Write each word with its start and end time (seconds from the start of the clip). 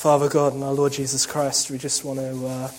Father 0.00 0.30
God 0.30 0.54
and 0.54 0.64
our 0.64 0.72
Lord 0.72 0.92
Jesus 0.92 1.26
Christ, 1.26 1.70
we 1.70 1.76
just 1.76 2.06
want 2.06 2.20
to 2.20 2.46
uh, 2.46 2.70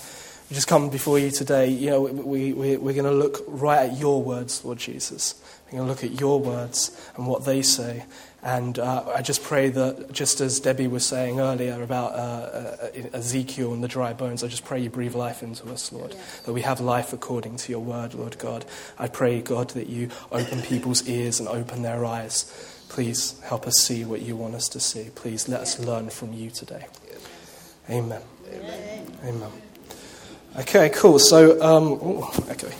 we 0.49 0.55
just 0.55 0.67
come 0.67 0.89
before 0.89 1.19
you 1.19 1.29
today. 1.29 1.67
You 1.69 1.91
know, 1.91 2.01
we, 2.01 2.51
we, 2.51 2.77
we're 2.77 2.95
going 2.95 3.05
to 3.05 3.11
look 3.11 3.43
right 3.45 3.91
at 3.91 3.99
your 3.99 4.23
words, 4.23 4.65
Lord 4.65 4.79
Jesus. 4.79 5.39
We're 5.65 5.77
going 5.77 5.83
to 5.83 5.89
look 5.93 6.03
at 6.03 6.19
your 6.19 6.39
words 6.39 6.99
and 7.15 7.27
what 7.27 7.45
they 7.45 7.61
say. 7.61 8.05
And 8.41 8.79
uh, 8.79 9.05
I 9.15 9.21
just 9.21 9.43
pray 9.43 9.69
that, 9.69 10.11
just 10.11 10.41
as 10.41 10.59
Debbie 10.59 10.87
was 10.87 11.05
saying 11.05 11.39
earlier 11.39 11.83
about 11.83 12.13
uh, 12.13 12.87
uh, 12.87 12.87
Ezekiel 13.13 13.71
and 13.71 13.83
the 13.83 13.87
dry 13.87 14.13
bones, 14.13 14.43
I 14.43 14.47
just 14.47 14.65
pray 14.65 14.81
you 14.81 14.89
breathe 14.89 15.13
life 15.13 15.43
into 15.43 15.71
us, 15.71 15.91
Lord. 15.91 16.13
Yeah. 16.13 16.21
That 16.45 16.53
we 16.53 16.61
have 16.61 16.79
life 16.79 17.13
according 17.13 17.57
to 17.57 17.71
your 17.71 17.81
word, 17.81 18.15
Lord 18.15 18.39
God. 18.39 18.65
I 18.97 19.07
pray, 19.07 19.41
God, 19.41 19.69
that 19.69 19.89
you 19.89 20.09
open 20.31 20.63
people's 20.63 21.07
ears 21.07 21.39
and 21.39 21.47
open 21.47 21.83
their 21.83 22.03
eyes. 22.03 22.51
Please 22.89 23.39
help 23.41 23.67
us 23.67 23.75
see 23.75 24.05
what 24.05 24.23
you 24.23 24.35
want 24.35 24.55
us 24.55 24.67
to 24.69 24.79
see. 24.79 25.11
Please 25.13 25.47
let 25.47 25.61
us 25.61 25.77
learn 25.77 26.09
from 26.09 26.33
you 26.33 26.49
today. 26.49 26.87
Amen. 27.89 28.21
Amen. 28.53 29.17
Amen. 29.25 29.51
Okay, 30.59 30.89
cool. 30.89 31.19
So, 31.19 31.61
um, 31.61 31.93
ooh, 31.93 32.23
okay. 32.49 32.73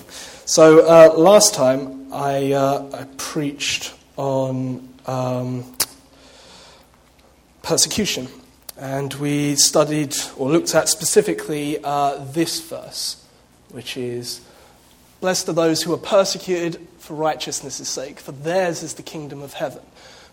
So 0.46 0.86
uh, 0.86 1.14
last 1.18 1.54
time 1.54 2.14
I, 2.14 2.52
uh, 2.52 2.90
I 2.94 3.06
preached 3.18 3.94
on 4.18 4.88
um, 5.06 5.66
persecution. 7.64 8.28
And 8.78 9.14
we 9.16 9.56
studied 9.56 10.16
or 10.38 10.50
looked 10.50 10.74
at 10.74 10.90
specifically 10.90 11.78
uh, 11.84 12.16
this 12.26 12.60
verse, 12.62 13.24
which 13.70 13.96
is 13.96 14.42
Blessed 15.22 15.50
are 15.50 15.54
those 15.54 15.84
who 15.84 15.94
are 15.94 16.00
persecuted 16.00 16.88
for 16.98 17.14
righteousness' 17.14 17.88
sake, 17.88 18.20
for 18.20 18.32
theirs 18.32 18.82
is 18.82 18.96
the 18.96 19.04
kingdom 19.04 19.44
of 19.44 19.54
heaven. 19.54 19.84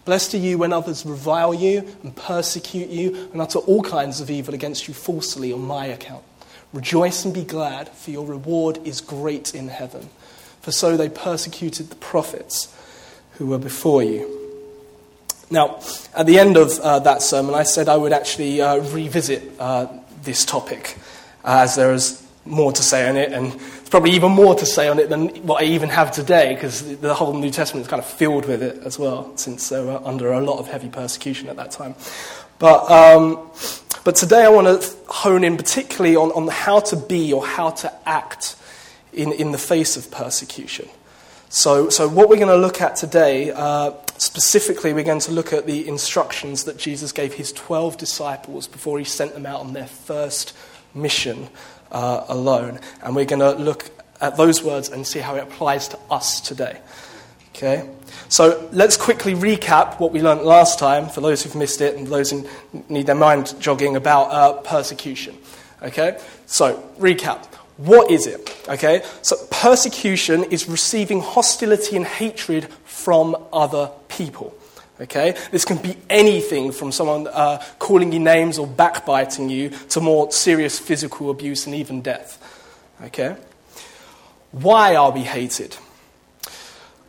Blessed 0.08 0.32
are 0.36 0.38
you 0.38 0.56
when 0.56 0.72
others 0.72 1.04
revile 1.04 1.52
you 1.52 1.86
and 2.02 2.16
persecute 2.16 2.88
you 2.88 3.28
and 3.30 3.42
utter 3.42 3.58
all 3.58 3.82
kinds 3.82 4.22
of 4.22 4.30
evil 4.30 4.54
against 4.54 4.88
you 4.88 4.94
falsely 4.94 5.52
on 5.52 5.60
my 5.60 5.84
account. 5.84 6.24
Rejoice 6.72 7.26
and 7.26 7.34
be 7.34 7.44
glad, 7.44 7.90
for 7.90 8.10
your 8.10 8.24
reward 8.24 8.78
is 8.86 9.02
great 9.02 9.54
in 9.54 9.68
heaven. 9.68 10.08
For 10.62 10.72
so 10.72 10.96
they 10.96 11.10
persecuted 11.10 11.90
the 11.90 11.96
prophets 11.96 12.74
who 13.32 13.48
were 13.48 13.58
before 13.58 14.02
you. 14.02 14.64
Now, 15.50 15.78
at 16.16 16.24
the 16.24 16.38
end 16.38 16.56
of 16.56 16.78
uh, 16.78 17.00
that 17.00 17.20
sermon, 17.20 17.54
I 17.54 17.64
said 17.64 17.90
I 17.90 17.98
would 17.98 18.14
actually 18.14 18.62
uh, 18.62 18.78
revisit 18.78 19.42
uh, 19.60 19.88
this 20.22 20.46
topic, 20.46 20.96
uh, 21.44 21.64
as 21.64 21.76
there 21.76 21.92
is 21.92 22.26
more 22.46 22.72
to 22.72 22.82
say 22.82 23.06
on 23.06 23.18
it, 23.18 23.30
and 23.30 23.60
there's 23.88 24.02
probably 24.02 24.16
even 24.16 24.32
more 24.32 24.54
to 24.54 24.66
say 24.66 24.86
on 24.86 24.98
it 24.98 25.08
than 25.08 25.28
what 25.46 25.62
I 25.62 25.64
even 25.64 25.88
have 25.88 26.10
today, 26.10 26.52
because 26.52 26.98
the 26.98 27.14
whole 27.14 27.32
New 27.32 27.50
Testament 27.50 27.86
is 27.86 27.88
kind 27.88 28.02
of 28.02 28.06
filled 28.06 28.44
with 28.44 28.62
it 28.62 28.82
as 28.84 28.98
well, 28.98 29.34
since 29.38 29.70
they 29.70 29.82
were 29.82 29.98
under 30.04 30.30
a 30.30 30.42
lot 30.42 30.58
of 30.58 30.68
heavy 30.68 30.90
persecution 30.90 31.48
at 31.48 31.56
that 31.56 31.70
time. 31.70 31.94
But, 32.58 32.90
um, 32.90 33.50
but 34.04 34.14
today 34.14 34.44
I 34.44 34.50
want 34.50 34.82
to 34.82 34.96
hone 35.06 35.42
in 35.42 35.56
particularly 35.56 36.16
on, 36.16 36.32
on 36.32 36.48
how 36.48 36.80
to 36.80 36.96
be 36.96 37.32
or 37.32 37.46
how 37.46 37.70
to 37.70 37.90
act 38.06 38.56
in, 39.14 39.32
in 39.32 39.52
the 39.52 39.58
face 39.58 39.96
of 39.96 40.10
persecution. 40.10 40.86
So, 41.48 41.88
so 41.88 42.10
what 42.10 42.28
we're 42.28 42.36
going 42.36 42.48
to 42.48 42.56
look 42.56 42.82
at 42.82 42.96
today, 42.96 43.52
uh, 43.52 43.92
specifically, 44.18 44.92
we're 44.92 45.02
going 45.02 45.20
to 45.20 45.32
look 45.32 45.54
at 45.54 45.64
the 45.64 45.88
instructions 45.88 46.64
that 46.64 46.76
Jesus 46.76 47.10
gave 47.10 47.32
his 47.32 47.52
12 47.52 47.96
disciples 47.96 48.68
before 48.68 48.98
he 48.98 49.06
sent 49.06 49.32
them 49.32 49.46
out 49.46 49.60
on 49.60 49.72
their 49.72 49.86
first 49.86 50.54
mission 50.94 51.48
uh, 51.92 52.24
alone. 52.28 52.80
And 53.02 53.14
we're 53.14 53.24
going 53.24 53.40
to 53.40 53.52
look 53.52 53.90
at 54.20 54.36
those 54.36 54.62
words 54.62 54.88
and 54.88 55.06
see 55.06 55.20
how 55.20 55.36
it 55.36 55.42
applies 55.42 55.88
to 55.88 55.98
us 56.10 56.40
today. 56.40 56.80
Okay? 57.50 57.88
So 58.28 58.68
let's 58.72 58.96
quickly 58.96 59.34
recap 59.34 60.00
what 60.00 60.12
we 60.12 60.20
learned 60.20 60.42
last 60.42 60.78
time 60.78 61.08
for 61.08 61.20
those 61.20 61.42
who've 61.42 61.56
missed 61.56 61.80
it 61.80 61.96
and 61.96 62.06
those 62.06 62.30
who 62.30 62.48
need 62.88 63.06
their 63.06 63.14
mind 63.14 63.54
jogging 63.60 63.96
about 63.96 64.30
uh, 64.30 64.52
persecution. 64.62 65.36
Okay? 65.82 66.18
So, 66.46 66.82
recap. 66.98 67.44
What 67.78 68.10
is 68.10 68.26
it? 68.26 68.58
Okay, 68.68 69.04
so 69.22 69.36
persecution 69.50 70.42
is 70.44 70.68
receiving 70.68 71.20
hostility 71.20 71.94
and 71.94 72.04
hatred 72.04 72.68
from 72.84 73.36
other 73.52 73.92
people. 74.08 74.52
Okay, 75.00 75.36
this 75.52 75.64
can 75.64 75.76
be 75.78 75.96
anything 76.10 76.72
from 76.72 76.90
someone 76.90 77.28
uh, 77.28 77.62
calling 77.78 78.12
you 78.12 78.18
names 78.18 78.58
or 78.58 78.66
backbiting 78.66 79.48
you 79.48 79.70
to 79.90 80.00
more 80.00 80.32
serious 80.32 80.78
physical 80.78 81.30
abuse 81.30 81.66
and 81.66 81.74
even 81.74 82.02
death. 82.02 82.42
Okay, 83.04 83.36
why 84.50 84.96
are 84.96 85.12
we 85.12 85.20
hated? 85.20 85.76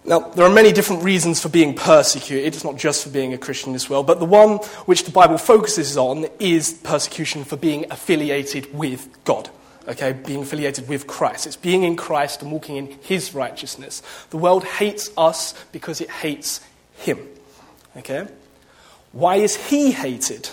Now, 0.05 0.19
there 0.19 0.45
are 0.45 0.53
many 0.53 0.71
different 0.71 1.03
reasons 1.03 1.41
for 1.41 1.49
being 1.49 1.73
persecuted. 1.73 2.53
It's 2.53 2.63
not 2.63 2.77
just 2.77 3.03
for 3.03 3.09
being 3.09 3.33
a 3.33 3.37
Christian 3.37 3.75
as 3.75 3.89
well. 3.89 4.01
But 4.01 4.19
the 4.19 4.25
one 4.25 4.57
which 4.85 5.03
the 5.03 5.11
Bible 5.11 5.37
focuses 5.37 5.97
on 5.97 6.27
is 6.39 6.73
persecution 6.73 7.43
for 7.43 7.57
being 7.57 7.85
affiliated 7.91 8.73
with 8.73 9.09
God 9.25 9.49
okay, 9.89 10.13
being 10.13 10.43
affiliated 10.43 10.87
with 10.87 11.07
Christ. 11.07 11.47
It's 11.47 11.55
being 11.55 11.83
in 11.83 11.95
Christ 11.95 12.41
and 12.41 12.51
walking 12.51 12.77
in 12.77 12.87
his 13.01 13.33
righteousness. 13.33 14.01
The 14.29 14.37
world 14.37 14.63
hates 14.63 15.09
us 15.17 15.53
because 15.71 15.99
it 15.99 16.09
hates 16.09 16.61
him. 16.93 17.19
Okay? 17.97 18.27
Why 19.11 19.35
is 19.35 19.55
he 19.55 19.91
hated? 19.91 20.49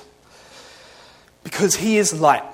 Because 1.44 1.76
he 1.76 1.98
is 1.98 2.12
light. 2.18 2.44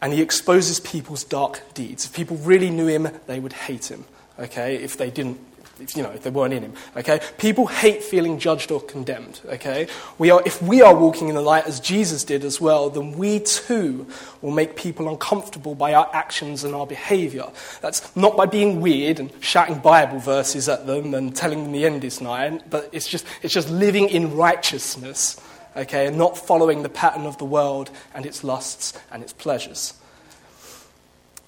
And 0.00 0.12
he 0.12 0.20
exposes 0.20 0.80
people's 0.80 1.22
dark 1.22 1.62
deeds. 1.74 2.06
If 2.06 2.14
people 2.14 2.36
really 2.38 2.70
knew 2.70 2.88
him, 2.88 3.08
they 3.26 3.38
would 3.38 3.52
hate 3.52 3.90
him. 3.90 4.04
Okay? 4.38 4.76
If 4.76 4.96
they 4.96 5.10
didn't, 5.10 5.38
if, 5.82 5.96
you 5.96 6.02
know, 6.02 6.10
if 6.10 6.22
they 6.22 6.30
weren't 6.30 6.54
in 6.54 6.62
him. 6.62 6.72
Okay? 6.96 7.20
People 7.38 7.66
hate 7.66 8.02
feeling 8.02 8.38
judged 8.38 8.70
or 8.70 8.80
condemned. 8.80 9.40
Okay? 9.46 9.88
We 10.18 10.30
are, 10.30 10.42
if 10.46 10.62
we 10.62 10.82
are 10.82 10.94
walking 10.94 11.28
in 11.28 11.34
the 11.34 11.40
light 11.40 11.66
as 11.66 11.80
Jesus 11.80 12.24
did 12.24 12.44
as 12.44 12.60
well, 12.60 12.90
then 12.90 13.12
we 13.18 13.40
too 13.40 14.06
will 14.40 14.52
make 14.52 14.76
people 14.76 15.08
uncomfortable 15.08 15.74
by 15.74 15.94
our 15.94 16.08
actions 16.12 16.64
and 16.64 16.74
our 16.74 16.86
behavior. 16.86 17.46
That's 17.80 18.14
not 18.16 18.36
by 18.36 18.46
being 18.46 18.80
weird 18.80 19.20
and 19.20 19.30
shouting 19.40 19.78
Bible 19.80 20.18
verses 20.18 20.68
at 20.68 20.86
them 20.86 21.14
and 21.14 21.34
telling 21.34 21.64
them 21.64 21.72
the 21.72 21.84
end 21.84 22.04
is 22.04 22.20
nigh, 22.20 22.60
but 22.70 22.88
it's 22.92 23.08
just, 23.08 23.26
it's 23.42 23.54
just 23.54 23.70
living 23.70 24.08
in 24.08 24.36
righteousness. 24.36 25.40
Okay? 25.76 26.06
And 26.06 26.16
not 26.18 26.38
following 26.38 26.82
the 26.82 26.88
pattern 26.88 27.26
of 27.26 27.38
the 27.38 27.44
world 27.44 27.90
and 28.14 28.26
its 28.26 28.44
lusts 28.44 28.98
and 29.10 29.22
its 29.22 29.32
pleasures. 29.32 29.94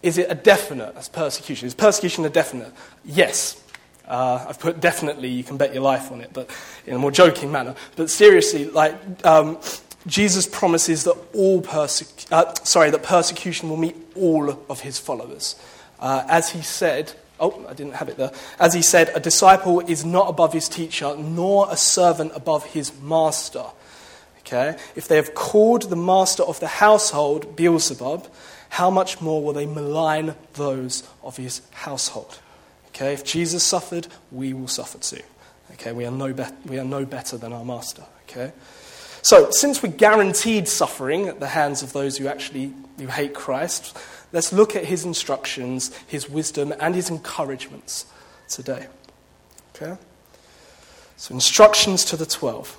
Is 0.05 0.19
it 0.19 0.31
a 0.31 0.35
definite 0.35 0.95
as 0.97 1.09
persecution? 1.09 1.67
Is 1.67 1.75
persecution 1.75 2.27
a 2.27 2.29
definite? 2.29 2.71
Yes. 3.07 3.64
Uh, 4.07 4.45
I've 4.49 4.59
put 4.59 4.81
definitely, 4.81 5.29
you 5.29 5.45
can 5.45 5.57
bet 5.57 5.73
your 5.73 5.83
life 5.83 6.13
on 6.13 6.21
it, 6.21 6.31
but 6.33 6.51
in 6.87 6.95
a 6.95 6.99
more 6.99 7.11
joking 7.11 7.51
manner. 7.51 7.75
But 7.97 8.11
seriously, 8.11 8.67
like, 8.67 8.95
um, 9.25 9.59
Jesus 10.07 10.47
promises 10.47 11.05
that 11.05 11.17
all 11.33 11.63
perse- 11.63 12.27
uh, 12.31 12.53
sorry, 12.65 12.91
that 12.91 13.03
persecution 13.03 13.71
will 13.71 13.79
meet 13.79 13.97
all 14.15 14.51
of 14.69 14.81
his 14.81 14.99
followers. 14.99 15.57
Uh, 15.99 16.25
as 16.29 16.51
he 16.51 16.61
said, 16.61 17.13
oh, 17.41 17.65
I 17.67 17.73
didn't 17.73 17.95
have 17.95 18.09
it 18.11 18.19
there. 18.19 18.33
As 18.61 18.75
he 18.75 18.83
said, 18.83 19.11
a 19.15 19.21
disciple 19.21 19.81
is 19.81 20.05
not 20.05 20.29
above 20.29 20.53
his 20.53 20.69
teacher, 20.69 21.17
nor 21.17 21.67
a 21.71 21.77
servant 21.77 22.33
above 22.35 22.65
his 22.67 22.93
master. 23.01 23.65
Okay? 24.41 24.77
If 24.95 25.09
they 25.09 25.17
have 25.17 25.35
called 25.35 25.89
the 25.89 25.97
master 25.97 26.43
of 26.43 26.61
the 26.61 26.67
household 26.67 27.57
Beelzebub, 27.57 28.29
how 28.69 28.91
much 28.91 29.21
more 29.23 29.43
will 29.43 29.55
they 29.55 29.67
malign 29.67 30.35
those 30.55 31.09
of 31.23 31.39
his 31.39 31.63
household? 31.71 32.41
Okay, 32.95 33.13
if 33.13 33.25
Jesus 33.25 33.65
suffered, 33.65 34.07
we 34.31 34.53
will 34.53 34.69
suffer 34.69 34.99
too. 34.99 35.23
Okay, 35.73 35.93
we 35.93 36.07
are 36.07 36.13
no, 36.13 36.33
be- 36.33 36.45
we 36.67 36.79
are 36.79 36.85
no 36.85 37.05
better 37.05 37.37
than 37.37 37.53
our 37.53 37.65
master. 37.65 38.05
Okay? 38.29 38.53
So, 39.23 39.51
since 39.51 39.83
we're 39.83 39.91
guaranteed 39.93 40.69
suffering 40.69 41.27
at 41.27 41.41
the 41.41 41.49
hands 41.49 41.83
of 41.83 41.93
those 41.93 42.19
who 42.19 42.29
actually 42.29 42.73
who 42.99 43.07
hate 43.07 43.35
Christ, 43.35 43.99
let's 44.33 44.53
look 44.53 44.77
at 44.77 44.85
his 44.85 45.05
instructions, 45.05 45.95
his 46.07 46.31
wisdom, 46.31 46.73
and 46.79 46.95
his 46.95 47.11
encouragements 47.11 48.07
today. 48.49 48.87
Okay? 49.75 49.99
So, 51.17 51.35
instructions 51.35 52.05
to 52.07 52.17
the 52.17 52.27
12. 52.27 52.77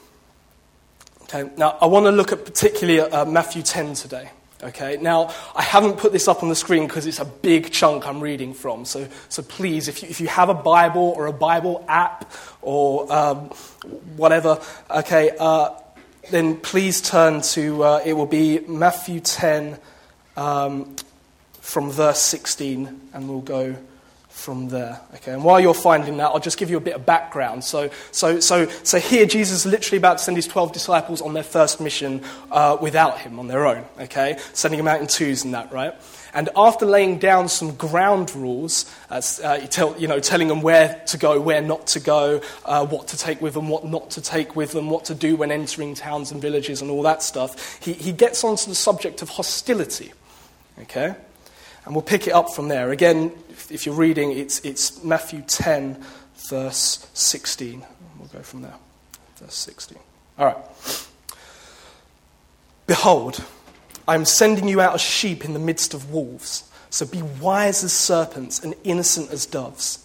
Okay, 1.24 1.50
now 1.58 1.78
I 1.82 1.88
want 1.88 2.06
to 2.06 2.12
look 2.12 2.32
at 2.32 2.46
particularly 2.46 3.02
uh, 3.02 3.26
Matthew 3.26 3.64
10 3.64 3.96
today. 3.96 4.30
Okay, 4.66 4.98
now 5.00 5.32
I 5.56 5.62
haven't 5.62 5.98
put 6.00 6.12
this 6.12 6.28
up 6.28 6.42
on 6.42 6.50
the 6.50 6.56
screen 6.56 6.88
because 6.88 7.06
it's 7.06 7.20
a 7.20 7.26
big 7.26 7.72
chunk 7.72 8.08
I'm 8.08 8.20
reading 8.20 8.56
from. 8.56 8.84
So, 8.84 9.08
so 9.30 9.44
please, 9.44 9.88
if 9.88 10.02
you, 10.02 10.10
if 10.10 10.20
you 10.20 10.28
have 10.28 10.50
a 10.50 10.56
Bible 10.56 11.14
or 11.16 11.28
a 11.28 11.34
Bible 11.34 11.86
app 11.88 12.32
or 12.64 13.12
um, 13.14 13.50
whatever, 14.16 14.60
okay, 14.90 15.30
uh, 15.40 15.70
then 16.32 16.58
please 16.58 17.00
turn 17.00 17.42
to, 17.42 17.84
uh, 17.84 18.02
it 18.04 18.14
will 18.14 18.26
be 18.26 18.58
Matthew 18.62 19.20
10 19.20 19.78
um, 20.36 20.96
from 21.62 21.92
verse 21.92 22.20
16, 22.22 23.10
and 23.14 23.30
we'll 23.30 23.42
go 23.42 23.76
from 24.36 24.68
there. 24.68 25.00
Okay, 25.16 25.32
and 25.32 25.44
while 25.44 25.60
you're 25.60 25.74
finding 25.74 26.18
that, 26.18 26.26
I'll 26.26 26.40
just 26.40 26.58
give 26.58 26.70
you 26.70 26.78
a 26.78 26.82
bit 26.82 26.94
of 26.94 27.06
background. 27.06 27.64
So, 27.64 27.90
so, 28.12 28.42
so, 28.42 28.68
so 28.84 29.00
here, 29.00 29.26
Jesus 29.26 29.66
is 29.66 29.72
literally 29.72 29.98
about 29.98 30.18
to 30.18 30.24
send 30.26 30.38
his 30.38 30.46
12 30.46 30.74
disciples 30.74 31.22
on 31.22 31.34
their 31.34 31.44
first 31.44 31.80
mission 31.80 32.22
uh, 32.52 32.78
without 32.80 33.18
him, 33.20 33.40
on 33.40 33.48
their 33.48 33.66
own. 33.66 33.86
Okay, 34.02 34.38
sending 34.54 34.78
them 34.78 34.88
out 34.90 35.00
in 35.00 35.08
twos 35.08 35.46
and 35.46 35.54
that, 35.54 35.72
right? 35.72 35.96
And 36.34 36.50
after 36.54 36.86
laying 36.86 37.18
down 37.18 37.48
some 37.48 37.76
ground 37.76 38.36
rules, 38.36 38.94
uh, 39.10 39.22
you, 39.62 39.68
tell, 39.68 39.98
you 39.98 40.10
know, 40.10 40.20
telling 40.20 40.50
them 40.50 40.62
where 40.62 41.02
to 41.08 41.18
go, 41.18 41.40
where 41.40 41.62
not 41.62 41.88
to 41.88 42.02
go, 42.02 42.42
uh, 42.66 42.86
what 42.86 43.08
to 43.08 43.18
take 43.18 43.42
with 43.42 43.54
them, 43.54 43.70
what 43.70 43.86
not 43.86 44.12
to 44.12 44.22
take 44.22 44.54
with 44.54 44.74
them, 44.74 44.90
what 44.90 45.06
to 45.06 45.16
do 45.16 45.38
when 45.38 45.50
entering 45.50 45.96
towns 45.96 46.32
and 46.32 46.42
villages, 46.42 46.82
and 46.82 46.92
all 46.92 47.04
that 47.04 47.24
stuff, 47.24 47.82
he, 47.82 47.94
he 47.94 48.12
gets 48.12 48.44
onto 48.44 48.70
the 48.70 48.76
subject 48.76 49.22
of 49.22 49.30
hostility. 49.30 50.12
Okay? 50.82 51.16
And 51.86 51.96
we'll 51.96 52.02
pick 52.02 52.28
it 52.28 52.32
up 52.32 52.50
from 52.50 52.68
there. 52.68 52.92
Again, 52.92 53.32
if, 53.76 53.86
you're 53.86 53.96
reading, 53.96 54.32
it's, 54.32 54.60
it's 54.62 55.04
Matthew 55.04 55.42
10, 55.42 56.02
verse 56.50 57.10
16. 57.14 57.86
We'll 58.18 58.28
go 58.30 58.40
from 58.40 58.62
there. 58.62 58.76
Verse 59.36 59.54
16. 59.54 59.98
All 60.40 60.46
right. 60.46 61.08
Behold, 62.88 63.44
I 64.08 64.16
am 64.16 64.26
sending 64.26 64.68
you 64.68 64.80
out 64.80 64.94
as 64.94 65.02
sheep 65.02 65.44
in 65.44 65.54
the 65.54 65.60
midst 65.60 65.94
of 65.94 66.12
wolves. 66.12 66.70
So 66.90 67.06
be 67.06 67.22
wise 67.22 67.84
as 67.84 67.92
serpents 67.92 68.64
and 68.64 68.74
innocent 68.86 69.32
as 69.32 69.46
doves. 69.46 70.05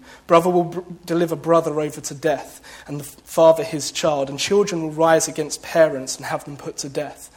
Brother 0.31 0.49
will 0.49 0.63
br- 0.63 0.79
deliver 1.05 1.35
brother 1.35 1.81
over 1.81 1.99
to 1.99 2.15
death, 2.15 2.61
and 2.87 3.01
the 3.01 3.03
father 3.03 3.65
his 3.65 3.91
child, 3.91 4.29
and 4.29 4.39
children 4.39 4.81
will 4.81 4.91
rise 4.91 5.27
against 5.27 5.61
parents 5.61 6.15
and 6.15 6.25
have 6.25 6.45
them 6.45 6.55
put 6.55 6.77
to 6.77 6.87
death. 6.87 7.29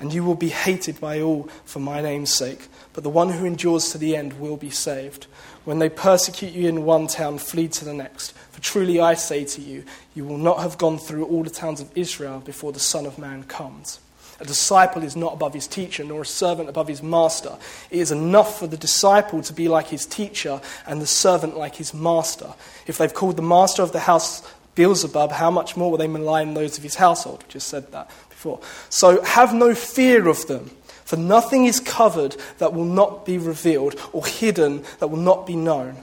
And 0.00 0.12
you 0.12 0.24
will 0.24 0.34
be 0.34 0.48
hated 0.48 0.98
by 0.98 1.20
all 1.20 1.44
for 1.64 1.78
my 1.78 2.00
name's 2.00 2.34
sake, 2.34 2.66
but 2.92 3.04
the 3.04 3.08
one 3.08 3.30
who 3.30 3.44
endures 3.44 3.90
to 3.90 3.98
the 3.98 4.16
end 4.16 4.40
will 4.40 4.56
be 4.56 4.68
saved. 4.68 5.28
When 5.64 5.78
they 5.78 5.88
persecute 5.88 6.52
you 6.52 6.68
in 6.68 6.84
one 6.84 7.06
town, 7.06 7.38
flee 7.38 7.68
to 7.68 7.84
the 7.84 7.94
next. 7.94 8.32
For 8.32 8.60
truly 8.60 8.98
I 8.98 9.14
say 9.14 9.44
to 9.44 9.60
you, 9.60 9.84
you 10.16 10.24
will 10.24 10.36
not 10.36 10.58
have 10.58 10.76
gone 10.76 10.98
through 10.98 11.26
all 11.26 11.44
the 11.44 11.50
towns 11.50 11.80
of 11.80 11.96
Israel 11.96 12.40
before 12.40 12.72
the 12.72 12.80
Son 12.80 13.06
of 13.06 13.16
Man 13.16 13.44
comes. 13.44 14.00
A 14.40 14.44
disciple 14.44 15.02
is 15.02 15.16
not 15.16 15.34
above 15.34 15.52
his 15.52 15.66
teacher, 15.66 16.02
nor 16.02 16.22
a 16.22 16.26
servant 16.26 16.70
above 16.70 16.88
his 16.88 17.02
master. 17.02 17.56
It 17.90 17.98
is 17.98 18.10
enough 18.10 18.58
for 18.58 18.66
the 18.66 18.76
disciple 18.76 19.42
to 19.42 19.52
be 19.52 19.68
like 19.68 19.88
his 19.88 20.06
teacher 20.06 20.60
and 20.86 21.00
the 21.00 21.06
servant 21.06 21.58
like 21.58 21.76
his 21.76 21.92
master. 21.92 22.54
If 22.86 22.98
they've 22.98 23.12
called 23.12 23.36
the 23.36 23.42
master 23.42 23.82
of 23.82 23.92
the 23.92 24.00
house 24.00 24.42
Beelzebub, 24.74 25.32
how 25.32 25.50
much 25.50 25.76
more 25.76 25.90
will 25.90 25.98
they 25.98 26.06
malign 26.06 26.54
those 26.54 26.78
of 26.78 26.82
his 26.82 26.94
household? 26.94 27.44
We 27.46 27.52
just 27.52 27.68
said 27.68 27.92
that 27.92 28.08
before. 28.30 28.60
So 28.88 29.22
have 29.24 29.52
no 29.52 29.74
fear 29.74 30.26
of 30.26 30.46
them, 30.46 30.70
for 31.04 31.16
nothing 31.16 31.66
is 31.66 31.78
covered 31.78 32.34
that 32.58 32.72
will 32.72 32.84
not 32.84 33.26
be 33.26 33.36
revealed, 33.36 34.00
or 34.12 34.24
hidden 34.24 34.84
that 35.00 35.08
will 35.08 35.18
not 35.18 35.46
be 35.46 35.56
known. 35.56 36.02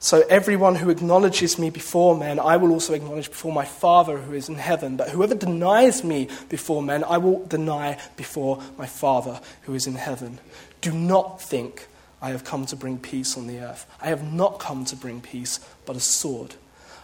So 0.00 0.22
everyone 0.30 0.76
who 0.76 0.90
acknowledges 0.90 1.58
me 1.58 1.70
before 1.70 2.16
men, 2.16 2.38
I 2.38 2.56
will 2.56 2.70
also 2.70 2.94
acknowledge 2.94 3.30
before 3.30 3.52
my 3.52 3.64
Father 3.64 4.18
who 4.18 4.32
is 4.32 4.48
in 4.48 4.54
heaven. 4.54 4.96
But 4.96 5.10
whoever 5.10 5.34
denies 5.34 6.04
me 6.04 6.28
before 6.48 6.82
men, 6.82 7.02
I 7.02 7.18
will 7.18 7.44
deny 7.46 7.98
before 8.16 8.62
my 8.76 8.86
Father 8.86 9.40
who 9.62 9.74
is 9.74 9.88
in 9.88 9.96
heaven. 9.96 10.38
Do 10.80 10.92
not 10.92 11.42
think 11.42 11.88
I 12.22 12.30
have 12.30 12.44
come 12.44 12.64
to 12.66 12.76
bring 12.76 12.98
peace 12.98 13.36
on 13.36 13.48
the 13.48 13.58
earth. 13.58 13.86
I 14.00 14.08
have 14.08 14.32
not 14.32 14.60
come 14.60 14.84
to 14.86 14.96
bring 14.96 15.20
peace, 15.20 15.58
but 15.84 15.96
a 15.96 16.00
sword. 16.00 16.54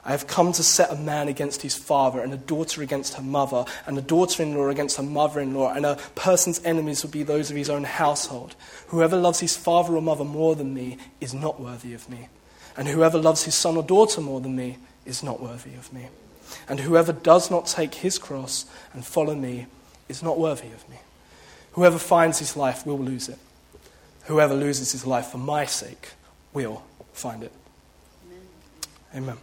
I 0.04 0.10
have 0.10 0.26
come 0.26 0.52
to 0.52 0.62
set 0.62 0.92
a 0.92 0.96
man 0.96 1.28
against 1.28 1.62
his 1.62 1.74
father, 1.74 2.20
and 2.20 2.32
a 2.32 2.36
daughter 2.36 2.82
against 2.82 3.14
her 3.14 3.22
mother, 3.22 3.64
and 3.86 3.96
a 3.96 4.02
daughter 4.02 4.42
in 4.42 4.54
law 4.54 4.68
against 4.68 4.98
her 4.98 5.02
mother 5.02 5.40
in 5.40 5.54
law, 5.54 5.72
and 5.72 5.86
a 5.86 5.96
person's 6.14 6.62
enemies 6.64 7.02
will 7.02 7.10
be 7.10 7.22
those 7.22 7.50
of 7.50 7.56
his 7.56 7.70
own 7.70 7.84
household. 7.84 8.54
Whoever 8.88 9.16
loves 9.16 9.40
his 9.40 9.56
father 9.56 9.96
or 9.96 10.02
mother 10.02 10.24
more 10.24 10.54
than 10.54 10.74
me 10.74 10.98
is 11.20 11.32
not 11.32 11.58
worthy 11.58 11.94
of 11.94 12.08
me. 12.10 12.28
And 12.76 12.88
whoever 12.88 13.18
loves 13.18 13.44
his 13.44 13.54
son 13.54 13.76
or 13.76 13.82
daughter 13.82 14.20
more 14.20 14.40
than 14.40 14.56
me 14.56 14.78
is 15.04 15.22
not 15.22 15.40
worthy 15.40 15.74
of 15.74 15.92
me. 15.92 16.08
And 16.68 16.80
whoever 16.80 17.12
does 17.12 17.50
not 17.50 17.66
take 17.66 17.94
his 17.94 18.18
cross 18.18 18.66
and 18.92 19.04
follow 19.04 19.34
me 19.34 19.66
is 20.08 20.22
not 20.22 20.38
worthy 20.38 20.68
of 20.68 20.88
me. 20.88 20.96
Whoever 21.72 21.98
finds 21.98 22.38
his 22.38 22.56
life 22.56 22.86
will 22.86 22.98
lose 22.98 23.28
it. 23.28 23.38
Whoever 24.24 24.54
loses 24.54 24.92
his 24.92 25.06
life 25.06 25.26
for 25.26 25.38
my 25.38 25.66
sake 25.66 26.10
will 26.52 26.82
find 27.12 27.42
it. 27.42 27.52
Amen. 29.14 29.28
Amen. 29.28 29.36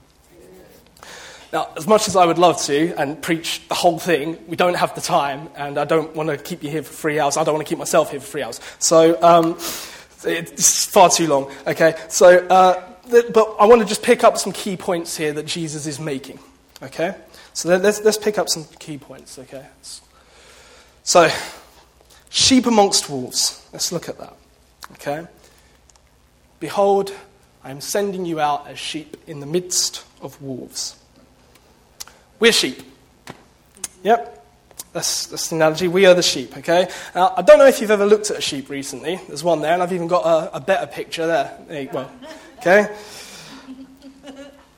Now, 1.54 1.70
as 1.76 1.86
much 1.86 2.08
as 2.08 2.16
I 2.16 2.26
would 2.26 2.38
love 2.38 2.62
to 2.64 2.94
and 2.98 3.22
preach 3.22 3.68
the 3.68 3.76
whole 3.76 4.00
thing, 4.00 4.38
we 4.48 4.56
don't 4.56 4.76
have 4.76 4.96
the 4.96 5.02
time, 5.02 5.50
and 5.56 5.78
I 5.78 5.84
don't 5.84 6.16
want 6.16 6.30
to 6.30 6.38
keep 6.38 6.64
you 6.64 6.70
here 6.70 6.82
for 6.82 6.94
three 6.94 7.20
hours. 7.20 7.36
I 7.36 7.44
don't 7.44 7.54
want 7.54 7.68
to 7.68 7.70
keep 7.70 7.78
myself 7.78 8.12
here 8.12 8.22
for 8.22 8.28
three 8.28 8.44
hours. 8.44 8.62
So, 8.80 9.22
um, 9.22 9.58
it's 10.24 10.86
far 10.86 11.10
too 11.10 11.28
long. 11.28 11.52
Okay, 11.68 11.96
so 12.08 12.46
uh, 12.48 12.91
but 13.12 13.56
I 13.60 13.66
want 13.66 13.82
to 13.82 13.88
just 13.88 14.04
pick 14.04 14.24
up 14.24 14.38
some 14.38 14.52
key 14.52 14.78
points 14.78 15.18
here 15.18 15.34
that 15.34 15.46
Jesus 15.46 15.86
is 15.86 16.00
making. 16.00 16.40
Okay? 16.82 17.16
So 17.54 17.78
let's, 17.78 18.02
let's 18.02 18.18
pick 18.18 18.38
up 18.38 18.50
some 18.50 18.66
key 18.80 18.98
points. 18.98 19.38
Okay? 19.38 19.66
So, 21.04 21.30
sheep 22.30 22.66
amongst 22.66 23.10
wolves. 23.10 23.68
Let's 23.74 23.92
look 23.92 24.10
at 24.10 24.18
that. 24.18 24.36
Okay? 24.94 25.28
Behold, 26.60 27.14
I 27.64 27.72
am 27.72 27.82
sending 27.82 28.26
you 28.26 28.40
out 28.40 28.68
as 28.68 28.80
sheep 28.80 29.18
in 29.28 29.40
the 29.40 29.46
midst 29.46 30.06
of 30.22 30.42
wolves. 30.42 30.98
We're 32.40 32.52
sheep. 32.52 32.82
Yep. 34.04 34.38
That's, 34.94 35.28
that's 35.28 35.48
the 35.48 35.56
analogy. 35.56 35.88
We 35.88 36.06
are 36.06 36.14
the 36.14 36.24
sheep, 36.24 36.58
okay? 36.58 36.90
Now, 37.16 37.34
I 37.38 37.44
don't 37.44 37.60
know 37.60 37.68
if 37.68 37.80
you've 37.80 37.92
ever 37.92 38.06
looked 38.06 38.30
at 38.30 38.38
a 38.38 38.42
sheep 38.42 38.70
recently. 38.70 39.22
There's 39.28 39.44
one 39.44 39.62
there, 39.62 39.74
and 39.74 39.82
I've 39.82 39.94
even 39.94 40.08
got 40.08 40.26
a, 40.26 40.58
a 40.58 40.60
better 40.60 40.86
picture 40.86 41.26
there. 41.26 41.88
well, 41.94 42.12
Okay? 42.62 42.96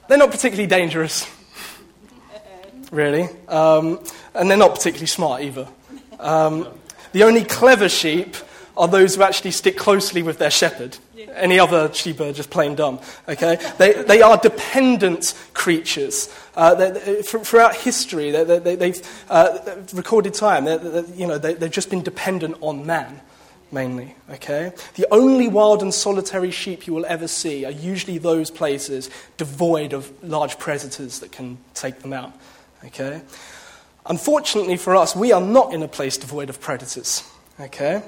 They're 0.08 0.18
not 0.18 0.32
particularly 0.32 0.68
dangerous, 0.68 1.30
really. 2.92 3.28
Um, 3.50 4.00
and 4.34 4.50
they're 4.50 4.58
not 4.58 4.74
particularly 4.74 5.08
smart 5.08 5.42
either. 5.42 5.68
Um, 6.18 6.68
the 7.12 7.24
only 7.24 7.44
clever 7.44 7.90
sheep 7.90 8.38
are 8.78 8.88
those 8.88 9.16
who 9.16 9.24
actually 9.24 9.52
stick 9.52 9.78
closely 9.78 10.24
with 10.24 10.38
their 10.38 10.50
shepherd. 10.50 10.98
Any 11.36 11.60
other 11.60 11.94
sheep 11.94 12.22
are 12.22 12.32
just 12.32 12.50
plain 12.50 12.75
dumb. 12.75 13.02
Okay? 13.28 13.58
They, 13.78 14.02
they 14.04 14.22
are 14.22 14.38
dependent 14.38 15.34
creatures. 15.54 16.34
Uh, 16.56 16.75
they, 16.75 16.92
they, 16.92 17.22
throughout 17.22 17.75
history, 17.75 18.32
they, 18.32 18.78
have 18.78 19.25
uh, 19.30 19.60
recorded 19.94 20.34
time. 20.34 20.68
you 21.16 21.28
know, 21.28 21.38
they've 21.38 21.70
just 21.70 21.90
been 21.90 22.02
dependent 22.02 22.56
on 22.62 22.86
man 22.86 23.20
mainly, 23.74 24.15
okay? 24.30 24.72
The 24.96 25.08
only 25.12 25.48
wild 25.48 25.82
and 25.82 25.94
solitary 25.94 26.51
sheep 26.51 26.88
you 26.88 26.94
will 26.94 27.06
ever 27.08 27.27
see 27.27 27.65
are 27.65 27.72
usually 27.72 28.20
those 28.20 28.51
places 28.51 29.10
devoid 29.38 29.92
of 29.92 30.12
large 30.24 30.60
predators 30.60 31.20
that 31.20 31.32
can 31.32 31.58
take 31.74 32.00
them 32.00 32.13
out, 32.13 32.32
okay? 32.86 33.22
Unfortunately 34.06 34.77
for 34.77 34.96
us, 34.96 35.15
we 35.15 35.32
are 35.32 35.42
not 35.42 35.74
in 35.74 35.82
a 35.82 35.88
place 35.88 36.18
devoid 36.18 36.50
of 36.50 36.62
predators, 36.62 37.24
okay? 37.60 38.03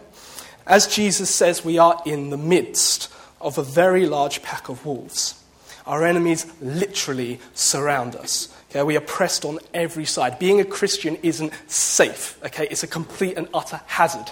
As 0.68 0.88
Jesus 0.88 1.34
says, 1.34 1.66
we 1.66 1.78
are 1.78 2.02
in 2.06 2.30
the 2.30 2.38
midst 2.38 3.12
of 3.42 3.58
a 3.58 3.64
very 3.64 4.06
large 4.06 4.42
pack 4.42 4.70
of 4.70 4.86
wolves. 4.86 5.42
Our 5.86 6.04
enemies 6.04 6.52
literally 6.62 7.40
surround 7.54 8.16
us. 8.16 8.50
Okay, 8.72 8.82
we 8.82 8.98
are 8.98 9.02
pressed 9.02 9.46
on 9.46 9.60
every 9.74 10.06
side. 10.06 10.40
Being 10.40 10.60
a 10.60 10.66
Christian 10.66 11.16
isn't 11.22 11.54
safe. 11.68 12.40
Okay, 12.44 12.68
it's 12.72 12.84
a 12.84 12.88
complete 12.88 13.38
and 13.38 13.48
utter 13.54 13.80
hazard. 13.86 14.32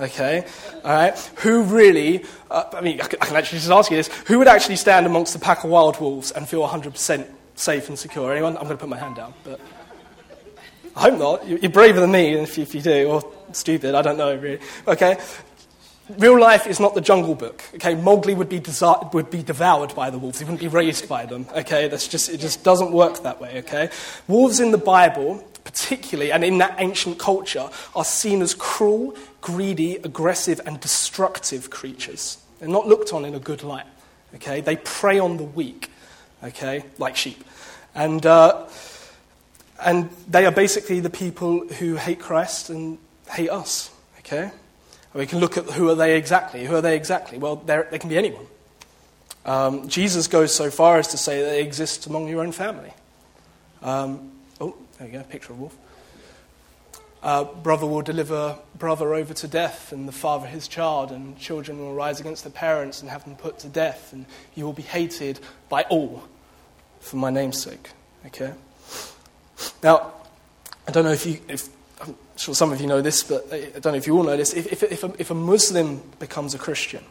Okay? 0.00 0.44
All 0.84 0.90
right? 0.90 1.18
Who 1.36 1.62
really, 1.62 2.24
uh, 2.50 2.64
I 2.72 2.80
mean, 2.80 3.00
I 3.00 3.06
can 3.06 3.36
actually 3.36 3.58
just 3.58 3.70
ask 3.70 3.90
you 3.90 3.96
this 3.96 4.08
who 4.26 4.38
would 4.38 4.48
actually 4.48 4.76
stand 4.76 5.06
amongst 5.06 5.32
the 5.32 5.38
pack 5.38 5.64
of 5.64 5.70
wild 5.70 6.00
wolves 6.00 6.30
and 6.32 6.48
feel 6.48 6.66
100% 6.66 7.26
safe 7.54 7.88
and 7.88 7.98
secure? 7.98 8.32
Anyone? 8.32 8.56
I'm 8.56 8.64
going 8.64 8.76
to 8.76 8.80
put 8.80 8.88
my 8.88 8.98
hand 8.98 9.16
down, 9.16 9.34
but 9.44 9.60
I 10.96 11.02
hope 11.02 11.18
not. 11.18 11.48
You're 11.48 11.70
braver 11.70 12.00
than 12.00 12.12
me 12.12 12.34
if 12.34 12.56
you, 12.56 12.62
if 12.62 12.74
you 12.74 12.80
do, 12.80 13.08
or 13.08 13.32
stupid. 13.52 13.94
I 13.94 14.02
don't 14.02 14.16
know, 14.16 14.34
really. 14.36 14.60
Okay? 14.86 15.18
Real 16.18 16.38
life 16.38 16.66
is 16.66 16.80
not 16.80 16.94
the 16.94 17.00
jungle 17.00 17.34
book. 17.34 17.62
Okay? 17.74 17.94
Mowgli 17.94 18.34
would 18.34 18.48
be, 18.48 18.60
desi- 18.60 19.12
would 19.14 19.30
be 19.30 19.42
devoured 19.42 19.94
by 19.94 20.10
the 20.10 20.18
wolves. 20.18 20.38
He 20.38 20.44
wouldn't 20.44 20.60
be 20.60 20.68
raised 20.68 21.08
by 21.08 21.26
them. 21.26 21.46
Okay? 21.54 21.88
That's 21.88 22.06
just, 22.06 22.28
it 22.28 22.38
just 22.38 22.62
doesn't 22.62 22.92
work 22.92 23.22
that 23.22 23.40
way. 23.40 23.58
Okay? 23.58 23.90
Wolves 24.28 24.60
in 24.60 24.70
the 24.70 24.78
Bible, 24.78 25.44
particularly, 25.64 26.30
and 26.30 26.44
in 26.44 26.58
that 26.58 26.76
ancient 26.78 27.18
culture, 27.18 27.68
are 27.96 28.04
seen 28.04 28.42
as 28.42 28.54
cruel, 28.54 29.16
greedy, 29.40 29.96
aggressive, 29.96 30.60
and 30.66 30.80
destructive 30.80 31.70
creatures. 31.70 32.38
They're 32.58 32.68
not 32.68 32.86
looked 32.86 33.12
on 33.12 33.24
in 33.24 33.34
a 33.34 33.40
good 33.40 33.62
light. 33.62 33.86
Okay? 34.36 34.60
They 34.60 34.76
prey 34.76 35.18
on 35.18 35.36
the 35.36 35.44
weak. 35.44 35.90
Okay? 36.42 36.84
Like 36.98 37.16
sheep. 37.16 37.42
And. 37.94 38.24
Uh, 38.24 38.66
and 39.84 40.10
they 40.28 40.46
are 40.46 40.52
basically 40.52 41.00
the 41.00 41.10
people 41.10 41.66
who 41.66 41.96
hate 41.96 42.20
Christ 42.20 42.70
and 42.70 42.98
hate 43.30 43.50
us. 43.50 43.90
Okay? 44.20 44.42
And 44.42 44.52
we 45.14 45.26
can 45.26 45.38
look 45.40 45.56
at 45.56 45.64
who 45.66 45.88
are 45.90 45.94
they 45.94 46.16
exactly. 46.16 46.64
Who 46.64 46.74
are 46.74 46.80
they 46.80 46.96
exactly? 46.96 47.38
Well, 47.38 47.56
they 47.56 47.98
can 47.98 48.08
be 48.08 48.16
anyone. 48.16 48.46
Um, 49.44 49.88
Jesus 49.88 50.26
goes 50.26 50.54
so 50.54 50.70
far 50.70 50.98
as 50.98 51.08
to 51.08 51.18
say 51.18 51.42
that 51.42 51.50
they 51.50 51.62
exist 51.62 52.06
among 52.06 52.28
your 52.28 52.40
own 52.40 52.52
family. 52.52 52.92
Um, 53.82 54.32
there 54.98 55.08
you 55.08 55.12
go, 55.12 55.22
picture 55.24 55.52
of 55.52 55.60
wolf. 55.60 55.76
Uh, 57.24 57.42
brother 57.42 57.86
will 57.86 58.02
deliver 58.02 58.58
brother 58.78 59.14
over 59.14 59.32
to 59.32 59.48
death, 59.48 59.92
and 59.92 60.06
the 60.06 60.12
father 60.12 60.46
his 60.46 60.68
child, 60.68 61.10
and 61.10 61.38
children 61.38 61.78
will 61.78 61.94
rise 61.94 62.20
against 62.20 62.44
their 62.44 62.52
parents 62.52 63.00
and 63.00 63.10
have 63.10 63.24
them 63.24 63.34
put 63.34 63.58
to 63.58 63.68
death, 63.68 64.12
and 64.12 64.26
you 64.54 64.66
will 64.66 64.74
be 64.74 64.82
hated 64.82 65.40
by 65.70 65.84
all 65.84 66.22
for 67.00 67.16
my 67.16 67.30
name's 67.30 67.62
sake. 67.62 67.88
Okay? 68.26 68.52
Now, 69.82 70.12
I 70.86 70.90
don't 70.90 71.04
know 71.04 71.12
if 71.12 71.24
you, 71.24 71.40
if, 71.48 71.70
I'm 72.02 72.14
sure 72.36 72.54
some 72.54 72.72
of 72.72 72.80
you 72.82 72.86
know 72.86 73.00
this, 73.00 73.22
but 73.22 73.50
I 73.50 73.70
don't 73.80 73.92
know 73.92 73.94
if 73.94 74.06
you 74.06 74.14
all 74.18 74.24
know 74.24 74.36
this. 74.36 74.52
If, 74.52 74.70
if, 74.70 74.82
if, 74.82 75.02
a, 75.02 75.14
if 75.18 75.30
a 75.30 75.34
Muslim 75.34 76.02
becomes 76.18 76.52
a 76.52 76.58
Christian, 76.58 77.02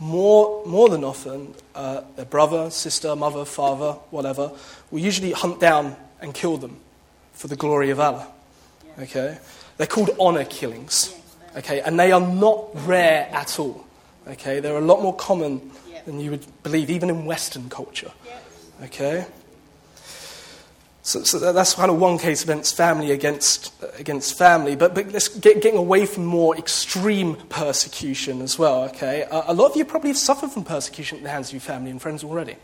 more, 0.00 0.66
more 0.66 0.88
than 0.88 1.04
often, 1.04 1.54
uh, 1.76 2.00
their 2.16 2.24
brother, 2.24 2.68
sister, 2.70 3.14
mother, 3.14 3.44
father, 3.44 3.92
whatever, 4.10 4.50
will 4.90 4.98
usually 4.98 5.30
hunt 5.30 5.60
down 5.60 5.94
and 6.20 6.34
kill 6.34 6.56
them 6.56 6.80
for 7.40 7.48
the 7.48 7.56
glory 7.56 7.88
of 7.88 7.98
Allah. 7.98 8.26
Okay? 8.98 9.38
They're 9.78 9.86
called 9.86 10.10
honor 10.20 10.44
killings. 10.44 11.14
Okay? 11.56 11.80
And 11.80 11.98
they 11.98 12.12
are 12.12 12.20
not 12.20 12.68
rare 12.86 13.30
at 13.32 13.58
all. 13.58 13.86
Okay? 14.28 14.60
They're 14.60 14.76
a 14.76 14.82
lot 14.82 15.00
more 15.00 15.16
common 15.16 15.70
than 16.04 16.20
you 16.20 16.32
would 16.32 16.44
believe, 16.62 16.90
even 16.90 17.08
in 17.08 17.24
Western 17.24 17.70
culture. 17.70 18.10
Okay? 18.82 19.24
So, 21.02 21.22
so, 21.22 21.50
that's 21.54 21.72
kind 21.72 21.90
of 21.90 21.98
one 21.98 22.18
case 22.18 22.44
against 22.44 22.76
family 22.76 23.10
against, 23.10 23.72
against 23.98 24.36
family. 24.36 24.76
But, 24.76 24.94
but 24.94 25.10
let's 25.10 25.28
get 25.28 25.62
getting 25.62 25.78
away 25.78 26.04
from 26.04 26.26
more 26.26 26.54
extreme 26.58 27.36
persecution 27.48 28.42
as 28.42 28.58
well, 28.58 28.84
okay? 28.84 29.24
Uh, 29.24 29.44
a 29.46 29.54
lot 29.54 29.70
of 29.70 29.76
you 29.78 29.86
probably 29.86 30.10
have 30.10 30.18
suffered 30.18 30.50
from 30.50 30.62
persecution 30.62 31.16
at 31.16 31.24
the 31.24 31.30
hands 31.30 31.48
of 31.48 31.54
your 31.54 31.62
family 31.62 31.90
and 31.90 32.02
friends 32.02 32.22
already. 32.22 32.56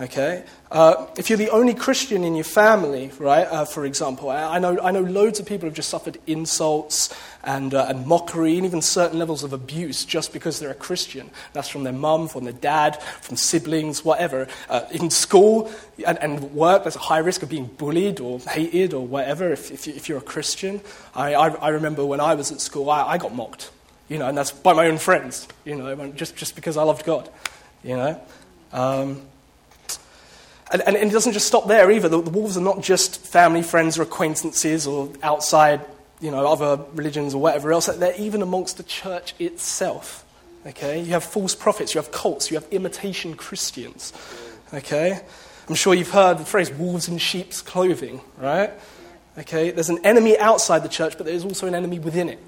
Okay? 0.00 0.44
Uh, 0.70 1.06
if 1.18 1.28
you're 1.28 1.36
the 1.36 1.50
only 1.50 1.74
Christian 1.74 2.24
in 2.24 2.34
your 2.34 2.44
family, 2.44 3.10
right, 3.18 3.46
uh, 3.46 3.66
for 3.66 3.84
example, 3.84 4.30
I, 4.30 4.56
I, 4.56 4.58
know, 4.58 4.80
I 4.80 4.92
know 4.92 5.02
loads 5.02 5.40
of 5.40 5.46
people 5.46 5.66
have 5.66 5.74
just 5.74 5.90
suffered 5.90 6.16
insults 6.26 7.14
and, 7.44 7.74
uh, 7.74 7.84
and 7.86 8.06
mockery 8.06 8.56
and 8.56 8.64
even 8.64 8.80
certain 8.80 9.18
levels 9.18 9.44
of 9.44 9.52
abuse 9.52 10.06
just 10.06 10.32
because 10.32 10.58
they're 10.58 10.70
a 10.70 10.74
Christian. 10.74 11.30
That's 11.52 11.68
from 11.68 11.84
their 11.84 11.92
mum, 11.92 12.28
from 12.28 12.44
their 12.44 12.54
dad, 12.54 13.02
from 13.20 13.36
siblings, 13.36 14.02
whatever. 14.02 14.48
Uh, 14.70 14.84
in 14.90 15.10
school 15.10 15.70
and, 16.06 16.16
and, 16.22 16.54
work, 16.54 16.84
there's 16.84 16.96
a 16.96 17.00
high 17.00 17.18
risk 17.18 17.42
of 17.42 17.50
being 17.50 17.66
bullied 17.66 18.20
or 18.20 18.38
hated 18.38 18.94
or 18.94 19.06
whatever 19.06 19.52
if, 19.52 19.70
if, 19.70 19.86
if 19.86 20.08
you're 20.08 20.18
a 20.18 20.22
Christian. 20.22 20.80
I, 21.14 21.34
I, 21.34 21.48
I, 21.48 21.68
remember 21.70 22.06
when 22.06 22.20
I 22.20 22.34
was 22.34 22.50
at 22.50 22.62
school, 22.62 22.88
I, 22.88 23.02
I 23.02 23.18
got 23.18 23.34
mocked, 23.34 23.70
you 24.08 24.16
know, 24.16 24.28
and 24.28 24.38
that's 24.38 24.50
by 24.50 24.72
my 24.72 24.86
own 24.86 24.96
friends, 24.96 25.46
you 25.66 25.76
know, 25.76 26.10
just, 26.12 26.36
just 26.36 26.54
because 26.54 26.78
I 26.78 26.84
loved 26.84 27.04
God, 27.04 27.28
you 27.84 27.96
know. 27.96 28.20
Um, 28.72 29.22
and, 30.72 30.82
and, 30.82 30.96
it 30.96 31.12
doesn't 31.12 31.32
just 31.32 31.46
stop 31.46 31.66
there 31.66 31.90
either. 31.90 32.08
The, 32.08 32.20
the, 32.20 32.30
wolves 32.30 32.56
are 32.56 32.62
not 32.62 32.80
just 32.80 33.20
family, 33.26 33.62
friends, 33.62 33.98
or 33.98 34.02
acquaintances, 34.02 34.86
or 34.86 35.10
outside, 35.22 35.80
you 36.20 36.30
know, 36.30 36.46
other 36.46 36.82
religions 36.94 37.34
or 37.34 37.40
whatever 37.40 37.72
else. 37.72 37.86
They're 37.86 38.14
even 38.16 38.42
amongst 38.42 38.76
the 38.76 38.84
church 38.84 39.34
itself. 39.38 40.24
Okay? 40.66 41.00
You 41.00 41.12
have 41.12 41.24
false 41.24 41.54
prophets, 41.54 41.94
you 41.94 42.00
have 42.00 42.12
cults, 42.12 42.50
you 42.50 42.56
have 42.56 42.66
imitation 42.70 43.34
Christians. 43.34 44.12
Okay? 44.72 45.20
I'm 45.68 45.74
sure 45.74 45.94
you've 45.94 46.10
heard 46.10 46.38
the 46.38 46.44
phrase 46.44 46.70
wolves 46.70 47.08
in 47.08 47.18
sheep's 47.18 47.62
clothing, 47.62 48.20
right? 48.38 48.70
Okay? 49.38 49.70
There's 49.70 49.88
an 49.88 50.04
enemy 50.04 50.38
outside 50.38 50.82
the 50.82 50.88
church, 50.88 51.16
but 51.16 51.26
there's 51.26 51.44
also 51.44 51.66
an 51.66 51.74
enemy 51.74 51.98
within 51.98 52.28
it. 52.28 52.38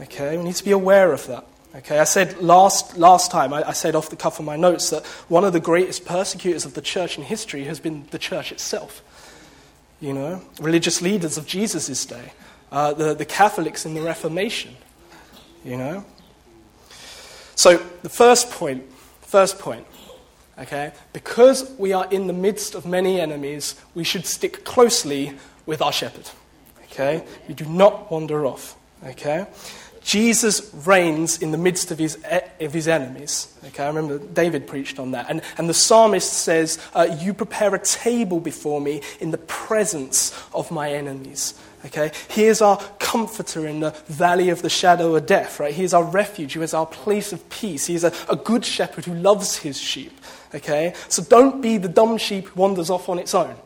Okay? 0.00 0.36
We 0.36 0.44
need 0.44 0.56
to 0.56 0.64
be 0.64 0.72
aware 0.72 1.12
of 1.12 1.26
that. 1.26 1.46
Okay, 1.74 1.98
I 1.98 2.04
said 2.04 2.38
last, 2.42 2.98
last 2.98 3.30
time, 3.30 3.54
I, 3.54 3.68
I, 3.68 3.72
said 3.72 3.94
off 3.94 4.10
the 4.10 4.16
cuff 4.16 4.38
of 4.38 4.44
my 4.44 4.56
notes 4.56 4.90
that 4.90 5.06
one 5.28 5.42
of 5.42 5.54
the 5.54 5.60
greatest 5.60 6.04
persecutors 6.04 6.66
of 6.66 6.74
the 6.74 6.82
church 6.82 7.16
in 7.16 7.24
history 7.24 7.64
has 7.64 7.80
been 7.80 8.06
the 8.10 8.18
church 8.18 8.52
itself. 8.52 9.02
You 9.98 10.12
know, 10.12 10.42
religious 10.60 11.00
leaders 11.00 11.38
of 11.38 11.46
Jesus' 11.46 12.04
day, 12.04 12.32
uh, 12.70 12.92
the, 12.92 13.14
the 13.14 13.24
Catholics 13.24 13.86
in 13.86 13.94
the 13.94 14.02
Reformation. 14.02 14.76
You 15.64 15.78
know? 15.78 16.04
So, 17.54 17.78
the 18.02 18.10
first 18.10 18.50
point, 18.50 18.84
first 19.22 19.58
point, 19.58 19.86
okay, 20.58 20.92
because 21.14 21.70
we 21.78 21.94
are 21.94 22.06
in 22.10 22.26
the 22.26 22.32
midst 22.34 22.74
of 22.74 22.84
many 22.84 23.18
enemies, 23.18 23.76
we 23.94 24.04
should 24.04 24.26
stick 24.26 24.64
closely 24.64 25.32
with 25.64 25.80
our 25.80 25.92
shepherd. 25.92 26.28
Okay? 26.84 27.24
We 27.48 27.54
do 27.54 27.64
not 27.64 28.10
wander 28.10 28.44
off. 28.44 28.76
Okay? 29.06 29.46
Jesus 30.04 30.72
reigns 30.86 31.40
in 31.40 31.52
the 31.52 31.58
midst 31.58 31.90
of 31.90 31.98
his, 31.98 32.18
of 32.60 32.72
his 32.72 32.88
enemies. 32.88 33.56
Okay, 33.68 33.84
I 33.84 33.88
remember 33.88 34.18
David 34.18 34.66
preached 34.66 34.98
on 34.98 35.12
that. 35.12 35.26
And, 35.28 35.42
and 35.58 35.68
the 35.68 35.74
psalmist 35.74 36.32
says, 36.32 36.78
uh, 36.94 37.16
You 37.20 37.34
prepare 37.34 37.74
a 37.74 37.78
table 37.78 38.40
before 38.40 38.80
me 38.80 39.02
in 39.20 39.30
the 39.30 39.38
presence 39.38 40.36
of 40.52 40.70
my 40.70 40.92
enemies. 40.92 41.54
Okay, 41.84 42.12
he 42.30 42.44
is 42.44 42.62
our 42.62 42.76
comforter 43.00 43.66
in 43.66 43.80
the 43.80 43.90
valley 44.06 44.50
of 44.50 44.62
the 44.62 44.70
shadow 44.70 45.16
of 45.16 45.26
death, 45.26 45.58
right? 45.58 45.74
He 45.74 45.82
is 45.82 45.92
our 45.92 46.04
refuge. 46.04 46.52
He 46.52 46.60
is 46.60 46.74
our 46.74 46.86
place 46.86 47.32
of 47.32 47.48
peace. 47.50 47.86
He 47.86 47.96
is 47.96 48.04
a, 48.04 48.12
a 48.28 48.36
good 48.36 48.64
shepherd 48.64 49.04
who 49.04 49.14
loves 49.14 49.56
his 49.56 49.80
sheep. 49.80 50.12
Okay, 50.54 50.94
so 51.08 51.22
don't 51.24 51.60
be 51.60 51.78
the 51.78 51.88
dumb 51.88 52.18
sheep 52.18 52.48
who 52.48 52.60
wanders 52.60 52.90
off 52.90 53.08
on 53.08 53.18
its 53.18 53.34
own. 53.34 53.56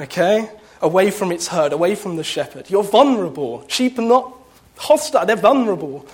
Okay, 0.00 0.50
away 0.82 1.10
from 1.10 1.32
its 1.32 1.48
herd, 1.48 1.72
away 1.72 1.94
from 1.94 2.16
the 2.16 2.24
shepherd. 2.24 2.68
You're 2.68 2.82
vulnerable. 2.82 3.64
Sheep 3.68 3.98
are 3.98 4.02
not 4.02 4.34
hostile, 4.76 5.26
they're 5.26 5.36
vulnerable. 5.36 6.06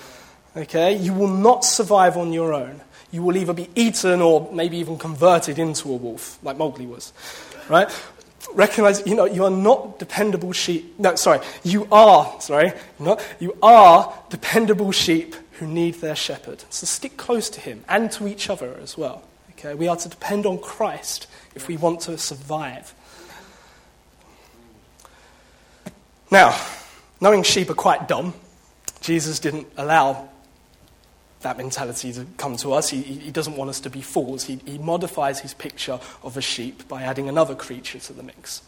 Okay? 0.56 0.96
You 0.96 1.12
will 1.12 1.28
not 1.28 1.64
survive 1.64 2.16
on 2.16 2.32
your 2.32 2.52
own. 2.52 2.80
You 3.12 3.22
will 3.22 3.36
either 3.36 3.52
be 3.52 3.68
eaten 3.74 4.20
or 4.20 4.50
maybe 4.52 4.78
even 4.78 4.98
converted 4.98 5.58
into 5.58 5.90
a 5.90 5.96
wolf, 5.96 6.38
like 6.42 6.56
Mowgli 6.56 6.86
was. 6.86 7.12
Right? 7.68 7.90
Recognize, 8.54 9.06
you 9.06 9.14
know, 9.14 9.26
you 9.26 9.44
are 9.44 9.50
not 9.50 9.98
dependable 9.98 10.52
sheep. 10.52 10.98
No, 10.98 11.14
sorry, 11.14 11.40
you 11.62 11.86
are, 11.92 12.40
sorry, 12.40 12.72
not, 12.98 13.22
you 13.38 13.56
are 13.62 14.12
dependable 14.28 14.92
sheep 14.92 15.34
who 15.52 15.66
need 15.66 15.94
their 15.96 16.16
shepherd. 16.16 16.64
So 16.70 16.86
stick 16.86 17.16
close 17.16 17.50
to 17.50 17.60
him 17.60 17.84
and 17.88 18.10
to 18.12 18.26
each 18.26 18.48
other 18.48 18.76
as 18.82 18.96
well. 18.96 19.22
Okay? 19.52 19.74
We 19.74 19.88
are 19.88 19.96
to 19.96 20.08
depend 20.08 20.46
on 20.46 20.58
Christ 20.58 21.26
if 21.54 21.68
we 21.68 21.76
want 21.76 22.00
to 22.02 22.16
survive. 22.16 22.94
Now, 26.30 26.58
knowing 27.20 27.42
sheep 27.42 27.70
are 27.70 27.74
quite 27.74 28.08
dumb, 28.08 28.34
Jesus 29.00 29.38
didn't 29.38 29.66
allow 29.76 30.28
that 31.40 31.56
mentality 31.56 32.12
to 32.12 32.26
come 32.36 32.56
to 32.58 32.72
us. 32.72 32.90
He, 32.90 33.00
he 33.00 33.30
doesn't 33.30 33.56
want 33.56 33.70
us 33.70 33.80
to 33.80 33.90
be 33.90 34.02
fools. 34.02 34.44
He, 34.44 34.60
he 34.66 34.78
modifies 34.78 35.40
his 35.40 35.54
picture 35.54 35.98
of 36.22 36.36
a 36.36 36.42
sheep 36.42 36.86
by 36.86 37.02
adding 37.02 37.28
another 37.28 37.54
creature 37.54 37.98
to 37.98 38.12
the 38.12 38.22
mix. 38.22 38.62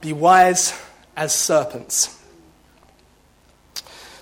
Be 0.00 0.12
wise 0.12 0.78
as 1.16 1.34
serpents. 1.34 2.14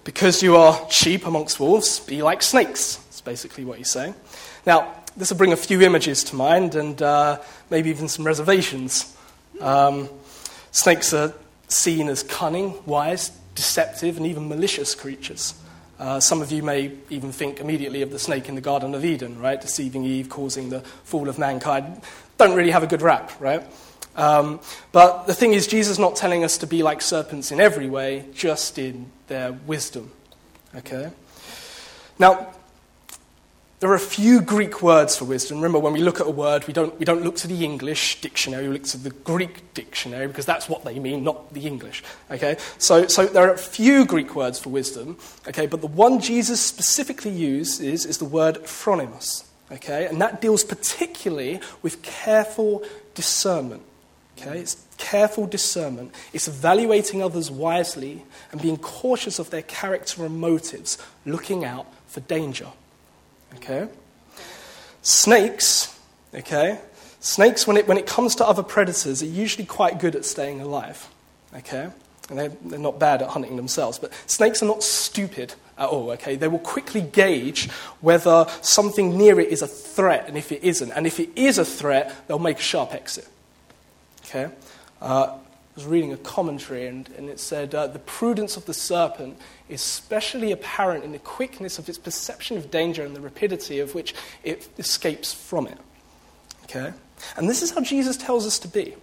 Because 0.05 0.43
you 0.43 0.57
are 0.57 0.89
sheep 0.91 1.27
amongst 1.27 1.59
wolves, 1.59 2.01
be 2.01 2.23
like 2.23 2.43
snakes. 2.43 2.97
That's 2.97 3.23
basically 3.23 3.65
what 3.65 3.79
he's 3.79 3.91
saying. 3.91 4.15
Now, 4.65 4.95
this 5.17 5.31
will 5.31 5.39
bring 5.39 5.53
a 5.53 5.57
few 5.57 5.81
images 5.81 6.23
to 6.25 6.37
mind 6.37 6.75
and 6.75 7.01
uh, 7.01 7.41
maybe 7.71 7.91
even 7.91 8.09
some 8.09 8.27
reservations. 8.27 9.17
Um, 9.61 10.11
snakes 10.71 11.15
are 11.15 11.33
seen 11.69 12.09
as 12.09 12.23
cunning, 12.23 12.75
wise, 12.87 13.31
deceptive, 13.55 14.17
and 14.17 14.27
even 14.27 14.49
malicious 14.49 14.95
creatures. 14.95 15.55
Uh, 15.99 16.21
some 16.21 16.43
of 16.43 16.53
you 16.53 16.63
may 16.63 16.93
even 17.09 17.33
think 17.33 17.59
immediately 17.59 18.03
of 18.03 18.11
the 18.11 18.19
snake 18.19 18.49
in 18.49 18.55
the 18.55 18.61
Garden 18.61 18.95
of 18.95 19.05
Eden, 19.05 19.39
right? 19.41 19.61
Deceiving 19.61 20.05
Eve, 20.05 20.29
causing 20.29 20.69
the 20.69 20.81
fall 20.81 21.29
of 21.29 21.39
mankind. 21.39 22.03
Don't 22.37 22.55
really 22.55 22.71
have 22.71 22.83
a 22.83 22.87
good 22.87 23.01
rap, 23.01 23.33
right? 23.41 23.63
Um, 24.15 24.61
but 24.93 25.27
the 25.27 25.35
thing 25.35 25.53
is, 25.53 25.67
Jesus 25.67 25.93
is 25.93 25.99
not 25.99 26.17
telling 26.17 26.45
us 26.45 26.59
to 26.59 26.67
be 26.67 26.83
like 26.83 27.01
serpents 27.01 27.51
in 27.51 27.61
every 27.61 27.89
way, 27.89 28.27
just 28.35 28.79
in 28.79 29.11
their 29.29 29.53
wisdom. 29.53 30.11
Okay? 30.75 31.11
Now, 32.19 32.53
There 33.79 33.91
are 33.91 33.95
a 33.95 34.01
few 34.01 34.41
Greek 34.41 34.81
words 34.81 35.19
for 35.19 35.27
wisdom. 35.27 35.59
Remember, 35.59 35.79
when 35.79 35.93
we 35.93 36.01
look 36.01 36.19
at 36.19 36.27
a 36.27 36.31
word, 36.31 36.67
we 36.67 36.73
don't, 36.73 36.99
we 36.99 37.05
don't 37.05 37.23
look 37.23 37.37
to 37.37 37.47
the 37.47 37.63
English 37.63 38.23
dictionary, 38.23 38.69
we 38.69 38.73
look 38.73 38.85
to 38.85 38.97
the 38.97 39.11
Greek 39.11 39.75
dictionary 39.75 40.27
because 40.29 40.47
that's 40.47 40.67
what 40.67 40.83
they 40.83 40.99
mean, 40.99 41.23
not 41.23 41.53
the 41.53 41.67
English. 41.67 42.03
Okay? 42.31 42.57
So, 42.79 43.07
so 43.07 43.27
there 43.27 43.47
are 43.47 43.53
a 43.53 43.59
few 43.59 44.07
Greek 44.07 44.35
words 44.35 44.59
for 44.59 44.71
wisdom, 44.71 45.19
okay? 45.47 45.67
but 45.67 45.83
the 45.83 45.89
one 45.89 46.21
Jesus 46.21 46.59
specifically 46.59 47.33
uses 47.33 48.07
is 48.07 48.17
the 48.17 48.25
word 48.25 48.57
phronimos. 48.63 49.45
Okay? 49.71 50.07
And 50.07 50.23
that 50.23 50.41
deals 50.41 50.65
particularly 50.65 51.61
with 51.83 52.01
careful 52.01 52.83
discernment. 53.15 53.83
Okay? 54.39 54.61
It's 54.61 54.83
careful 54.97 55.47
discernment. 55.47 56.15
It's 56.33 56.49
evaluating 56.49 57.23
others 57.23 57.51
wisely 57.51 58.25
and 58.53 58.63
being 58.63 58.79
cautious 58.79 59.39
of 59.39 59.51
their 59.51 59.61
character 59.61 60.25
and 60.25 60.41
motives, 60.41 60.97
looking 61.27 61.63
out 61.63 61.87
for 62.07 62.21
danger. 62.21 62.69
Okay? 63.57 63.89
Snakes, 65.03 65.99
okay? 66.35 66.81
Snakes, 67.21 67.67
when 67.67 67.77
it, 67.77 67.89
when 67.89 67.99
it 67.99 68.07
comes 68.07 68.35
to 68.37 68.47
other 68.47 68.63
predators, 68.63 69.23
are 69.23 69.27
usually 69.27 69.67
quite 69.67 69.99
good 69.99 70.15
at 70.15 70.25
staying 70.25 70.61
alive. 70.61 71.09
Okay? 71.55 71.91
And 72.29 72.39
they're, 72.39 72.53
they're 72.65 72.79
not 72.79 72.99
bad 72.99 73.23
at 73.23 73.29
hunting 73.29 73.57
themselves. 73.57 73.99
But 73.99 74.13
snakes 74.27 74.63
are 74.63 74.67
not 74.67 74.83
stupid 74.83 75.55
at 75.79 75.89
all, 75.89 76.11
okay? 76.13 76.37
They 76.37 76.49
will 76.49 76.59
quickly 76.59 77.01
gauge 77.01 77.71
whether 78.01 78.47
something 78.63 79.17
near 79.17 79.39
it 79.39 79.49
is 79.51 79.63
a 79.63 79.67
threat 79.67 80.27
and 80.29 80.37
if 80.37 80.51
it 80.51 80.63
isn't. 80.65 80.91
And 80.91 81.07
if 81.07 81.21
it 81.21 81.31
is 81.37 81.59
a 81.59 81.65
threat, 81.65 82.15
they'll 82.27 82.39
make 82.39 82.59
a 82.59 82.63
sharp 82.63 82.93
exit. 82.93 83.29
Okay? 84.25 84.53
Uh, 85.01 85.39
was 85.77 85.85
reading 85.85 86.13
a 86.13 86.17
commentary 86.17 86.87
and, 86.87 87.09
and 87.19 87.29
it 87.29 87.39
said 87.39 87.75
uh, 87.75 87.87
the 87.87 87.99
prudence 87.99 88.57
of 88.57 88.65
the 88.65 88.75
serpent 88.75 89.39
is 89.69 89.83
specially 89.83 90.51
apparent 90.51 91.05
in 91.05 91.13
the 91.13 91.19
quickness 91.19 91.79
of 91.79 91.89
its 91.89 91.99
perception 91.99 92.57
of 92.57 92.71
danger 92.71 93.05
and 93.05 93.15
the 93.15 93.21
rapidity 93.21 93.79
of 93.79 93.95
which 93.95 94.15
it 94.43 94.69
escapes 94.79 95.35
from 95.35 95.67
it. 95.67 95.79
Okay? 96.65 96.93
And 97.37 97.49
this 97.49 97.63
is 97.63 97.71
how 97.71 97.83
Jesus 97.83 98.17
tells 98.17 98.47
us 98.47 98.59
to 98.61 98.69
be. 98.69 98.95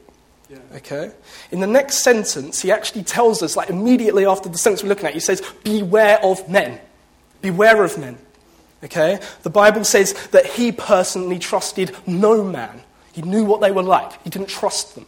Yeah. 0.50 0.58
Okay? 0.76 1.12
In 1.52 1.60
the 1.60 1.68
next 1.68 1.98
sentence, 1.98 2.62
he 2.62 2.72
actually 2.72 3.04
tells 3.04 3.44
us, 3.44 3.56
like 3.56 3.70
immediately 3.70 4.26
after 4.26 4.50
the 4.50 4.58
sentence 4.58 4.84
we're 4.84 4.90
looking 4.90 5.06
at, 5.06 5.14
he 5.14 5.20
says, 5.20 5.42
Beware 5.64 6.20
of 6.24 6.50
men. 6.50 6.80
Beware 7.42 7.84
of 7.84 7.98
men. 8.00 8.18
Okay? 8.84 9.20
The 9.44 9.50
Bible 9.50 9.84
says 9.84 10.14
that 10.30 10.46
he 10.46 10.72
personally 10.72 11.40
trusted 11.40 11.96
no 12.08 12.44
man. 12.44 12.82
He 13.14 13.22
knew 13.22 13.46
what 13.46 13.62
they 13.62 13.72
were 13.72 13.84
like, 13.84 14.22
he 14.24 14.32
didn't 14.32 14.50
trust 14.50 14.96
them. 14.96 15.06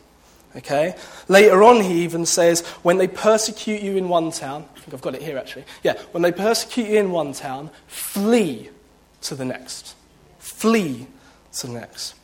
Okay? 0.55 0.95
Later 1.27 1.63
on, 1.63 1.81
he 1.81 2.03
even 2.03 2.25
says, 2.25 2.61
when 2.81 2.97
they 2.97 3.07
persecute 3.07 3.81
you 3.81 3.97
in 3.97 4.07
one 4.07 4.31
town, 4.31 4.65
I 4.75 4.79
think 4.79 4.93
I've 4.93 5.01
got 5.01 5.15
it 5.15 5.21
here 5.21 5.37
actually. 5.37 5.65
Yeah, 5.83 6.01
when 6.11 6.23
they 6.23 6.31
persecute 6.31 6.87
you 6.87 6.99
in 6.99 7.11
one 7.11 7.33
town, 7.33 7.69
flee 7.87 8.69
to 9.21 9.35
the 9.35 9.45
next. 9.45 9.95
Flee 10.39 11.07
to 11.53 11.67
the 11.67 11.73
next. 11.73 12.15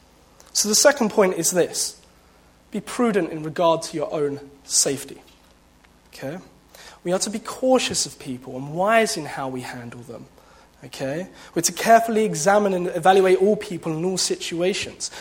So 0.53 0.69
the 0.69 0.75
second 0.75 1.09
point 1.09 1.35
is 1.35 1.51
this 1.51 2.01
be 2.71 2.79
prudent 2.79 3.31
in 3.31 3.43
regard 3.43 3.81
to 3.81 3.97
your 3.97 4.13
own 4.13 4.39
safety. 4.63 5.21
Okay? 6.13 6.37
We 7.03 7.11
are 7.11 7.19
to 7.19 7.29
be 7.29 7.39
cautious 7.39 8.05
of 8.05 8.17
people 8.19 8.55
and 8.55 8.73
wise 8.73 9.17
in 9.17 9.25
how 9.25 9.49
we 9.49 9.61
handle 9.61 10.01
them. 10.01 10.25
Okay? 10.85 11.27
We're 11.53 11.63
to 11.63 11.73
carefully 11.73 12.23
examine 12.23 12.73
and 12.73 12.87
evaluate 12.87 13.41
all 13.41 13.55
people 13.55 13.91
in 13.91 14.05
all 14.05 14.17
situations. 14.17 15.11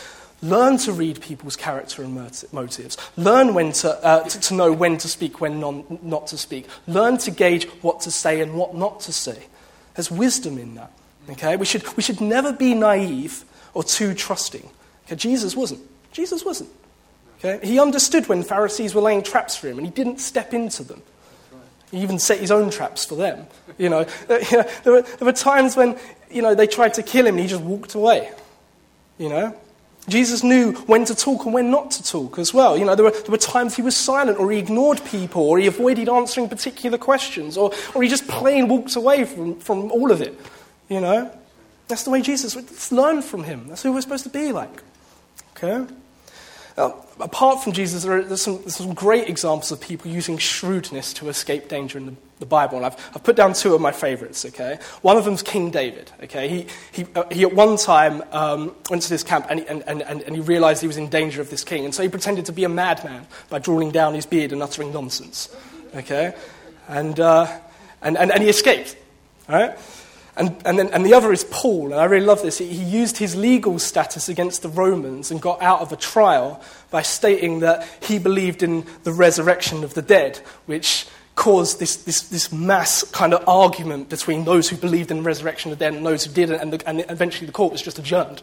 Learn 0.41 0.77
to 0.79 0.91
read 0.91 1.21
people's 1.21 1.55
character 1.55 2.03
and 2.03 2.15
motives. 2.51 2.97
Learn 3.15 3.53
when 3.53 3.71
to, 3.73 3.91
uh, 4.03 4.23
to, 4.23 4.39
to, 4.39 4.53
know 4.53 4.71
when 4.71 4.97
to 4.97 5.07
speak, 5.07 5.39
when 5.39 5.59
non, 5.59 5.99
not 6.01 6.27
to 6.27 6.37
speak. 6.37 6.67
Learn 6.87 7.17
to 7.19 7.31
gauge 7.31 7.67
what 7.81 8.01
to 8.01 8.11
say 8.11 8.41
and 8.41 8.55
what 8.55 8.75
not 8.75 9.01
to 9.01 9.13
say. 9.13 9.43
There's 9.95 10.09
wisdom 10.09 10.57
in 10.57 10.75
that. 10.75 10.91
Okay? 11.29 11.55
We, 11.57 11.65
should, 11.65 11.95
we 11.95 12.03
should 12.03 12.21
never 12.21 12.51
be 12.51 12.73
naive 12.73 13.45
or 13.73 13.83
too 13.83 14.13
trusting. 14.13 14.67
Okay? 15.05 15.15
Jesus 15.15 15.55
wasn't. 15.55 15.81
Jesus 16.11 16.43
wasn't. 16.43 16.69
Okay? 17.39 17.65
He 17.65 17.79
understood 17.79 18.27
when 18.27 18.41
Pharisees 18.43 18.95
were 18.95 19.01
laying 19.01 19.23
traps 19.23 19.55
for 19.55 19.67
him 19.67 19.77
and 19.77 19.85
he 19.85 19.93
didn't 19.93 20.19
step 20.19 20.53
into 20.53 20.83
them. 20.83 21.01
He 21.91 21.97
even 21.97 22.19
set 22.19 22.39
his 22.39 22.51
own 22.51 22.71
traps 22.71 23.03
for 23.05 23.15
them. 23.15 23.45
You 23.77 23.89
know, 23.89 24.03
there, 24.27 24.63
were, 24.85 25.01
there 25.01 25.25
were 25.25 25.33
times 25.33 25.75
when 25.75 25.99
you 26.31 26.41
know, 26.41 26.55
they 26.55 26.67
tried 26.67 26.93
to 26.95 27.03
kill 27.03 27.27
him 27.27 27.35
and 27.35 27.41
he 27.41 27.47
just 27.47 27.61
walked 27.61 27.95
away. 27.95 28.31
You 29.17 29.29
know, 29.29 29.57
Jesus 30.07 30.43
knew 30.43 30.73
when 30.87 31.05
to 31.05 31.15
talk 31.15 31.45
and 31.45 31.53
when 31.53 31.69
not 31.69 31.91
to 31.91 32.03
talk 32.03 32.39
as 32.39 32.53
well. 32.53 32.77
You 32.77 32.85
know, 32.85 32.95
there 32.95 33.05
were, 33.05 33.11
there 33.11 33.31
were 33.31 33.37
times 33.37 33.75
he 33.75 33.81
was 33.81 33.95
silent 33.95 34.39
or 34.39 34.51
he 34.51 34.57
ignored 34.57 35.03
people 35.05 35.43
or 35.43 35.59
he 35.59 35.67
avoided 35.67 36.09
answering 36.09 36.49
particular 36.49 36.97
questions 36.97 37.55
or, 37.55 37.71
or 37.93 38.01
he 38.01 38.09
just 38.09 38.27
plain 38.27 38.67
walked 38.67 38.95
away 38.95 39.25
from, 39.25 39.59
from 39.59 39.91
all 39.91 40.11
of 40.11 40.21
it. 40.21 40.39
You 40.89 41.01
know, 41.01 41.31
that's 41.87 42.03
the 42.03 42.09
way 42.09 42.21
Jesus, 42.21 42.55
let's 42.55 42.91
learn 42.91 43.21
from 43.21 43.43
him. 43.43 43.67
That's 43.67 43.83
who 43.83 43.93
we're 43.93 44.01
supposed 44.01 44.23
to 44.23 44.29
be 44.29 44.51
like. 44.51 44.81
Okay? 45.55 45.85
Now, 46.77 47.05
apart 47.19 47.63
from 47.63 47.73
Jesus, 47.73 48.03
there 48.03 48.17
are 48.17 48.37
some, 48.37 48.59
there's 48.61 48.77
some 48.77 48.93
great 48.93 49.29
examples 49.29 49.71
of 49.71 49.79
people 49.79 50.09
using 50.09 50.37
shrewdness 50.37 51.13
to 51.13 51.29
escape 51.29 51.67
danger 51.67 51.97
in 51.97 52.05
the, 52.07 52.15
the 52.41 52.45
Bible. 52.45 52.77
And 52.77 52.85
I've, 52.87 53.11
I've, 53.15 53.23
put 53.23 53.37
down 53.37 53.53
two 53.53 53.73
of 53.73 53.79
my 53.79 53.93
favorites, 53.93 54.43
okay? 54.45 54.79
One 55.01 55.15
of 55.15 55.23
them 55.23 55.35
is 55.35 55.41
King 55.41 55.71
David, 55.71 56.11
okay? 56.23 56.49
He, 56.49 56.67
he, 56.91 57.05
uh, 57.15 57.23
he 57.31 57.43
at 57.43 57.53
one 57.53 57.77
time 57.77 58.21
um, 58.33 58.75
went 58.89 59.03
to 59.03 59.09
this 59.09 59.23
camp 59.23 59.45
and 59.49 59.61
he, 59.61 59.67
and, 59.67 59.83
and, 59.87 60.01
and 60.01 60.35
he 60.35 60.41
realized 60.41 60.81
he 60.81 60.87
was 60.87 60.97
in 60.97 61.07
danger 61.07 61.39
of 61.39 61.49
this 61.49 61.63
king. 61.63 61.85
And 61.85 61.95
so 61.95 62.03
he 62.03 62.09
pretended 62.09 62.45
to 62.47 62.51
be 62.51 62.65
a 62.65 62.69
madman 62.69 63.25
by 63.49 63.59
drawing 63.59 63.91
down 63.91 64.13
his 64.13 64.25
beard 64.25 64.51
and 64.51 64.61
uttering 64.61 64.91
nonsense, 64.91 65.55
okay? 65.95 66.33
And, 66.89 67.17
uh, 67.17 67.47
and, 68.01 68.17
and, 68.17 68.31
and 68.31 68.43
he 68.43 68.49
escaped, 68.49 68.97
all 69.47 69.55
right? 69.55 69.77
And, 70.37 70.55
and, 70.65 70.79
then, 70.79 70.89
and 70.93 71.05
the 71.05 71.13
other 71.13 71.31
is 71.33 71.43
Paul, 71.51 71.91
and 71.91 71.95
I 71.95 72.05
really 72.05 72.25
love 72.25 72.41
this. 72.41 72.57
He, 72.57 72.67
he 72.67 72.83
used 72.83 73.17
his 73.17 73.35
legal 73.35 73.77
status 73.79 74.29
against 74.29 74.61
the 74.61 74.69
Romans 74.69 75.29
and 75.29 75.41
got 75.41 75.61
out 75.61 75.81
of 75.81 75.91
a 75.91 75.97
trial 75.97 76.61
by 76.89 77.01
stating 77.01 77.59
that 77.59 77.87
he 78.01 78.17
believed 78.17 78.63
in 78.63 78.85
the 79.03 79.11
resurrection 79.11 79.83
of 79.83 79.93
the 79.93 80.01
dead, 80.01 80.37
which 80.65 81.05
caused 81.35 81.79
this, 81.79 81.95
this, 81.97 82.21
this 82.23 82.51
mass 82.51 83.03
kind 83.11 83.33
of 83.33 83.47
argument 83.47 84.09
between 84.09 84.43
those 84.45 84.69
who 84.69 84.75
believed 84.75 85.11
in 85.11 85.17
the 85.17 85.23
resurrection 85.23 85.71
of 85.71 85.79
the 85.79 85.85
dead 85.85 85.93
and 85.93 86.05
those 86.05 86.25
who 86.25 86.33
didn't, 86.33 86.59
and, 86.59 86.73
the, 86.73 86.87
and 86.87 87.05
eventually 87.09 87.45
the 87.45 87.53
court 87.53 87.71
was 87.71 87.81
just 87.81 87.97
adjourned, 87.97 88.41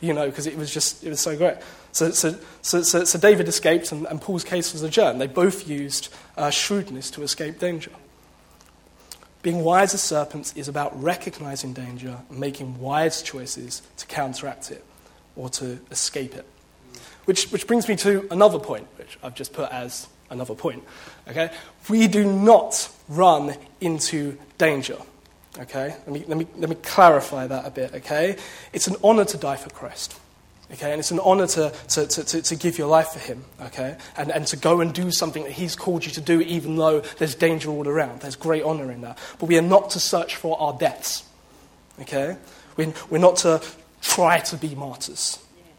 you 0.00 0.12
know, 0.12 0.26
because 0.26 0.46
it 0.46 0.56
was 0.56 0.72
just, 0.72 1.02
it 1.04 1.08
was 1.08 1.20
so 1.20 1.36
great. 1.36 1.56
So, 1.92 2.10
so, 2.10 2.38
so, 2.60 2.82
so, 2.82 3.04
so 3.04 3.18
David 3.18 3.48
escaped, 3.48 3.90
and, 3.90 4.06
and, 4.06 4.20
Paul's 4.20 4.44
case 4.44 4.72
was 4.74 4.82
adjourned. 4.82 5.20
They 5.20 5.26
both 5.26 5.66
used 5.66 6.12
uh, 6.36 6.50
shrewdness 6.50 7.10
to 7.12 7.22
escape 7.22 7.58
danger. 7.58 7.90
Being 9.40 9.64
wise 9.64 9.94
as 9.94 10.02
serpents 10.02 10.52
is 10.56 10.68
about 10.68 11.00
recognizing 11.02 11.72
danger 11.72 12.18
and 12.28 12.38
making 12.38 12.78
wise 12.80 13.22
choices 13.22 13.80
to 13.96 14.06
counteract 14.06 14.70
it 14.70 14.84
or 15.36 15.48
to 15.50 15.78
escape 15.90 16.34
it. 16.34 16.44
Which, 17.24 17.50
which 17.50 17.66
brings 17.66 17.88
me 17.88 17.96
to 17.96 18.26
another 18.30 18.58
point, 18.58 18.86
which 18.98 19.18
I've 19.22 19.34
just 19.34 19.52
put 19.52 19.70
as 19.70 20.08
another 20.30 20.54
point. 20.54 20.84
Okay? 21.28 21.50
We 21.88 22.06
do 22.08 22.24
not 22.24 22.90
run 23.08 23.54
into 23.80 24.38
danger. 24.58 24.98
Okay? 25.58 25.96
Let 26.06 26.08
me, 26.08 26.24
let 26.26 26.36
me, 26.38 26.46
let 26.56 26.68
me 26.68 26.76
clarify 26.76 27.46
that 27.46 27.66
a 27.66 27.70
bit. 27.70 27.94
Okay? 27.94 28.36
It's 28.72 28.86
an 28.86 28.96
honor 29.02 29.24
to 29.24 29.36
die 29.36 29.56
for 29.56 29.70
Christ. 29.70 30.18
Okay, 30.72 30.90
and 30.90 30.98
it's 30.98 31.12
an 31.12 31.20
honor 31.20 31.46
to, 31.46 31.72
to, 31.90 32.06
to, 32.08 32.42
to, 32.42 32.56
give 32.56 32.76
your 32.76 32.88
life 32.88 33.10
for 33.10 33.20
him, 33.20 33.44
okay? 33.62 33.96
And, 34.16 34.32
and 34.32 34.44
to 34.48 34.56
go 34.56 34.80
and 34.80 34.92
do 34.92 35.12
something 35.12 35.44
that 35.44 35.52
he's 35.52 35.76
called 35.76 36.04
you 36.04 36.10
to 36.10 36.20
do, 36.20 36.40
even 36.40 36.74
though 36.74 37.00
there's 37.18 37.36
danger 37.36 37.70
all 37.70 37.86
around. 37.86 38.20
There's 38.20 38.34
great 38.34 38.64
honor 38.64 38.90
in 38.90 39.02
that. 39.02 39.16
But 39.38 39.46
we 39.46 39.56
are 39.58 39.62
not 39.62 39.90
to 39.90 40.00
search 40.00 40.34
for 40.34 40.60
our 40.60 40.76
deaths, 40.76 41.22
okay? 42.00 42.36
We're, 42.76 42.92
we're 43.10 43.18
not 43.18 43.36
to 43.38 43.62
try 44.02 44.40
to 44.40 44.56
be 44.56 44.74
martyrs. 44.74 45.38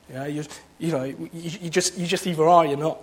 Yeah, 0.10 0.26
you, 0.26 0.46
you 0.80 0.92
know, 0.94 1.04
you, 1.04 1.30
you, 1.34 1.70
just, 1.70 1.98
you 1.98 2.08
just 2.08 2.26
either 2.26 2.44
are 2.44 2.64
or 2.64 2.66
you're 2.66 2.78
not. 2.78 3.02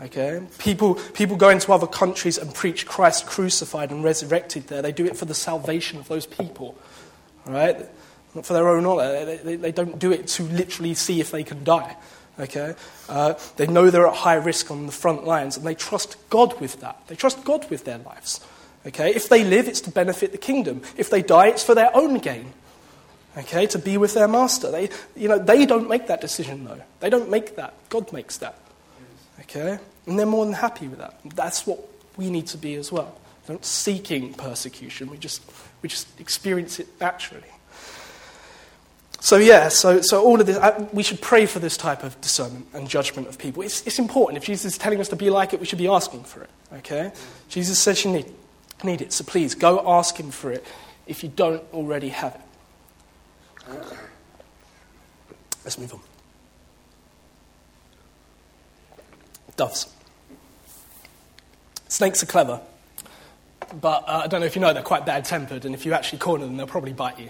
Okay? 0.00 0.40
People, 0.58 0.94
people 0.94 1.36
go 1.36 1.50
into 1.50 1.72
other 1.72 1.86
countries 1.86 2.38
and 2.38 2.54
preach 2.54 2.86
Christ 2.86 3.26
crucified 3.26 3.90
and 3.90 4.02
resurrected 4.02 4.68
there. 4.68 4.82
They 4.82 4.92
do 4.92 5.04
it 5.04 5.16
for 5.16 5.26
the 5.26 5.34
salvation 5.34 5.98
of 5.98 6.08
those 6.08 6.26
people. 6.26 6.76
Right? 7.46 7.86
not 8.34 8.46
for 8.46 8.52
their 8.52 8.68
own 8.68 8.86
honor. 8.86 9.24
They, 9.24 9.36
they, 9.36 9.56
they, 9.56 9.72
don't 9.72 9.98
do 9.98 10.12
it 10.12 10.26
to 10.28 10.44
literally 10.44 10.94
see 10.94 11.20
if 11.20 11.30
they 11.30 11.42
can 11.42 11.64
die. 11.64 11.96
Okay? 12.38 12.74
Uh, 13.08 13.34
they 13.56 13.66
know 13.66 13.90
they're 13.90 14.06
at 14.06 14.14
high 14.14 14.34
risk 14.34 14.70
on 14.70 14.86
the 14.86 14.92
front 14.92 15.24
lines, 15.24 15.56
and 15.56 15.66
they 15.66 15.74
trust 15.74 16.16
God 16.30 16.58
with 16.60 16.80
that. 16.80 17.06
They 17.08 17.16
trust 17.16 17.44
God 17.44 17.68
with 17.70 17.84
their 17.84 17.98
lives. 17.98 18.40
Okay? 18.86 19.14
If 19.14 19.28
they 19.28 19.44
live, 19.44 19.68
it's 19.68 19.80
to 19.82 19.90
benefit 19.90 20.32
the 20.32 20.38
kingdom. 20.38 20.82
If 20.96 21.10
they 21.10 21.22
die, 21.22 21.48
it's 21.48 21.64
for 21.64 21.74
their 21.74 21.94
own 21.94 22.18
gain. 22.18 22.52
Okay? 23.36 23.66
To 23.66 23.78
be 23.78 23.96
with 23.96 24.14
their 24.14 24.28
master. 24.28 24.70
They, 24.70 24.90
you 25.16 25.28
know, 25.28 25.38
they 25.38 25.66
don't 25.66 25.88
make 25.88 26.06
that 26.06 26.20
decision, 26.20 26.64
though. 26.64 26.80
They 27.00 27.10
don't 27.10 27.30
make 27.30 27.56
that. 27.56 27.74
God 27.88 28.12
makes 28.12 28.38
that. 28.38 28.56
Okay? 29.42 29.78
And 30.06 30.18
they're 30.18 30.26
more 30.26 30.44
than 30.44 30.54
happy 30.54 30.88
with 30.88 30.98
that. 30.98 31.18
That's 31.24 31.66
what 31.66 31.80
we 32.16 32.30
need 32.30 32.46
to 32.48 32.58
be 32.58 32.74
as 32.74 32.90
well. 32.92 33.18
We're 33.48 33.54
not 33.54 33.64
seeking 33.64 34.34
persecution, 34.34 35.10
we 35.10 35.18
just, 35.18 35.42
we 35.82 35.88
just 35.88 36.20
experience 36.20 36.78
it 36.78 36.88
naturally. 37.00 37.48
So, 39.22 39.36
yeah, 39.36 39.68
so, 39.68 40.00
so 40.00 40.24
all 40.24 40.40
of 40.40 40.46
this, 40.46 40.56
uh, 40.56 40.88
we 40.92 41.02
should 41.02 41.20
pray 41.20 41.44
for 41.44 41.58
this 41.58 41.76
type 41.76 42.04
of 42.04 42.18
discernment 42.22 42.68
and 42.72 42.88
judgment 42.88 43.28
of 43.28 43.38
people. 43.38 43.62
It's, 43.62 43.86
it's 43.86 43.98
important. 43.98 44.38
If 44.38 44.44
Jesus 44.44 44.72
is 44.72 44.78
telling 44.78 44.98
us 44.98 45.08
to 45.08 45.16
be 45.16 45.28
like 45.28 45.52
it, 45.52 45.60
we 45.60 45.66
should 45.66 45.78
be 45.78 45.88
asking 45.88 46.24
for 46.24 46.42
it, 46.42 46.50
okay? 46.74 47.12
Jesus 47.50 47.78
says 47.78 48.02
you 48.04 48.12
need, 48.12 48.26
need 48.82 49.02
it, 49.02 49.12
so 49.12 49.24
please 49.24 49.54
go 49.54 49.82
ask 49.86 50.16
him 50.16 50.30
for 50.30 50.50
it 50.50 50.64
if 51.06 51.22
you 51.22 51.28
don't 51.28 51.62
already 51.74 52.08
have 52.08 52.34
it. 52.34 52.40
Let's 55.64 55.78
move 55.78 55.92
on. 55.92 56.00
Doves. 59.60 59.92
Snakes 61.86 62.22
are 62.22 62.26
clever, 62.26 62.62
but 63.78 64.04
uh, 64.08 64.22
I 64.24 64.26
don't 64.26 64.40
know 64.40 64.46
if 64.46 64.56
you 64.56 64.62
know 64.62 64.72
they're 64.72 64.82
quite 64.82 65.04
bad 65.04 65.26
tempered, 65.26 65.66
and 65.66 65.74
if 65.74 65.84
you 65.84 65.92
actually 65.92 66.20
corner 66.20 66.46
them, 66.46 66.56
they'll 66.56 66.66
probably 66.66 66.94
bite 66.94 67.20
you. 67.20 67.28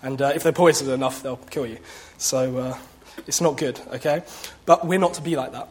And 0.00 0.22
uh, 0.22 0.30
if 0.36 0.44
they're 0.44 0.52
poisoned 0.52 0.88
enough, 0.88 1.24
they'll 1.24 1.36
kill 1.36 1.66
you. 1.66 1.78
So 2.16 2.58
uh, 2.58 2.78
it's 3.26 3.40
not 3.40 3.56
good, 3.56 3.80
okay? 3.94 4.22
But 4.66 4.86
we're 4.86 5.00
not 5.00 5.14
to 5.14 5.20
be 5.20 5.34
like 5.34 5.50
that, 5.50 5.68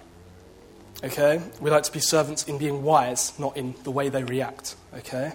okay? 1.05 1.41
We 1.61 1.71
like 1.71 1.83
to 1.83 1.91
be 1.93 2.01
servants 2.01 2.49
in 2.49 2.57
being 2.57 2.83
wise, 2.83 3.31
not 3.39 3.55
in 3.55 3.73
the 3.85 3.91
way 3.91 4.09
they 4.09 4.25
react, 4.25 4.75
okay? 4.93 5.31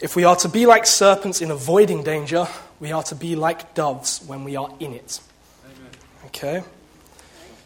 If 0.00 0.16
we 0.16 0.24
are 0.24 0.36
to 0.36 0.48
be 0.48 0.64
like 0.64 0.86
serpents 0.86 1.42
in 1.42 1.50
avoiding 1.50 2.02
danger, 2.02 2.48
we 2.80 2.92
are 2.92 3.02
to 3.02 3.14
be 3.14 3.36
like 3.36 3.74
doves 3.74 4.24
when 4.26 4.42
we 4.42 4.56
are 4.56 4.72
in 4.80 4.94
it. 4.94 5.20
Amen. 5.66 5.90
Okay? 6.28 6.56
It 6.56 6.64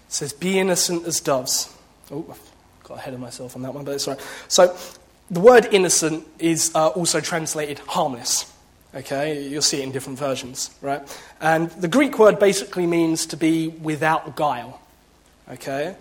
says, 0.09 0.33
Be 0.33 0.59
innocent 0.59 1.07
as 1.07 1.21
doves. 1.21 1.77
Oh, 2.11 2.25
I 2.29 2.89
got 2.89 2.99
ahead 2.99 3.15
of 3.15 3.21
myself 3.21 3.57
on 3.57 3.63
that 3.63 3.75
one, 3.75 3.85
but 3.85 3.95
it's 3.95 4.09
all 4.09 4.15
right. 4.15 4.27
So, 4.49 4.77
the 5.31 5.41
word 5.41 5.69
innocent 5.71 6.27
is 6.39 6.73
uh, 6.75 6.89
also 6.89 7.21
translated 7.21 7.79
harmless. 7.81 8.53
Okay? 8.95 9.47
You'll 9.47 9.63
see 9.63 9.81
it 9.81 9.85
in 9.85 9.93
different 9.93 10.19
versions, 10.19 10.71
right? 10.81 11.03
And 11.41 11.71
the 11.73 11.89
Greek 11.89 12.19
word 12.19 12.39
basically 12.39 12.87
means 12.87 13.27
to 13.27 13.37
be 13.37 13.69
without 13.69 14.35
guile. 14.35 14.81
Okay? 15.49 15.95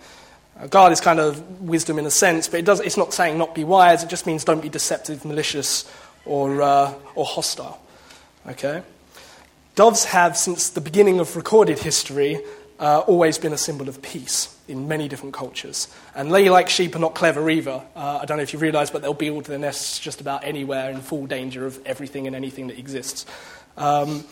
Uh, 0.58 0.66
guile 0.66 0.90
is 0.90 1.00
kind 1.00 1.20
of 1.20 1.60
wisdom 1.60 1.98
in 1.98 2.06
a 2.06 2.10
sense, 2.10 2.48
but 2.48 2.60
it 2.60 2.66
does, 2.66 2.80
it's 2.80 2.96
not 2.96 3.14
saying 3.14 3.38
not 3.38 3.54
be 3.54 3.62
wise, 3.62 4.02
it 4.02 4.10
just 4.10 4.26
means 4.26 4.44
don't 4.44 4.62
be 4.62 4.68
deceptive, 4.68 5.24
malicious, 5.24 5.90
or, 6.24 6.60
uh, 6.60 6.92
or 7.14 7.24
hostile. 7.24 7.80
Okay? 8.48 8.82
Doves 9.76 10.04
have, 10.06 10.36
since 10.36 10.70
the 10.70 10.80
beginning 10.80 11.20
of 11.20 11.36
recorded 11.36 11.78
history, 11.78 12.40
uh, 12.80 13.00
always 13.00 13.36
been 13.36 13.52
a 13.52 13.58
symbol 13.58 13.88
of 13.88 14.00
peace 14.00 14.56
in 14.66 14.88
many 14.88 15.06
different 15.06 15.34
cultures. 15.34 15.86
And 16.14 16.28
they, 16.28 16.44
ladylike 16.44 16.70
sheep 16.70 16.96
are 16.96 16.98
not 16.98 17.14
clever 17.14 17.48
either. 17.50 17.82
Uh, 17.94 18.20
I 18.22 18.24
don't 18.24 18.38
know 18.38 18.42
if 18.42 18.54
you 18.54 18.58
realise, 18.58 18.90
but 18.90 19.02
they'll 19.02 19.12
build 19.12 19.44
their 19.44 19.58
nests 19.58 19.98
just 19.98 20.22
about 20.22 20.44
anywhere 20.44 20.90
in 20.90 21.00
full 21.02 21.26
danger 21.26 21.66
of 21.66 21.78
everything 21.84 22.26
and 22.26 22.34
anything 22.34 22.68
that 22.68 22.78
exists. 22.78 23.26
Um, 23.76 24.24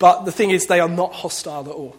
but 0.00 0.24
the 0.24 0.32
thing 0.32 0.50
is, 0.50 0.66
they 0.66 0.80
are 0.80 0.88
not 0.88 1.12
hostile 1.12 1.64
at 1.68 1.74
all. 1.74 1.96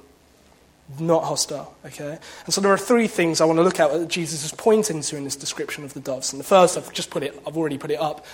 Not 1.00 1.24
hostile, 1.24 1.74
okay? 1.86 2.20
And 2.46 2.54
so 2.54 2.62
there 2.62 2.72
are 2.72 2.78
three 2.78 3.08
things 3.08 3.40
I 3.40 3.46
want 3.46 3.58
to 3.58 3.64
look 3.64 3.80
at 3.80 3.92
that 3.92 4.10
Jesus 4.10 4.44
is 4.44 4.52
pointing 4.52 5.02
to 5.02 5.16
in 5.16 5.24
this 5.24 5.36
description 5.38 5.86
of 5.86 5.94
the 5.94 6.00
doves. 6.02 6.34
And 6.34 6.40
the 6.40 6.46
first, 6.46 6.78
I've 6.78 6.92
just 6.94 7.10
put 7.10 7.24
it, 7.24 7.42
I've 7.48 7.58
already 7.58 7.78
put 7.78 7.92
it 7.92 8.00
up, 8.00 8.26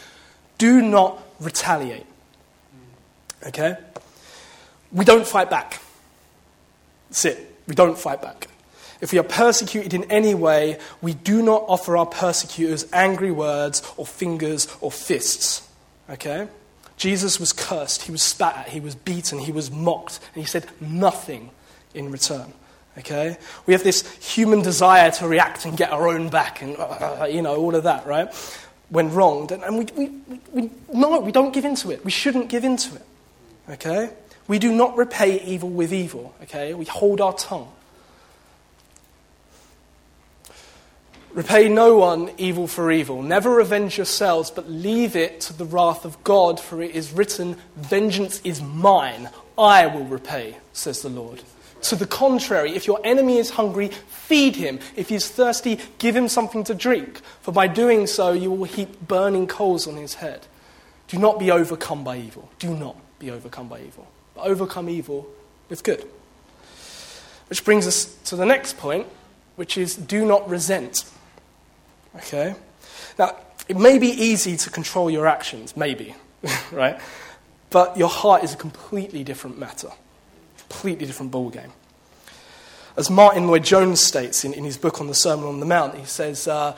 do 0.57 0.81
not 0.81 1.23
retaliate. 1.39 2.05
Okay? 3.45 3.77
We 4.91 5.05
don't 5.05 5.25
fight 5.25 5.49
back. 5.49 5.82
That's 7.13 7.25
it. 7.25 7.55
We 7.67 7.75
don't 7.75 7.95
fight 7.95 8.23
back. 8.23 8.47
If 9.01 9.11
we 9.11 9.19
are 9.19 9.23
persecuted 9.23 9.93
in 9.93 10.09
any 10.09 10.33
way, 10.33 10.79
we 10.99 11.13
do 11.13 11.43
not 11.43 11.63
offer 11.67 11.95
our 11.95 12.07
persecutors 12.07 12.87
angry 12.91 13.31
words 13.31 13.83
or 13.97 14.07
fingers 14.07 14.67
or 14.81 14.91
fists. 14.91 15.69
Okay? 16.09 16.47
Jesus 16.97 17.39
was 17.39 17.53
cursed, 17.53 18.01
he 18.01 18.11
was 18.11 18.23
spat 18.23 18.57
at, 18.57 18.69
he 18.69 18.79
was 18.79 18.95
beaten, 18.95 19.37
he 19.37 19.51
was 19.51 19.69
mocked, 19.69 20.19
and 20.33 20.43
he 20.43 20.49
said 20.49 20.65
nothing 20.81 21.51
in 21.93 22.11
return. 22.11 22.51
Okay? 22.97 23.37
We 23.67 23.73
have 23.73 23.83
this 23.83 24.11
human 24.17 24.63
desire 24.63 25.11
to 25.11 25.27
react 25.27 25.65
and 25.65 25.77
get 25.77 25.91
our 25.91 26.07
own 26.07 26.29
back 26.29 26.63
and, 26.63 26.75
uh, 26.79 27.27
you 27.29 27.43
know, 27.43 27.57
all 27.57 27.75
of 27.75 27.83
that, 27.83 28.07
right? 28.07 28.33
when 28.89 29.11
wronged. 29.13 29.51
And, 29.51 29.63
and 29.63 29.77
we, 29.77 29.85
we, 29.95 30.39
we, 30.51 30.69
no, 30.93 31.19
we 31.19 31.31
don't 31.31 31.53
give 31.53 31.65
into 31.65 31.91
it. 31.91 32.03
We 32.03 32.11
shouldn't 32.11 32.49
give 32.49 32.63
into 32.63 32.95
it. 32.95 33.05
Okay? 33.69 34.09
We 34.47 34.59
do 34.59 34.71
not 34.73 34.97
repay 34.97 35.41
evil 35.41 35.69
with 35.69 35.93
evil. 35.93 36.33
Okay? 36.43 36.73
We 36.73 36.85
hold 36.85 37.21
our 37.21 37.33
tongue. 37.33 37.71
Repay 41.33 41.67
no 41.67 41.97
one 41.97 42.29
evil 42.37 42.67
for 42.67 42.91
evil. 42.91 43.23
Never 43.23 43.49
revenge 43.49 43.97
yourselves, 43.97 44.51
but 44.51 44.69
leave 44.69 45.15
it 45.15 45.41
to 45.41 45.53
the 45.53 45.65
wrath 45.65 46.05
of 46.05 46.23
God, 46.23 46.59
for 46.59 46.79
it 46.81 46.91
is 46.91 47.11
written, 47.11 47.57
Vengeance 47.75 48.39
is 48.43 48.61
mine, 48.61 49.29
I 49.57 49.87
will 49.87 50.05
repay, 50.05 50.57
says 50.73 51.01
the 51.01 51.09
Lord. 51.09 51.41
To 51.83 51.95
the 51.95 52.05
contrary, 52.05 52.75
if 52.75 52.85
your 52.85 52.99
enemy 53.03 53.37
is 53.37 53.49
hungry, 53.49 53.87
feed 53.87 54.55
him. 54.55 54.79
If 54.95 55.09
he 55.09 55.15
is 55.15 55.27
thirsty, 55.27 55.79
give 55.97 56.15
him 56.15 56.27
something 56.27 56.63
to 56.65 56.75
drink, 56.75 57.19
for 57.41 57.51
by 57.51 57.67
doing 57.67 58.05
so 58.05 58.31
you 58.31 58.51
will 58.51 58.65
heap 58.65 59.01
burning 59.07 59.47
coals 59.47 59.87
on 59.87 59.95
his 59.95 60.15
head. 60.15 60.45
Do 61.07 61.17
not 61.17 61.39
be 61.39 61.49
overcome 61.49 62.03
by 62.03 62.17
evil. 62.17 62.49
Do 62.59 62.75
not 62.75 62.95
be 63.17 63.31
overcome 63.31 63.67
by 63.67 63.81
evil. 63.81 64.07
But 64.35 64.45
overcome 64.45 64.89
evil 64.89 65.27
with 65.69 65.83
good. 65.83 66.07
Which 67.49 67.63
brings 67.63 67.87
us 67.87 68.05
to 68.25 68.35
the 68.35 68.45
next 68.45 68.77
point, 68.77 69.07
which 69.55 69.77
is 69.77 69.95
do 69.95 70.25
not 70.25 70.49
resent. 70.49 71.05
Okay? 72.15 72.55
Now, 73.19 73.35
it 73.67 73.77
may 73.77 73.97
be 73.97 74.07
easy 74.07 74.57
to 74.57 74.69
control 74.69 75.09
your 75.09 75.27
actions, 75.27 75.77
maybe, 75.77 76.15
right? 76.71 76.99
But 77.69 77.97
your 77.97 78.09
heart 78.09 78.43
is 78.43 78.53
a 78.53 78.57
completely 78.57 79.23
different 79.23 79.57
matter 79.57 79.89
completely 80.73 81.05
different 81.05 81.31
ballgame. 81.31 81.71
As 82.97 83.09
Martyn 83.09 83.47
Lloyd-Jones 83.47 83.99
states 83.99 84.43
in, 84.43 84.53
in 84.53 84.63
his 84.63 84.77
book 84.77 84.99
on 84.99 85.07
the 85.07 85.13
Sermon 85.13 85.45
on 85.45 85.59
the 85.59 85.65
Mount, 85.65 85.95
he 85.95 86.05
says, 86.05 86.47
uh, 86.47 86.75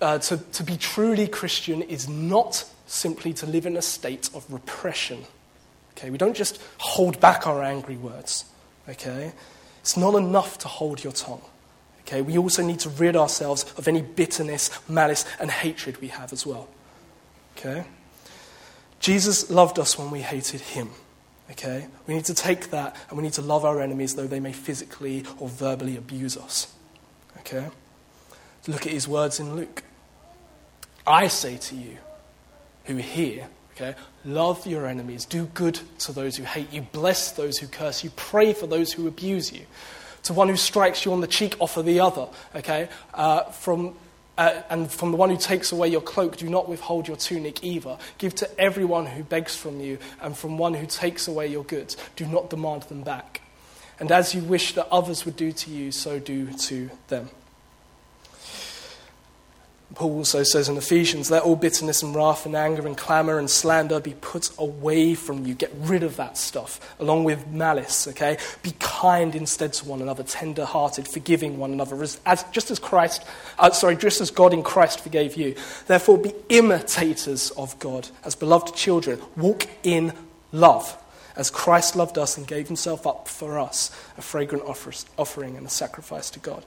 uh, 0.00 0.18
to, 0.18 0.36
to 0.36 0.62
be 0.62 0.76
truly 0.76 1.26
Christian 1.26 1.82
is 1.82 2.08
not 2.08 2.64
simply 2.86 3.32
to 3.34 3.46
live 3.46 3.66
in 3.66 3.76
a 3.76 3.82
state 3.82 4.30
of 4.34 4.44
repression. 4.52 5.24
Okay, 6.00 6.08
we 6.08 6.16
don't 6.16 6.36
just 6.36 6.60
hold 6.78 7.20
back 7.20 7.46
our 7.46 7.62
angry 7.62 7.96
words. 7.96 8.46
Okay, 8.88 9.32
it's 9.80 9.96
not 9.96 10.14
enough 10.14 10.56
to 10.58 10.68
hold 10.68 11.04
your 11.04 11.12
tongue. 11.12 11.42
Okay, 12.00 12.22
we 12.22 12.38
also 12.38 12.62
need 12.62 12.80
to 12.80 12.88
rid 12.88 13.14
ourselves 13.16 13.70
of 13.76 13.86
any 13.86 14.00
bitterness, 14.00 14.70
malice, 14.88 15.26
and 15.38 15.50
hatred 15.50 16.00
we 16.00 16.08
have 16.08 16.32
as 16.32 16.46
well. 16.46 16.68
Okay, 17.56 17.84
Jesus 19.00 19.50
loved 19.50 19.78
us 19.78 19.98
when 19.98 20.10
we 20.10 20.20
hated 20.20 20.60
him. 20.60 20.90
Okay? 21.50 21.86
We 22.06 22.14
need 22.14 22.26
to 22.26 22.34
take 22.34 22.70
that 22.70 22.96
and 23.08 23.16
we 23.16 23.24
need 23.24 23.32
to 23.34 23.42
love 23.42 23.64
our 23.64 23.80
enemies, 23.80 24.14
though 24.14 24.26
they 24.26 24.40
may 24.40 24.52
physically 24.52 25.24
or 25.38 25.48
verbally 25.48 25.96
abuse 25.96 26.36
us. 26.36 26.72
Okay? 27.38 27.66
Look 28.68 28.86
at 28.86 28.92
his 28.92 29.08
words 29.08 29.40
in 29.40 29.56
Luke. 29.56 29.82
I 31.06 31.28
say 31.28 31.56
to 31.56 31.74
you 31.74 31.96
who 32.84 32.96
hear, 32.96 33.48
okay, 33.80 33.98
love 34.24 34.66
your 34.66 34.86
enemies, 34.86 35.24
do 35.24 35.46
good 35.46 35.80
to 35.98 36.12
those 36.12 36.36
who 36.36 36.44
hate 36.44 36.72
you, 36.72 36.82
bless 36.82 37.32
those 37.32 37.58
who 37.58 37.66
curse 37.66 38.04
you, 38.04 38.10
pray 38.16 38.52
for 38.52 38.66
those 38.66 38.92
who 38.92 39.06
abuse 39.06 39.52
you. 39.52 39.66
To 40.24 40.34
one 40.34 40.48
who 40.48 40.56
strikes 40.56 41.04
you 41.04 41.12
on 41.12 41.20
the 41.22 41.26
cheek, 41.26 41.56
offer 41.60 41.82
the 41.82 42.00
other. 42.00 42.28
Okay? 42.54 42.88
Uh, 43.14 43.44
from 43.44 43.94
uh, 44.38 44.62
and 44.70 44.90
from 44.90 45.10
the 45.10 45.18
one 45.18 45.28
who 45.28 45.36
takes 45.36 45.70
away 45.70 45.88
your 45.88 46.00
cloak, 46.00 46.38
do 46.38 46.48
not 46.48 46.66
withhold 46.66 47.06
your 47.06 47.16
tunic 47.16 47.62
either. 47.62 47.98
Give 48.16 48.34
to 48.36 48.60
everyone 48.60 49.04
who 49.04 49.22
begs 49.22 49.54
from 49.54 49.80
you, 49.80 49.98
and 50.22 50.34
from 50.34 50.56
one 50.56 50.72
who 50.72 50.86
takes 50.86 51.28
away 51.28 51.48
your 51.48 51.64
goods, 51.64 51.96
do 52.16 52.24
not 52.26 52.48
demand 52.48 52.84
them 52.84 53.02
back. 53.02 53.42
And 53.98 54.10
as 54.10 54.34
you 54.34 54.40
wish 54.40 54.72
that 54.74 54.88
others 54.90 55.26
would 55.26 55.36
do 55.36 55.52
to 55.52 55.70
you, 55.70 55.92
so 55.92 56.18
do 56.18 56.46
to 56.52 56.90
them. 57.08 57.28
Paul 59.94 60.18
also 60.18 60.44
says 60.44 60.68
in 60.68 60.76
Ephesians, 60.76 61.30
let 61.30 61.42
all 61.42 61.56
bitterness 61.56 62.02
and 62.02 62.14
wrath 62.14 62.46
and 62.46 62.54
anger 62.54 62.86
and 62.86 62.96
clamor 62.96 63.38
and 63.38 63.50
slander 63.50 63.98
be 63.98 64.14
put 64.20 64.50
away 64.56 65.14
from 65.14 65.44
you. 65.44 65.54
Get 65.54 65.72
rid 65.80 66.04
of 66.04 66.16
that 66.16 66.38
stuff, 66.38 66.94
along 67.00 67.24
with 67.24 67.48
malice, 67.48 68.06
okay? 68.08 68.38
Be 68.62 68.72
kind 68.78 69.34
instead 69.34 69.72
to 69.74 69.88
one 69.88 70.00
another, 70.00 70.22
tender 70.22 70.64
hearted, 70.64 71.08
forgiving 71.08 71.58
one 71.58 71.72
another, 71.72 72.00
as, 72.02 72.44
just 72.52 72.70
as 72.70 72.78
Christ, 72.78 73.24
uh, 73.58 73.70
sorry, 73.72 73.96
just 73.96 74.20
as 74.20 74.30
God 74.30 74.54
in 74.54 74.62
Christ 74.62 75.00
forgave 75.00 75.36
you. 75.36 75.56
Therefore, 75.88 76.18
be 76.18 76.34
imitators 76.48 77.50
of 77.52 77.76
God 77.80 78.08
as 78.24 78.36
beloved 78.36 78.76
children. 78.76 79.20
Walk 79.36 79.66
in 79.82 80.12
love, 80.52 80.96
as 81.34 81.50
Christ 81.50 81.96
loved 81.96 82.16
us 82.16 82.38
and 82.38 82.46
gave 82.46 82.68
himself 82.68 83.08
up 83.08 83.26
for 83.26 83.58
us, 83.58 83.90
a 84.16 84.22
fragrant 84.22 84.64
offering 84.64 85.56
and 85.56 85.66
a 85.66 85.70
sacrifice 85.70 86.30
to 86.30 86.38
God 86.38 86.64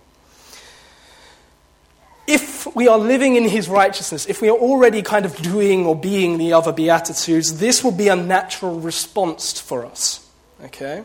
if 2.26 2.74
we 2.76 2.88
are 2.88 2.98
living 2.98 3.36
in 3.36 3.44
his 3.44 3.68
righteousness, 3.68 4.26
if 4.28 4.42
we 4.42 4.50
are 4.50 4.58
already 4.58 5.02
kind 5.02 5.26
of 5.26 5.36
doing 5.38 5.86
or 5.86 5.96
being 5.96 6.38
the 6.38 6.54
other 6.54 6.72
Beatitudes, 6.72 7.60
this 7.60 7.84
will 7.84 7.92
be 7.92 8.08
a 8.08 8.16
natural 8.16 8.80
response 8.80 9.60
for 9.60 9.86
us. 9.86 10.26
Okay? 10.64 11.04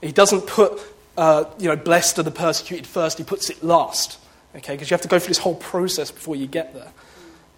He 0.00 0.12
doesn't 0.12 0.46
put, 0.46 0.80
uh, 1.16 1.44
you 1.58 1.68
know, 1.68 1.76
blessed 1.76 2.18
are 2.18 2.22
the 2.22 2.30
persecuted 2.30 2.86
first, 2.86 3.18
he 3.18 3.24
puts 3.24 3.48
it 3.48 3.62
last. 3.62 4.18
Okay? 4.56 4.74
Because 4.74 4.90
you 4.90 4.94
have 4.94 5.02
to 5.02 5.08
go 5.08 5.18
through 5.18 5.28
this 5.28 5.38
whole 5.38 5.54
process 5.54 6.10
before 6.10 6.36
you 6.36 6.46
get 6.46 6.74
there. 6.74 6.92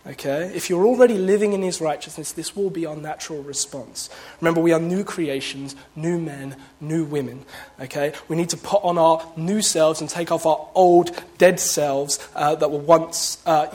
Okay? 0.07 0.53
If 0.55 0.69
you're 0.69 0.85
already 0.85 1.17
living 1.17 1.55
in 1.55 1.63
his 1.63 1.81
righteousness, 1.81 2.33
this 2.33 2.55
will 2.55 2.69
be 2.69 2.85
our 2.85 2.97
natural 2.97 3.43
response. 3.43 4.11
Remember, 4.41 4.61
we 4.61 4.73
are 4.73 4.79
new 4.79 5.03
creations, 5.03 5.75
new 5.97 6.19
men, 6.19 6.57
new 6.81 7.05
women. 7.05 7.47
Okay? 7.81 8.13
We 8.29 8.37
need 8.37 8.51
to 8.51 8.59
put 8.59 8.85
on 8.85 8.99
our 8.99 9.27
new 9.37 9.63
selves 9.63 10.03
and 10.03 10.11
take 10.11 10.31
off 10.31 10.45
our 10.45 10.69
old, 10.75 11.11
dead 11.39 11.59
selves 11.59 12.19
uh, 12.35 12.55
that 12.57 12.71
were 12.71 12.79
once, 12.79 13.39
uh, 13.47 13.67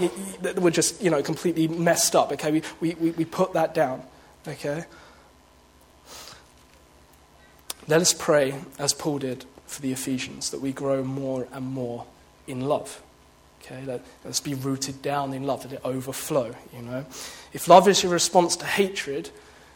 that 0.41 0.59
were 0.59 0.71
just, 0.71 1.01
you 1.01 1.09
know, 1.09 1.23
completely 1.23 1.67
messed 1.67 2.15
up. 2.15 2.31
Okay? 2.33 2.61
We, 2.79 2.93
we, 2.93 3.11
we 3.11 3.25
put 3.25 3.53
that 3.53 3.73
down. 3.73 4.03
Okay? 4.47 4.85
Let 7.87 8.01
us 8.01 8.13
pray, 8.13 8.53
as 8.77 8.93
Paul 8.93 9.17
did 9.17 9.45
for 9.65 9.81
the 9.81 9.91
Ephesians, 9.91 10.51
that 10.51 10.61
we 10.61 10.71
grow 10.73 11.03
more 11.03 11.47
and 11.51 11.65
more 11.65 12.05
in 12.45 12.61
love. 12.61 13.01
Okay, 13.71 13.85
let, 13.85 14.01
us 14.25 14.39
be 14.39 14.55
rooted 14.55 15.01
down 15.03 15.33
in 15.33 15.43
love, 15.43 15.63
let 15.63 15.73
it 15.73 15.81
overflow, 15.83 16.55
you 16.75 16.81
know. 16.81 17.05
If 17.53 17.67
love 17.67 17.87
is 17.87 18.01
your 18.01 18.11
response 18.11 18.55
to 18.57 18.65
hatred, 18.65 19.29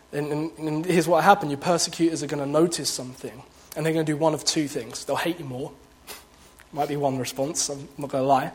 then, 0.10 0.52
then 0.58 0.84
here's 0.84 1.08
what 1.08 1.24
happened. 1.24 1.52
Your 1.52 1.60
persecutors 1.60 2.24
are 2.24 2.28
going 2.28 2.44
to 2.44 2.50
notice 2.50 2.90
something, 2.90 3.44
and 3.76 3.86
they're 3.86 3.94
going 3.94 4.06
to 4.06 4.12
do 4.12 4.18
one 4.18 4.34
of 4.34 4.44
two 4.44 4.68
things. 4.68 5.06
They'll 5.06 5.16
hate 5.16 5.38
you 5.38 5.46
more. 5.46 5.72
Might 6.74 6.90
be 6.90 6.96
one 6.96 7.20
response, 7.20 7.70
I'm 7.70 7.88
not 8.00 8.10
going 8.10 8.24
to 8.24 8.28
lie. 8.28 8.52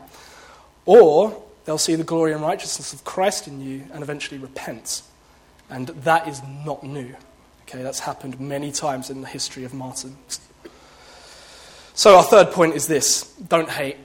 Or 0.85 1.41
they'll 1.63 1.77
see 1.77 1.95
the 1.95 2.03
glory 2.03 2.33
and 2.33 2.41
righteousness 2.41 2.91
of 2.91 3.05
Christ 3.05 3.47
in 3.47 3.61
you 3.61 3.85
and 3.93 4.03
eventually 4.03 4.39
repent. 4.39 5.03
And 5.69 5.87
that 5.87 6.27
is 6.27 6.41
not 6.65 6.83
new. 6.83 7.15
Okay, 7.63 7.81
that's 7.81 7.99
happened 7.99 8.39
many 8.41 8.73
times 8.73 9.09
in 9.09 9.21
the 9.21 9.27
history 9.27 9.63
of 9.63 9.73
martyrs. 9.73 10.11
So, 11.93 12.17
our 12.17 12.23
third 12.23 12.51
point 12.51 12.75
is 12.75 12.87
this 12.87 13.23
don't 13.47 13.69
hate, 13.69 13.97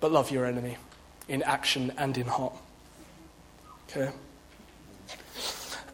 but 0.00 0.10
love 0.10 0.30
your 0.30 0.46
enemy 0.46 0.76
in 1.28 1.42
action 1.42 1.92
and 1.96 2.16
in 2.18 2.26
heart. 2.26 2.54
Okay? 3.88 4.10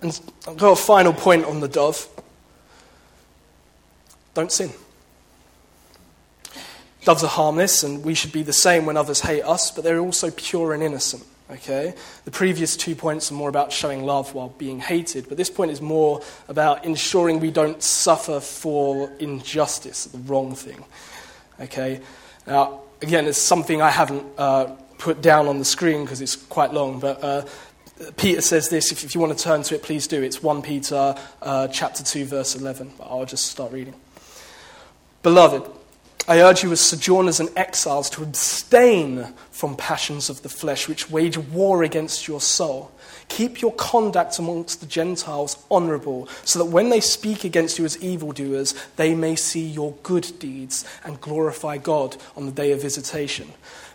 And 0.03 0.21
I've 0.47 0.57
got 0.57 0.73
a 0.73 0.77
final 0.77 1.13
point 1.13 1.45
on 1.45 1.61
the 1.61 1.69
dove. 1.69 2.09
Don't 4.35 4.53
sin. 4.53 4.71
Doves 7.05 7.23
are 7.23 7.29
harmless, 7.29 7.83
and 7.83 8.05
we 8.05 8.15
should 8.15 8.33
be 8.33 8.43
the 8.43 8.53
same 8.53 8.85
when 8.85 8.97
others 8.97 9.21
hate 9.21 9.43
us, 9.43 9.71
but 9.71 9.85
they're 9.85 10.01
also 10.01 10.31
pure 10.31 10.75
and 10.75 10.83
innocent. 10.83 11.25
Okay? 11.51 11.95
The 12.25 12.31
previous 12.31 12.77
two 12.77 12.95
points 12.97 13.31
are 13.31 13.35
more 13.35 13.49
about 13.49 13.73
showing 13.73 14.05
love 14.05 14.35
while 14.35 14.49
being 14.49 14.81
hated, 14.81 15.29
but 15.29 15.37
this 15.37 15.49
point 15.49 15.71
is 15.71 15.81
more 15.81 16.21
about 16.49 16.85
ensuring 16.85 17.41
we 17.41 17.53
don't 17.53 17.83
suffer 17.83 18.41
for 18.41 19.11
injustice, 19.21 20.07
the 20.07 20.19
wrong 20.19 20.55
thing. 20.55 20.85
Okay? 21.61 22.01
Now, 22.47 22.81
again, 23.03 23.27
it's 23.27 23.39
something 23.39 23.83
I 23.83 23.91
haven't 23.91 24.25
uh, 24.39 24.67
put 24.99 25.21
down 25.21 25.47
on 25.47 25.59
the 25.59 25.65
screen 25.65 26.05
because 26.05 26.21
it's 26.21 26.37
quite 26.37 26.73
long, 26.73 27.01
but 27.01 27.23
uh, 27.23 27.45
Peter 28.17 28.41
says 28.41 28.69
this. 28.69 28.93
If, 28.93 29.05
if, 29.05 29.15
you 29.15 29.21
want 29.21 29.37
to 29.37 29.43
turn 29.43 29.63
to 29.65 29.75
it, 29.75 29.83
please 29.83 30.07
do. 30.07 30.23
It's 30.23 30.43
1 30.43 30.63
Peter 30.63 31.15
uh, 31.43 31.69
chapter 31.69 32.03
2, 32.03 32.25
verse 32.27 32.55
11. 32.55 32.93
I'll 33.01 33.25
just 33.25 33.47
start 33.47 33.73
reading. 33.73 33.95
Beloved, 35.23 35.69
I 36.29 36.41
urge 36.41 36.65
you 36.65 36.73
as 36.73 36.81
sojourners 36.81 37.39
and 37.39 37.51
exiles 37.57 38.11
to 38.11 38.25
abstain 38.25 39.33
from 39.53 39.77
passions 39.77 40.29
of 40.29 40.43
the 40.43 40.49
flesh 40.49 40.89
which 40.89 41.09
wage 41.09 41.39
war 41.39 41.85
against 41.85 42.27
your 42.27 42.41
soul. 42.41 42.91
Keep 43.29 43.61
your 43.61 43.73
conduct 43.73 44.41
amongst 44.41 44.81
the 44.81 44.87
Gentiles 44.87 45.65
honorable, 45.71 46.29
so 46.45 46.59
that 46.59 46.65
when 46.65 46.89
they 46.89 47.01
speak 47.01 47.45
against 47.45 47.79
you 47.79 47.85
as 47.85 48.03
evildoers, 48.03 48.75
they 48.97 49.15
may 49.15 49.37
see 49.37 49.65
your 49.67 49.95
good 50.03 50.33
deeds 50.41 50.85
and 51.05 51.21
glorify 51.21 51.79
God 51.79 52.17
on 52.37 52.47
the 52.47 52.53
day 52.53 52.73
of 52.73 52.83
visitation. 52.83 53.53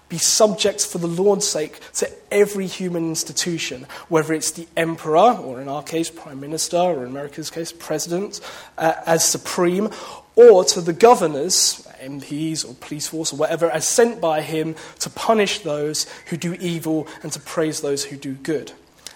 Be 0.07 0.17
subject 0.17 0.85
for 0.85 0.99
the 0.99 1.07
Lord's 1.07 1.47
sake 1.47 1.79
to 1.93 2.09
every 2.31 2.67
human 2.67 3.09
institution, 3.09 3.87
whether 4.07 4.33
it's 4.33 4.51
the 4.51 4.67
emperor, 4.77 5.37
or 5.37 5.61
in 5.61 5.67
our 5.67 5.83
case, 5.83 6.09
prime 6.09 6.39
minister, 6.39 6.77
or 6.77 7.03
in 7.03 7.09
America's 7.09 7.49
case, 7.49 7.73
president, 7.73 8.39
uh, 8.77 8.93
as 9.05 9.23
supreme, 9.23 9.89
or 10.35 10.63
to 10.65 10.81
the 10.81 10.93
governors, 10.93 11.87
MPs 12.01 12.67
or 12.67 12.73
police 12.75 13.07
force 13.07 13.33
or 13.33 13.37
whatever, 13.37 13.69
as 13.69 13.87
sent 13.87 14.19
by 14.19 14.41
him 14.41 14.75
to 14.99 15.09
punish 15.09 15.59
those 15.59 16.07
who 16.27 16.37
do 16.37 16.53
evil 16.55 17.07
and 17.23 17.31
to 17.31 17.39
praise 17.39 17.81
those 17.81 18.03
who 18.03 18.17
do 18.17 18.33
good. 18.33 18.71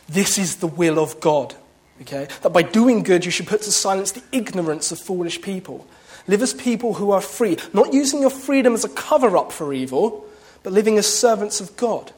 This 0.08 0.38
is 0.38 0.58
the 0.58 0.68
will 0.68 1.00
of 1.00 1.20
God. 1.20 1.56
Okay? 2.02 2.28
That 2.42 2.54
by 2.54 2.62
doing 2.62 3.04
good, 3.04 3.26
you 3.26 3.32
should 3.32 3.48
put 3.48 3.62
to 3.64 3.72
silence 3.72 4.12
the 4.12 4.24
ignorance 4.32 4.92
of 4.92 5.00
foolish 5.00 5.42
people. 5.42 5.88
Live 6.28 6.42
as 6.42 6.54
people 6.54 6.96
who 6.96 7.12
are 7.12 7.22
free, 7.22 7.58
not 7.74 7.94
using 7.94 8.22
your 8.22 8.30
freedom 8.30 8.74
as 8.74 8.84
a 8.84 8.90
cover 8.90 9.38
up 9.38 9.52
for 9.52 9.74
evil, 9.74 10.26
but 10.64 10.74
living 10.74 10.98
as 10.98 11.08
servants 11.08 11.62
of 11.62 11.78
God. 11.78 12.12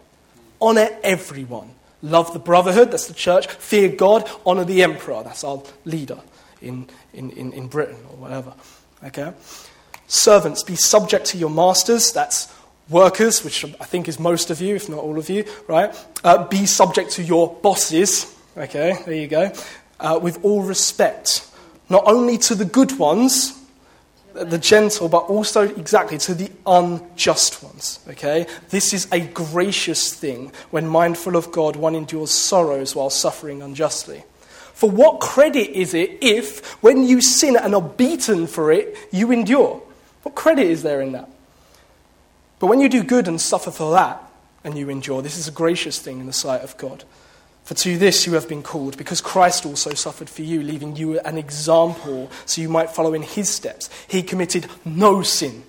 Honor 0.62 0.89
everyone. 1.03 1.71
Love 2.01 2.32
the 2.32 2.39
brotherhood, 2.39 2.91
that's 2.91 3.08
the 3.08 3.13
church. 3.13 3.47
Fear 3.47 3.89
God. 3.89 4.30
Honor 4.45 4.63
the 4.63 4.84
emperor, 4.84 5.23
that's 5.23 5.43
our 5.43 5.62
leader 5.84 6.19
in, 6.62 6.88
in, 7.13 7.32
in, 7.32 7.53
in 7.53 7.67
Britain 7.67 7.97
or 8.10 8.17
whatever. 8.17 8.53
Okay? 9.03 9.34
Servants, 10.07 10.63
be 10.63 10.75
subject 10.75 11.25
to 11.27 11.37
your 11.37 11.49
masters, 11.49 12.11
that's 12.11 12.53
Workers, 12.89 13.43
which 13.43 13.65
I 13.65 13.83
think 13.83 14.07
is 14.07 14.17
most 14.17 14.49
of 14.49 14.61
you, 14.61 14.75
if 14.75 14.87
not 14.87 14.99
all 14.99 15.17
of 15.17 15.29
you, 15.29 15.43
right? 15.67 15.93
Uh, 16.23 16.47
be 16.47 16.65
subject 16.65 17.11
to 17.11 17.23
your 17.23 17.53
bosses. 17.61 18.33
Okay, 18.55 18.97
there 19.05 19.13
you 19.13 19.27
go. 19.27 19.51
Uh, 19.99 20.19
with 20.21 20.43
all 20.45 20.63
respect, 20.63 21.49
not 21.89 22.03
only 22.05 22.37
to 22.37 22.55
the 22.55 22.63
good 22.63 22.97
ones, 22.97 23.61
the 24.33 24.57
gentle, 24.57 25.09
but 25.09 25.23
also 25.29 25.63
exactly 25.63 26.17
to 26.19 26.33
the 26.33 26.49
unjust 26.65 27.61
ones. 27.61 27.99
Okay? 28.07 28.45
This 28.69 28.93
is 28.93 29.07
a 29.11 29.19
gracious 29.19 30.13
thing 30.13 30.51
when 30.69 30.87
mindful 30.87 31.35
of 31.35 31.51
God, 31.51 31.75
one 31.75 31.95
endures 31.95 32.31
sorrows 32.31 32.95
while 32.95 33.09
suffering 33.09 33.61
unjustly. 33.61 34.23
For 34.73 34.89
what 34.89 35.19
credit 35.19 35.77
is 35.77 35.93
it 35.93 36.19
if, 36.21 36.63
when 36.83 37.03
you 37.03 37.19
sin 37.19 37.57
and 37.57 37.73
are 37.73 37.81
beaten 37.81 38.47
for 38.47 38.71
it, 38.71 38.95
you 39.11 39.31
endure? 39.31 39.81
What 40.27 40.35
credit 40.35 40.67
is 40.67 40.83
there 40.83 40.99
in 40.99 41.13
that? 41.13 41.29
But 42.59 42.67
when 42.67 42.81
you 42.81 42.89
do 42.89 43.01
good 43.01 43.29
and 43.29 43.39
suffer 43.39 43.71
for 43.71 43.93
that, 43.93 44.21
and 44.61 44.77
you 44.77 44.89
endure, 44.89 45.21
this 45.21 45.37
is 45.37 45.47
a 45.47 45.53
gracious 45.53 45.99
thing 45.99 46.19
in 46.19 46.25
the 46.25 46.33
sight 46.33 46.63
of 46.63 46.77
God. 46.77 47.05
For 47.63 47.75
to 47.75 47.97
this 47.97 48.27
you 48.27 48.33
have 48.33 48.49
been 48.49 48.61
called, 48.61 48.97
because 48.97 49.21
Christ 49.21 49.65
also 49.65 49.93
suffered 49.93 50.29
for 50.29 50.41
you, 50.41 50.61
leaving 50.61 50.97
you 50.97 51.17
an 51.21 51.37
example 51.37 52.29
so 52.45 52.61
you 52.61 52.67
might 52.67 52.89
follow 52.89 53.13
in 53.13 53.21
his 53.21 53.47
steps. 53.47 53.89
He 54.09 54.21
committed 54.21 54.67
no 54.83 55.21
sin, 55.21 55.63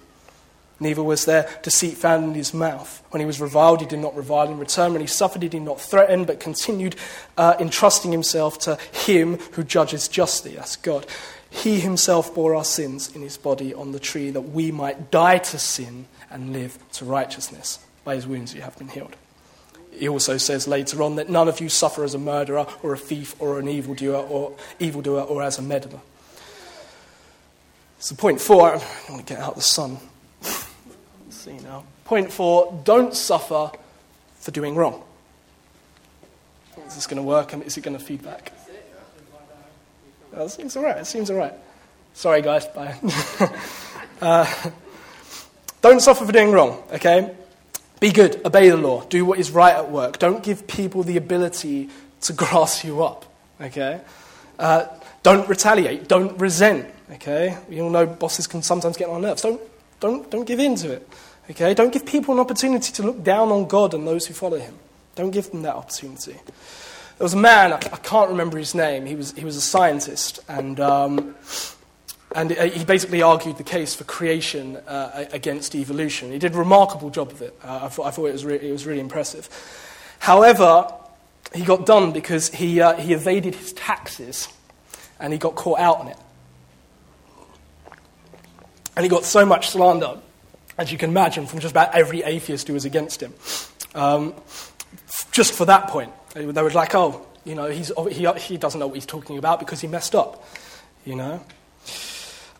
neither 0.80 1.04
was 1.04 1.24
there 1.24 1.48
deceit 1.62 1.96
found 1.96 2.24
in 2.24 2.34
his 2.34 2.52
mouth. 2.52 3.00
When 3.10 3.20
he 3.20 3.26
was 3.26 3.40
reviled, 3.40 3.80
he 3.80 3.86
did 3.86 4.00
not 4.00 4.16
revile 4.16 4.50
in 4.50 4.58
return. 4.58 4.90
When 4.90 5.00
he 5.00 5.06
suffered, 5.06 5.44
he 5.44 5.48
did 5.48 5.62
not 5.62 5.80
threaten, 5.80 6.24
but 6.24 6.40
continued 6.40 6.96
uh, 7.36 7.54
entrusting 7.60 8.10
himself 8.10 8.58
to 8.60 8.76
him 8.90 9.38
who 9.52 9.62
judges 9.62 10.08
justly. 10.08 10.56
That's 10.56 10.74
God. 10.74 11.06
He 11.50 11.80
himself 11.80 12.34
bore 12.34 12.54
our 12.54 12.64
sins 12.64 13.14
in 13.14 13.22
his 13.22 13.36
body 13.36 13.72
on 13.72 13.92
the 13.92 13.98
tree 13.98 14.30
that 14.30 14.40
we 14.40 14.70
might 14.70 15.10
die 15.10 15.38
to 15.38 15.58
sin 15.58 16.06
and 16.30 16.52
live 16.52 16.78
to 16.92 17.04
righteousness. 17.04 17.78
By 18.04 18.16
his 18.16 18.26
wounds 18.26 18.54
you 18.54 18.62
have 18.62 18.76
been 18.78 18.88
healed. 18.88 19.16
He 19.92 20.08
also 20.08 20.36
says 20.36 20.68
later 20.68 21.02
on 21.02 21.16
that 21.16 21.28
none 21.28 21.48
of 21.48 21.60
you 21.60 21.68
suffer 21.68 22.04
as 22.04 22.14
a 22.14 22.18
murderer 22.18 22.66
or 22.82 22.92
a 22.92 22.98
thief 22.98 23.34
or 23.40 23.58
an 23.58 23.68
evildoer 23.68 24.16
or 24.16 24.54
evildoer 24.78 25.22
or 25.22 25.42
as 25.42 25.58
a 25.58 25.62
meddler. 25.62 26.00
So 27.98 28.14
point 28.14 28.40
four, 28.40 28.76
I 28.76 28.80
want 29.10 29.26
to 29.26 29.34
get 29.34 29.42
out 29.42 29.56
the 29.56 29.62
sun. 29.62 29.98
Let's 30.42 30.66
see 31.30 31.58
now. 31.58 31.84
Point 32.04 32.30
four, 32.30 32.80
don't 32.84 33.12
suffer 33.14 33.72
for 34.36 34.50
doing 34.52 34.76
wrong. 34.76 35.02
Is 36.86 36.94
this 36.94 37.06
going 37.06 37.16
to 37.16 37.22
work? 37.22 37.52
Is 37.66 37.76
it 37.76 37.82
going 37.82 37.98
to 37.98 38.02
feedback? 40.30 40.46
It 40.46 40.50
seems 40.50 40.76
all 40.76 40.82
right. 40.82 40.96
It 40.98 41.06
seems 41.06 41.30
all 41.30 41.36
right. 41.36 41.54
Sorry, 42.14 42.42
guys. 42.42 42.66
Bye. 42.66 42.96
uh, 44.20 44.70
don't 45.80 46.00
suffer 46.00 46.26
for 46.26 46.32
doing 46.32 46.50
wrong, 46.50 46.82
okay? 46.92 47.34
Be 48.00 48.10
good, 48.10 48.44
obey 48.44 48.68
the 48.70 48.76
law, 48.76 49.04
do 49.04 49.24
what 49.24 49.38
is 49.38 49.50
right 49.50 49.74
at 49.74 49.90
work. 49.90 50.18
Don't 50.18 50.42
give 50.42 50.66
people 50.66 51.02
the 51.02 51.16
ability 51.16 51.88
to 52.22 52.32
grass 52.34 52.84
you 52.84 53.02
up, 53.02 53.24
okay? 53.60 54.00
Uh, 54.58 54.86
don't 55.22 55.48
retaliate, 55.48 56.08
don't 56.08 56.38
resent, 56.38 56.86
okay? 57.12 57.56
We 57.68 57.80
all 57.80 57.90
know 57.90 58.06
bosses 58.06 58.46
can 58.46 58.62
sometimes 58.62 58.96
get 58.96 59.08
on 59.08 59.16
our 59.16 59.20
nerves. 59.20 59.42
Don't, 59.42 59.60
don't, 60.00 60.30
don't 60.30 60.44
give 60.44 60.58
in 60.58 60.74
to 60.76 60.92
it, 60.92 61.08
okay? 61.50 61.74
Don't 61.74 61.92
give 61.92 62.04
people 62.06 62.34
an 62.34 62.40
opportunity 62.40 62.92
to 62.92 63.02
look 63.02 63.22
down 63.22 63.50
on 63.50 63.66
God 63.66 63.94
and 63.94 64.06
those 64.06 64.26
who 64.26 64.34
follow 64.34 64.58
him. 64.58 64.74
Don't 65.14 65.30
give 65.30 65.50
them 65.50 65.62
that 65.62 65.74
opportunity. 65.74 66.36
There 67.18 67.24
was 67.24 67.34
a 67.34 67.38
man, 67.38 67.72
I 67.72 67.78
can't 67.78 68.30
remember 68.30 68.58
his 68.58 68.74
name, 68.76 69.04
he 69.04 69.16
was, 69.16 69.32
he 69.32 69.44
was 69.44 69.56
a 69.56 69.60
scientist, 69.60 70.38
and 70.48 70.78
um, 70.78 71.34
and 72.34 72.50
he 72.52 72.84
basically 72.84 73.22
argued 73.22 73.56
the 73.56 73.64
case 73.64 73.94
for 73.94 74.04
creation 74.04 74.76
uh, 74.86 75.24
against 75.32 75.74
evolution. 75.74 76.30
He 76.30 76.38
did 76.38 76.54
a 76.54 76.58
remarkable 76.58 77.10
job 77.10 77.32
of 77.32 77.42
it. 77.42 77.58
Uh, 77.64 77.80
I, 77.84 77.88
thought, 77.88 78.06
I 78.06 78.10
thought 78.10 78.26
it 78.26 78.32
was, 78.32 78.44
re- 78.44 78.60
it 78.60 78.70
was 78.70 78.86
really 78.86 79.00
impressive. 79.00 79.48
However, 80.18 80.92
he 81.54 81.64
got 81.64 81.86
done 81.86 82.12
because 82.12 82.50
he, 82.50 82.80
uh, 82.80 82.96
he 82.96 83.14
evaded 83.14 83.54
his 83.54 83.72
taxes 83.72 84.48
and 85.18 85.32
he 85.32 85.38
got 85.38 85.54
caught 85.54 85.80
out 85.80 86.00
on 86.00 86.08
it. 86.08 86.18
And 88.94 89.04
he 89.04 89.08
got 89.08 89.24
so 89.24 89.46
much 89.46 89.70
slander, 89.70 90.18
as 90.76 90.92
you 90.92 90.98
can 90.98 91.10
imagine, 91.10 91.46
from 91.46 91.60
just 91.60 91.72
about 91.72 91.94
every 91.94 92.22
atheist 92.22 92.68
who 92.68 92.74
was 92.74 92.84
against 92.84 93.22
him. 93.22 93.32
Um, 93.94 94.34
just 95.32 95.54
for 95.54 95.64
that 95.64 95.88
point. 95.88 96.12
They 96.34 96.44
were 96.44 96.70
like, 96.70 96.94
oh, 96.94 97.26
you 97.44 97.54
know, 97.54 97.70
he's, 97.70 97.90
he, 98.10 98.26
he 98.32 98.56
doesn't 98.56 98.78
know 98.78 98.86
what 98.86 98.94
he's 98.94 99.06
talking 99.06 99.38
about 99.38 99.58
because 99.58 99.80
he 99.80 99.88
messed 99.88 100.14
up, 100.14 100.44
you 101.04 101.16
know. 101.16 101.42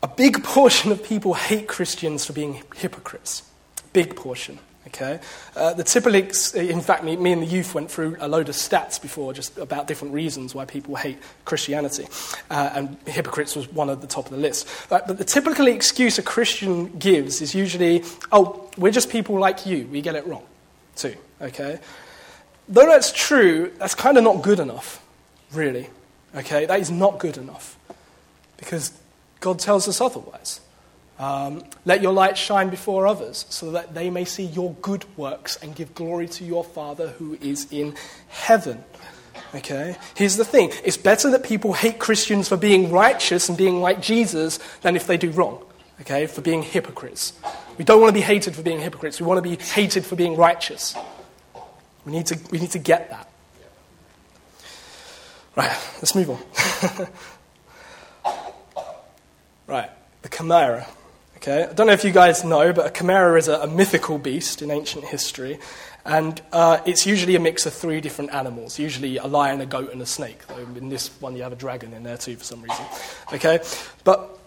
A 0.03 0.09
big 0.09 0.43
portion 0.45 0.93
of 0.93 1.03
people 1.03 1.35
hate 1.35 1.69
Christians 1.69 2.25
for 2.25 2.33
being 2.33 2.63
hypocrites. 2.75 3.43
Big 3.93 4.17
portion. 4.17 4.59
Okay? 4.89 5.21
Uh, 5.55 5.75
the 5.75 5.85
typical, 5.85 6.15
in 6.59 6.81
fact, 6.81 7.05
me, 7.05 7.17
me, 7.17 7.33
and 7.33 7.43
the 7.43 7.47
youth 7.47 7.75
went 7.75 7.91
through 7.91 8.17
a 8.21 8.29
load 8.29 8.49
of 8.49 8.55
stats 8.55 9.01
before 9.01 9.35
just 9.35 9.59
about 9.59 9.87
different 9.87 10.15
reasons 10.15 10.55
why 10.55 10.65
people 10.65 10.97
hate 10.97 11.19
Christianity. 11.45 12.07
Uh, 12.51 12.71
and 12.75 12.97
hypocrites 13.07 13.55
was 13.55 13.71
one 13.71 13.91
at 13.91 14.01
the 14.01 14.07
top 14.07 14.25
of 14.27 14.31
the 14.31 14.39
list. 14.39 14.67
But, 14.89 15.07
but 15.07 15.19
the 15.19 15.25
typical 15.25 15.67
excuse 15.67 16.19
a 16.19 16.23
Christian 16.23 16.99
gives 16.99 17.43
is 17.43 17.55
usually, 17.55 18.03
oh, 18.33 18.71
we're 18.79 18.93
just 18.93 19.11
people 19.11 19.39
like 19.39 19.67
you. 19.67 19.87
We 19.89 20.01
get 20.01 20.15
it 20.15 20.27
wrong, 20.27 20.45
too. 20.97 21.17
Okay? 21.43 21.79
Though 22.69 22.87
that's 22.87 23.13
true, 23.13 23.73
that's 23.79 23.95
kind 23.95 24.19
of 24.19 24.25
not 24.25 24.43
good 24.43 24.61
enough, 24.61 25.03
really. 25.53 25.89
Okay? 26.37 26.67
That 26.67 26.81
is 26.81 26.91
not 26.91 27.19
good 27.19 27.39
enough. 27.39 27.79
Because 28.59 28.93
God 29.41 29.59
tells 29.59 29.89
us 29.89 30.01
otherwise. 30.01 30.61
Um, 31.19 31.65
let 31.85 32.01
your 32.03 32.13
light 32.13 32.39
shine 32.39 32.69
before 32.69 33.07
others, 33.07 33.45
so 33.49 33.73
that 33.73 33.95
they 33.95 34.09
may 34.09 34.25
see 34.25 34.45
your 34.45 34.75
good 34.75 35.05
works 35.17 35.57
and 35.57 35.75
give 35.75 35.95
glory 35.95 36.29
to 36.29 36.45
your 36.45 36.63
Father 36.63 37.09
who 37.09 37.37
is 37.41 37.67
in 37.73 37.97
heaven. 38.29 38.85
Okay? 39.55 39.97
Here's 40.15 40.37
the 40.37 40.45
thing 40.45 40.71
it's 40.85 40.97
better 40.97 41.31
that 41.31 41.43
people 41.43 41.73
hate 41.73 41.99
Christians 41.99 42.49
for 42.49 42.57
being 42.57 42.91
righteous 42.93 43.49
and 43.49 43.57
being 43.57 43.81
like 43.81 44.01
Jesus 44.01 44.59
than 44.83 44.95
if 44.95 45.07
they 45.07 45.17
do 45.17 45.31
wrong. 45.31 45.65
Okay? 46.03 46.27
For 46.27 46.41
being 46.41 46.63
hypocrites. 46.63 47.33
We 47.79 47.85
don't 47.85 48.01
want 48.01 48.11
to 48.11 48.15
be 48.15 48.21
hated 48.21 48.55
for 48.55 48.63
being 48.63 48.81
hypocrites, 48.81 49.21
we 49.21 49.27
want 49.27 49.39
to 49.39 49.49
be 49.49 49.57
hated 49.57 50.05
for 50.05 50.15
being 50.15 50.37
righteous. 50.37 50.95
We 52.05 52.13
need 52.13 52.27
to, 52.27 52.39
we 52.51 52.59
need 52.59 52.71
to 52.73 52.79
get 52.79 53.11
that. 53.11 53.29
Right, 55.57 55.77
let's 55.97 56.15
move 56.15 56.31
on. 56.31 56.39
right, 59.67 59.91
the 60.23 60.29
chimera. 60.29 60.87
Okay? 61.39 61.65
I 61.65 61.73
don't 61.73 61.87
know 61.87 61.93
if 61.93 62.05
you 62.05 62.13
guys 62.13 62.45
know, 62.45 62.73
but 62.73 62.87
a 62.87 62.91
chimera 62.91 63.39
is 63.39 63.49
a, 63.49 63.61
a 63.61 63.67
mythical 63.67 64.19
beast 64.19 64.63
in 64.63 64.71
ancient 64.71 65.05
history. 65.05 65.59
And 66.05 66.41
uh, 66.53 66.81
it's 66.87 67.07
usually 67.07 67.37
a 67.37 67.41
mix 67.41 67.67
of 67.67 67.75
three 67.75 68.01
different 68.01 68.33
animals, 68.33 68.79
usually 68.79 69.19
a 69.19 69.27
lion, 69.27 69.61
a 69.61 69.67
goat, 69.67 69.93
and 69.93 70.01
a 70.01 70.07
snake. 70.07 70.47
Though 70.47 70.59
in 70.59 70.89
this 70.89 71.09
one, 71.21 71.37
you 71.37 71.43
have 71.43 71.53
a 71.53 71.57
dragon 71.57 71.93
in 71.93 72.03
there 72.03 72.17
too 72.17 72.37
for 72.37 72.45
some 72.45 72.63
reason. 72.63 72.85
Okay? 73.33 73.61
But 74.05 74.39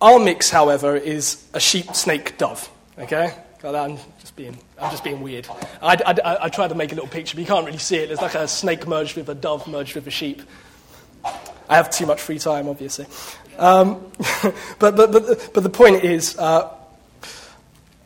our 0.00 0.18
mix, 0.18 0.50
however, 0.50 0.96
is 0.96 1.44
a 1.52 1.60
sheep, 1.60 1.94
snake, 1.94 2.38
dove. 2.38 2.70
Okay? 2.98 3.34
I'm 3.64 3.96
just 4.20 4.34
being, 4.36 4.58
I'm 4.80 4.90
just 4.90 5.04
being 5.04 5.20
weird. 5.20 5.46
I, 5.80 5.96
I, 6.04 6.44
I 6.44 6.48
tried 6.48 6.68
to 6.68 6.74
make 6.74 6.92
a 6.92 6.94
little 6.94 7.08
picture, 7.08 7.36
but 7.36 7.40
you 7.40 7.46
can't 7.46 7.64
really 7.64 7.78
see 7.78 7.96
it. 7.96 8.08
There's 8.08 8.20
like 8.20 8.34
a 8.34 8.48
snake 8.48 8.86
merged 8.86 9.16
with 9.16 9.28
a 9.28 9.34
dove 9.34 9.66
merged 9.68 9.94
with 9.94 10.06
a 10.06 10.10
sheep. 10.10 10.42
I 11.24 11.76
have 11.76 11.90
too 11.90 12.06
much 12.06 12.20
free 12.20 12.38
time, 12.38 12.68
obviously. 12.68 13.06
Um, 13.58 14.10
but, 14.78 14.96
but, 14.96 15.12
but, 15.12 15.50
but 15.54 15.62
the 15.62 15.70
point 15.70 16.04
is, 16.04 16.36
uh, 16.38 16.74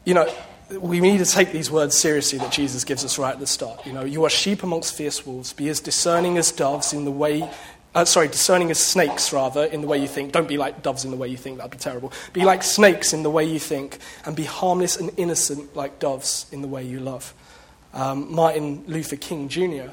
you 0.05 0.15
know, 0.15 0.33
we 0.81 1.01
need 1.01 1.19
to 1.19 1.25
take 1.25 1.53
these 1.53 1.71
words 1.71 1.97
seriously 1.97 2.39
that 2.41 2.53
Jesus 2.53 2.85
gives 2.85 3.05
us 3.05 3.19
right 3.19 3.33
at 3.33 3.41
the 3.41 3.47
start. 3.47 3.87
You 3.87 3.93
know, 3.93 4.05
you 4.05 4.25
are 4.25 4.31
sheep 4.31 4.63
amongst 4.63 4.95
fierce 4.95 5.25
wolves. 5.25 5.53
Be 5.53 5.69
as 5.69 5.81
discerning 5.81 6.39
as 6.39 6.51
doves 6.51 6.93
in 6.93 7.05
the 7.05 7.11
way, 7.11 7.49
uh, 7.97 8.05
sorry, 8.05 8.29
discerning 8.29 8.71
as 8.71 8.79
snakes, 8.79 9.33
rather, 9.33 9.65
in 9.65 9.81
the 9.81 9.87
way 9.87 9.97
you 9.97 10.07
think. 10.07 10.31
Don't 10.31 10.47
be 10.47 10.59
like 10.59 10.83
doves 10.83 11.07
in 11.07 11.11
the 11.11 11.17
way 11.17 11.29
you 11.29 11.39
think, 11.39 11.57
that'd 11.57 11.71
be 11.71 11.79
terrible. 11.79 12.13
Be 12.35 12.45
like 12.45 12.63
snakes 12.63 13.15
in 13.15 13.23
the 13.23 13.31
way 13.31 13.47
you 13.47 13.59
think, 13.59 13.97
and 14.27 14.37
be 14.37 14.45
harmless 14.45 14.99
and 14.99 15.11
innocent 15.17 15.75
like 15.75 15.99
doves 15.99 16.45
in 16.53 16.61
the 16.61 16.69
way 16.69 16.85
you 16.85 17.01
love. 17.01 17.33
Um, 17.95 18.35
Martin 18.35 18.85
Luther 18.87 19.17
King 19.17 19.49
Jr. 19.49 19.93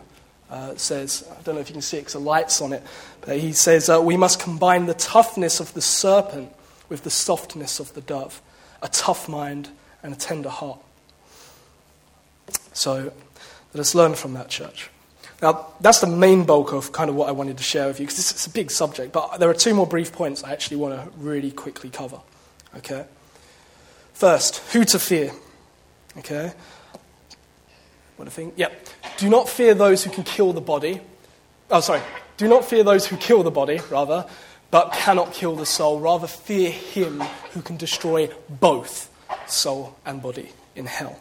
Uh, 0.50 0.76
says, 0.76 1.26
I 1.32 1.42
don't 1.44 1.56
know 1.56 1.62
if 1.62 1.70
you 1.70 1.74
can 1.74 1.82
see 1.82 1.96
it 1.96 2.02
because 2.02 2.14
the 2.14 2.20
light's 2.20 2.60
on 2.60 2.74
it, 2.74 2.84
but 3.22 3.40
he 3.40 3.54
says, 3.54 3.90
uh, 3.90 4.02
We 4.02 4.18
must 4.18 4.38
combine 4.38 4.86
the 4.86 4.96
toughness 4.96 5.62
of 5.62 5.74
the 5.74 5.82
serpent 5.82 6.52
with 6.90 7.06
the 7.06 7.10
softness 7.10 7.80
of 7.80 7.94
the 7.94 8.02
dove, 8.02 8.42
a 8.82 8.90
tough 8.90 9.30
mind 9.30 9.70
and 10.04 10.14
a 10.14 10.18
tender 10.18 10.50
heart. 10.50 10.80
So 12.74 13.14
let 13.74 13.80
us 13.80 13.96
learn 13.96 14.14
from 14.16 14.34
that 14.34 14.50
church. 14.50 14.90
Now, 15.44 15.68
that's 15.82 16.00
the 16.00 16.08
main 16.08 16.46
bulk 16.46 16.72
of 16.72 16.94
kind 16.94 17.10
of 17.10 17.18
what 17.18 17.28
I 17.28 17.34
wanted 17.34 17.58
to 17.58 17.64
share 17.64 17.88
with 17.88 18.00
you 18.00 18.06
because 18.06 18.32
it's 18.32 18.48
a 18.48 18.50
big 18.50 18.72
subject, 18.72 19.12
but 19.12 19.42
there 19.42 19.50
are 19.50 19.54
two 19.54 19.74
more 19.74 19.86
brief 19.86 20.14
points 20.14 20.42
I 20.42 20.54
actually 20.54 20.78
want 20.78 20.96
to 20.96 21.12
really 21.18 21.52
quickly 21.52 21.90
cover. 21.90 22.22
Okay? 22.78 23.06
First, 24.14 24.60
who 24.72 24.86
to 24.86 24.98
fear. 24.98 25.34
Okay? 26.20 26.54
What 28.16 28.26
I 28.30 28.32
think? 28.32 28.54
Yep. 28.56 28.88
Do 29.18 29.30
not 29.30 29.50
fear 29.50 29.74
those 29.74 30.02
who 30.06 30.12
can 30.12 30.24
kill 30.24 30.54
the 30.54 30.62
body. 30.62 31.02
Oh, 31.70 31.82
sorry. 31.82 32.02
Do 32.38 32.48
not 32.48 32.64
fear 32.64 32.86
those 32.86 33.06
who 33.06 33.18
kill 33.18 33.44
the 33.44 33.52
body, 33.52 33.82
rather, 33.90 34.26
but 34.72 34.94
cannot 34.94 35.34
kill 35.34 35.58
the 35.58 35.66
soul. 35.66 36.00
Rather, 36.00 36.26
fear 36.26 36.72
him 36.72 37.20
who 37.52 37.62
can 37.62 37.76
destroy 37.76 38.30
both 38.50 39.12
soul 39.46 39.98
and 40.06 40.22
body 40.22 40.54
in 40.74 40.86
hell. 40.86 41.20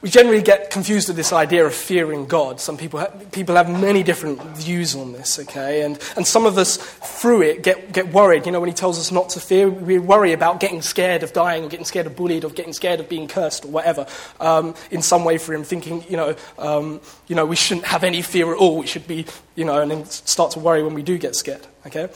We 0.00 0.10
generally 0.10 0.42
get 0.42 0.70
confused 0.70 1.08
with 1.08 1.16
this 1.16 1.32
idea 1.32 1.66
of 1.66 1.74
fearing 1.74 2.26
God. 2.26 2.60
Some 2.60 2.76
people 2.76 3.00
have, 3.00 3.32
people 3.32 3.56
have 3.56 3.68
many 3.68 4.04
different 4.04 4.40
views 4.56 4.94
on 4.94 5.12
this, 5.12 5.40
okay? 5.40 5.82
And, 5.82 5.98
and 6.16 6.24
some 6.24 6.46
of 6.46 6.56
us, 6.56 6.76
through 6.76 7.42
it, 7.42 7.64
get, 7.64 7.92
get 7.92 8.12
worried. 8.12 8.46
You 8.46 8.52
know, 8.52 8.60
when 8.60 8.68
he 8.68 8.74
tells 8.74 9.00
us 9.00 9.10
not 9.10 9.30
to 9.30 9.40
fear, 9.40 9.68
we 9.68 9.98
worry 9.98 10.32
about 10.32 10.60
getting 10.60 10.82
scared 10.82 11.24
of 11.24 11.32
dying 11.32 11.64
or 11.64 11.68
getting 11.68 11.84
scared 11.84 12.06
of 12.06 12.14
bullied 12.14 12.44
or 12.44 12.50
getting 12.50 12.72
scared 12.72 13.00
of 13.00 13.08
being 13.08 13.26
cursed 13.26 13.64
or 13.64 13.68
whatever 13.68 14.06
um, 14.38 14.76
in 14.92 15.02
some 15.02 15.24
way 15.24 15.36
for 15.36 15.52
him, 15.52 15.64
thinking, 15.64 16.04
you 16.08 16.16
know, 16.16 16.36
um, 16.58 17.00
you 17.26 17.34
know, 17.34 17.44
we 17.44 17.56
shouldn't 17.56 17.86
have 17.86 18.04
any 18.04 18.22
fear 18.22 18.52
at 18.52 18.58
all. 18.58 18.78
We 18.78 18.86
should 18.86 19.08
be, 19.08 19.26
you 19.56 19.64
know, 19.64 19.82
and 19.82 19.90
then 19.90 20.04
start 20.04 20.52
to 20.52 20.60
worry 20.60 20.84
when 20.84 20.94
we 20.94 21.02
do 21.02 21.18
get 21.18 21.34
scared, 21.34 21.66
okay? 21.86 22.08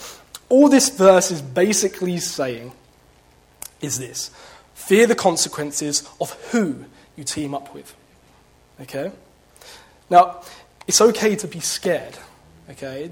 All 0.48 0.68
this 0.68 0.88
verse 0.88 1.32
is 1.32 1.42
basically 1.42 2.18
saying 2.18 2.72
is 3.80 3.98
this 3.98 4.30
fear 4.74 5.06
the 5.06 5.16
consequences 5.16 6.08
of 6.20 6.30
who 6.52 6.84
you 7.22 7.24
team 7.24 7.54
up 7.54 7.72
with. 7.72 7.94
Okay? 8.80 9.12
Now, 10.10 10.42
it's 10.86 11.00
okay 11.00 11.36
to 11.36 11.46
be 11.46 11.60
scared. 11.60 12.16
Okay? 12.70 13.10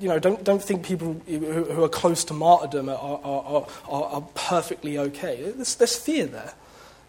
You 0.00 0.08
know, 0.08 0.18
don't, 0.18 0.42
don't 0.42 0.62
think 0.62 0.84
people 0.84 1.20
who, 1.26 1.84
are 1.84 1.88
close 1.88 2.24
to 2.24 2.34
martyrdom 2.34 2.88
are, 2.88 2.96
are, 2.98 3.66
are, 3.88 4.04
are 4.04 4.20
perfectly 4.34 4.98
okay. 4.98 5.52
There's, 5.54 5.76
there's 5.76 5.96
fear 5.96 6.26
there. 6.26 6.54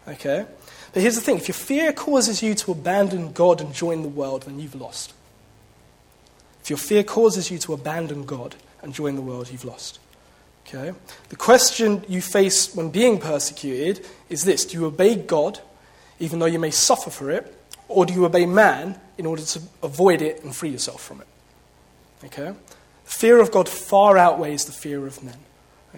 Okay? 0.06 0.46
But 0.92 1.02
here's 1.02 1.16
the 1.16 1.20
thing 1.20 1.36
if 1.36 1.48
your 1.48 1.56
fear 1.56 1.92
causes 1.92 2.42
you 2.42 2.54
to 2.54 2.72
abandon 2.72 3.32
God 3.32 3.60
and 3.60 3.74
join 3.74 4.02
the 4.02 4.08
world, 4.08 4.44
then 4.44 4.60
you've 4.60 4.76
lost. 4.76 5.12
If 6.62 6.70
your 6.70 6.78
fear 6.78 7.02
causes 7.02 7.50
you 7.50 7.58
to 7.58 7.74
abandon 7.74 8.24
God 8.24 8.54
and 8.80 8.94
join 8.94 9.16
the 9.16 9.22
world, 9.22 9.50
you've 9.50 9.64
lost. 9.64 9.98
Okay? 10.66 10.92
The 11.28 11.36
question 11.36 12.04
you 12.08 12.22
face 12.22 12.74
when 12.74 12.90
being 12.90 13.18
persecuted 13.18 14.06
is 14.28 14.44
this 14.44 14.64
Do 14.64 14.78
you 14.78 14.86
obey 14.86 15.16
God 15.16 15.60
even 16.18 16.38
though 16.38 16.46
you 16.46 16.58
may 16.58 16.70
suffer 16.70 17.10
for 17.10 17.30
it, 17.30 17.56
or 17.88 18.06
do 18.06 18.12
you 18.12 18.24
obey 18.24 18.46
man 18.46 18.98
in 19.18 19.26
order 19.26 19.42
to 19.42 19.60
avoid 19.82 20.22
it 20.22 20.42
and 20.42 20.54
free 20.54 20.70
yourself 20.70 21.02
from 21.02 21.20
it? 21.20 21.26
Okay? 22.24 22.54
Fear 23.04 23.40
of 23.40 23.50
God 23.50 23.68
far 23.68 24.16
outweighs 24.16 24.64
the 24.64 24.72
fear 24.72 25.06
of 25.06 25.22
men. 25.22 25.36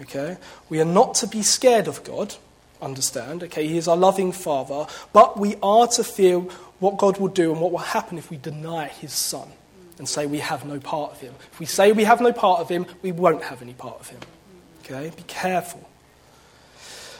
Okay? 0.01 0.37
We 0.69 0.81
are 0.81 0.85
not 0.85 1.15
to 1.15 1.27
be 1.27 1.41
scared 1.41 1.87
of 1.87 2.03
God, 2.03 2.35
understand. 2.81 3.43
Okay? 3.43 3.67
He 3.67 3.77
is 3.77 3.87
our 3.87 3.97
loving 3.97 4.31
Father, 4.31 4.85
but 5.13 5.39
we 5.39 5.55
are 5.63 5.87
to 5.87 6.03
fear 6.03 6.39
what 6.79 6.97
God 6.97 7.17
will 7.17 7.29
do 7.29 7.51
and 7.51 7.61
what 7.61 7.71
will 7.71 7.79
happen 7.79 8.17
if 8.17 8.29
we 8.29 8.37
deny 8.37 8.87
his 8.87 9.13
Son 9.13 9.47
and 9.97 10.07
say 10.07 10.25
we 10.27 10.39
have 10.39 10.65
no 10.65 10.79
part 10.79 11.13
of 11.13 11.21
him. 11.21 11.33
If 11.53 11.59
we 11.59 11.65
say 11.65 11.91
we 11.91 12.03
have 12.03 12.21
no 12.21 12.31
part 12.31 12.59
of 12.59 12.69
him, 12.69 12.85
we 13.01 13.11
won't 13.11 13.43
have 13.43 13.61
any 13.61 13.73
part 13.73 13.99
of 13.99 14.09
him. 14.09 14.19
Okay? 14.83 15.11
Be 15.15 15.23
careful. 15.23 15.89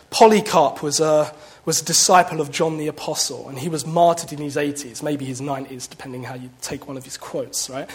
Polycarp 0.10 0.83
was 0.83 0.99
a 0.99 1.33
was 1.67 1.82
a 1.82 1.86
disciple 1.86 2.39
of 2.39 2.49
John 2.49 2.77
the 2.77 2.88
Apostle, 2.88 3.49
and 3.49 3.60
he 3.60 3.67
was 3.67 3.86
martyred 3.86 4.32
in 4.32 4.39
his 4.39 4.56
80s, 4.56 5.03
maybe 5.03 5.25
his 5.25 5.41
90s, 5.41 5.89
depending 5.89 6.23
how 6.23 6.34
you 6.34 6.49
take 6.62 6.88
one 6.88 6.95
of 6.95 7.03
his 7.03 7.17
quotes, 7.17 7.69
right? 7.69 7.89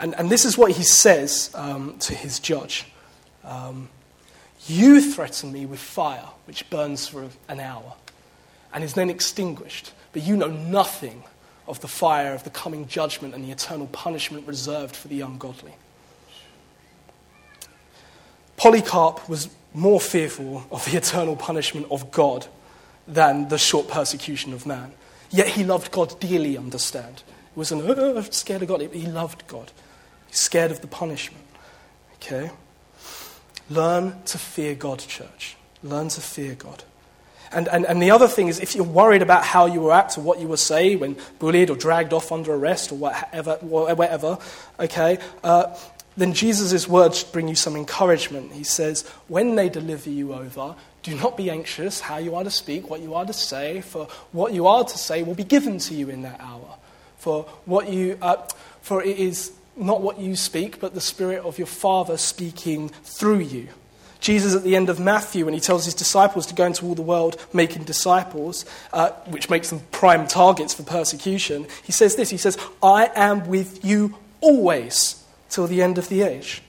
And, 0.00 0.14
and 0.14 0.30
this 0.30 0.46
is 0.46 0.56
what 0.56 0.72
he 0.72 0.82
says 0.82 1.50
um, 1.54 1.98
to 1.98 2.14
his 2.14 2.40
judge 2.40 2.86
um, 3.44 3.90
You 4.66 5.02
threaten 5.02 5.52
me 5.52 5.66
with 5.66 5.78
fire, 5.78 6.24
which 6.46 6.70
burns 6.70 7.06
for 7.06 7.28
an 7.50 7.60
hour, 7.60 7.92
and 8.72 8.82
is 8.82 8.94
then 8.94 9.10
extinguished, 9.10 9.92
but 10.14 10.22
you 10.22 10.34
know 10.34 10.48
nothing 10.48 11.22
of 11.66 11.82
the 11.82 11.88
fire 11.88 12.32
of 12.32 12.44
the 12.44 12.50
coming 12.50 12.88
judgment 12.88 13.34
and 13.34 13.44
the 13.44 13.50
eternal 13.50 13.88
punishment 13.88 14.46
reserved 14.46 14.96
for 14.96 15.08
the 15.08 15.20
ungodly. 15.20 15.74
Polycarp 18.56 19.28
was 19.28 19.50
more 19.74 20.00
fearful 20.00 20.64
of 20.70 20.90
the 20.90 20.96
eternal 20.96 21.36
punishment 21.36 21.86
of 21.90 22.10
God 22.10 22.46
than 23.08 23.48
the 23.48 23.58
short 23.58 23.88
persecution 23.88 24.52
of 24.52 24.66
man. 24.66 24.92
Yet 25.30 25.48
he 25.48 25.64
loved 25.64 25.90
God 25.90 26.18
dearly, 26.20 26.56
understand. 26.56 27.22
He 27.54 27.58
wasn't 27.58 27.82
oh, 27.84 28.20
scared 28.30 28.62
of 28.62 28.68
God, 28.68 28.80
he 28.80 29.06
loved 29.06 29.46
God. 29.48 29.72
He's 30.28 30.38
scared 30.38 30.70
of 30.70 30.80
the 30.80 30.86
punishment. 30.86 31.44
Okay? 32.16 32.50
Learn 33.70 34.22
to 34.26 34.38
fear 34.38 34.74
God, 34.74 35.00
church. 35.00 35.56
Learn 35.82 36.08
to 36.08 36.20
fear 36.20 36.54
God. 36.54 36.84
And, 37.50 37.68
and, 37.68 37.86
and 37.86 38.02
the 38.02 38.10
other 38.10 38.28
thing 38.28 38.48
is, 38.48 38.60
if 38.60 38.74
you're 38.74 38.84
worried 38.84 39.22
about 39.22 39.42
how 39.42 39.66
you 39.66 39.80
will 39.80 39.92
act 39.92 40.18
or 40.18 40.20
what 40.20 40.38
you 40.38 40.48
will 40.48 40.58
say 40.58 40.96
when 40.96 41.16
bullied 41.38 41.70
or 41.70 41.76
dragged 41.76 42.12
off 42.12 42.30
under 42.30 42.52
arrest 42.52 42.92
or 42.92 42.96
whatever, 42.96 43.56
whatever 43.62 44.38
okay, 44.78 45.18
uh, 45.42 45.74
then 46.16 46.34
Jesus' 46.34 46.86
words 46.86 47.24
bring 47.24 47.48
you 47.48 47.54
some 47.54 47.76
encouragement. 47.76 48.52
He 48.52 48.64
says, 48.64 49.06
When 49.28 49.54
they 49.54 49.68
deliver 49.68 50.10
you 50.10 50.34
over, 50.34 50.74
Do 51.02 51.14
not 51.14 51.36
be 51.36 51.50
anxious 51.50 52.00
how 52.00 52.18
you 52.18 52.34
are 52.34 52.44
to 52.44 52.50
speak, 52.50 52.90
what 52.90 53.00
you 53.00 53.14
are 53.14 53.24
to 53.24 53.32
say, 53.32 53.80
for 53.80 54.06
what 54.32 54.52
you 54.52 54.66
are 54.66 54.84
to 54.84 54.98
say 54.98 55.22
will 55.22 55.34
be 55.34 55.44
given 55.44 55.78
to 55.78 55.94
you 55.94 56.08
in 56.08 56.22
that 56.22 56.40
hour. 56.40 56.76
For, 57.18 57.44
what 57.64 57.88
you, 57.88 58.18
uh, 58.20 58.36
for 58.82 59.02
it 59.02 59.18
is 59.18 59.52
not 59.76 60.02
what 60.02 60.18
you 60.18 60.36
speak, 60.36 60.80
but 60.80 60.94
the 60.94 61.00
Spirit 61.00 61.44
of 61.44 61.58
your 61.58 61.66
Father 61.66 62.16
speaking 62.16 62.88
through 63.04 63.40
you. 63.40 63.68
Jesus, 64.20 64.54
at 64.54 64.64
the 64.64 64.74
end 64.74 64.88
of 64.88 64.98
Matthew, 64.98 65.44
when 65.44 65.54
he 65.54 65.60
tells 65.60 65.84
his 65.84 65.94
disciples 65.94 66.46
to 66.46 66.54
go 66.54 66.64
into 66.64 66.84
all 66.86 66.94
the 66.94 67.02
world 67.02 67.44
making 67.52 67.84
disciples, 67.84 68.64
uh, 68.92 69.10
which 69.26 69.48
makes 69.48 69.70
them 69.70 69.80
prime 69.92 70.26
targets 70.26 70.74
for 70.74 70.82
persecution, 70.82 71.66
he 71.84 71.92
says 71.92 72.16
this 72.16 72.30
He 72.30 72.36
says, 72.36 72.58
I 72.82 73.10
am 73.14 73.46
with 73.46 73.84
you 73.84 74.16
always 74.40 75.24
till 75.48 75.66
the 75.66 75.82
end 75.82 75.98
of 75.98 76.08
the 76.08 76.22
age. 76.22 76.62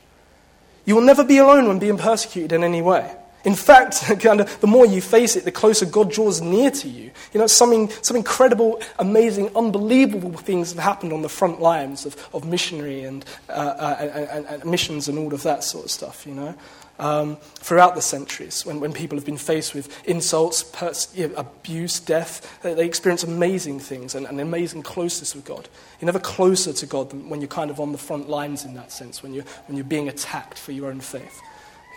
You 0.85 0.95
will 0.95 1.01
never 1.01 1.23
be 1.23 1.37
alone 1.39 1.67
when 1.67 1.79
being 1.79 1.97
persecuted 1.97 2.51
in 2.51 2.63
any 2.63 2.81
way. 2.81 3.15
In 3.45 3.55
fact, 3.55 4.01
the 4.07 4.67
more 4.67 4.85
you 4.85 5.01
face 5.01 5.35
it, 5.35 5.45
the 5.45 5.51
closer 5.51 5.85
God 5.85 6.11
draws 6.11 6.41
near 6.41 6.71
to 6.71 6.89
you. 6.89 7.11
You 7.33 7.39
know, 7.39 7.47
something, 7.47 7.89
some 8.01 8.17
incredible, 8.17 8.81
amazing, 8.97 9.55
unbelievable 9.55 10.33
things 10.33 10.73
have 10.73 10.83
happened 10.83 11.13
on 11.13 11.21
the 11.21 11.29
front 11.29 11.61
lines 11.61 12.05
of, 12.05 12.29
of 12.33 12.45
missionary 12.45 13.03
and, 13.03 13.23
uh, 13.47 13.51
uh, 13.51 14.27
and, 14.31 14.45
and, 14.45 14.65
missions 14.65 15.07
and 15.07 15.17
all 15.17 15.33
of 15.33 15.43
that 15.43 15.63
sort 15.63 15.85
of 15.85 15.91
stuff, 15.91 16.25
you 16.27 16.33
know. 16.33 16.55
Um, 16.99 17.37
throughout 17.37 17.95
the 17.95 18.01
centuries, 18.01 18.65
when, 18.65 18.81
when 18.81 18.91
people 18.91 19.17
have 19.17 19.25
been 19.25 19.37
faced 19.37 19.73
with 19.73 20.05
insults, 20.05 20.63
pers- 20.63 21.17
abuse, 21.37 22.01
death, 22.01 22.59
they, 22.61 22.73
they, 22.73 22.85
experience 22.85 23.23
amazing 23.23 23.79
things 23.79 24.15
and, 24.15 24.25
and 24.25 24.41
amazing 24.41 24.83
closeness 24.83 25.33
with 25.33 25.45
God. 25.45 25.69
You're 26.01 26.07
never 26.07 26.19
closer 26.19 26.73
to 26.73 26.85
God 26.85 27.11
than 27.11 27.29
when 27.29 27.39
you're 27.39 27.47
kind 27.47 27.71
of 27.71 27.79
on 27.79 27.93
the 27.93 27.97
front 27.97 28.27
lines 28.27 28.65
in 28.65 28.73
that 28.73 28.91
sense, 28.91 29.23
when 29.23 29.33
you're, 29.33 29.45
when 29.67 29.77
you're 29.77 29.85
being 29.85 30.09
attacked 30.09 30.59
for 30.59 30.73
your 30.73 30.89
own 30.89 30.99
faith. 30.99 31.39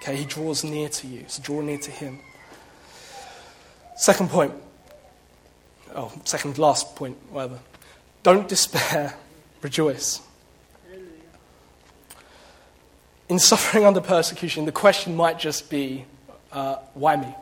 Okay, 0.02 0.16
he 0.16 0.24
draws 0.24 0.64
near 0.64 0.88
to 0.88 1.06
you, 1.06 1.24
so 1.28 1.40
draw 1.40 1.60
near 1.60 1.78
to 1.78 1.90
him. 1.92 2.18
Second 3.94 4.30
point. 4.30 4.52
Oh, 5.94 6.12
second 6.24 6.58
last 6.58 6.96
point, 6.96 7.16
whatever. 7.30 7.60
Don't 8.24 8.48
despair, 8.48 9.14
rejoice. 9.60 10.20
In 13.28 13.38
suffering 13.38 13.84
under 13.84 14.00
persecution, 14.00 14.64
the 14.64 14.72
question 14.72 15.14
might 15.14 15.38
just 15.38 15.70
be 15.70 16.04
uh, 16.50 16.76
why 16.94 17.14
me? 17.14 17.32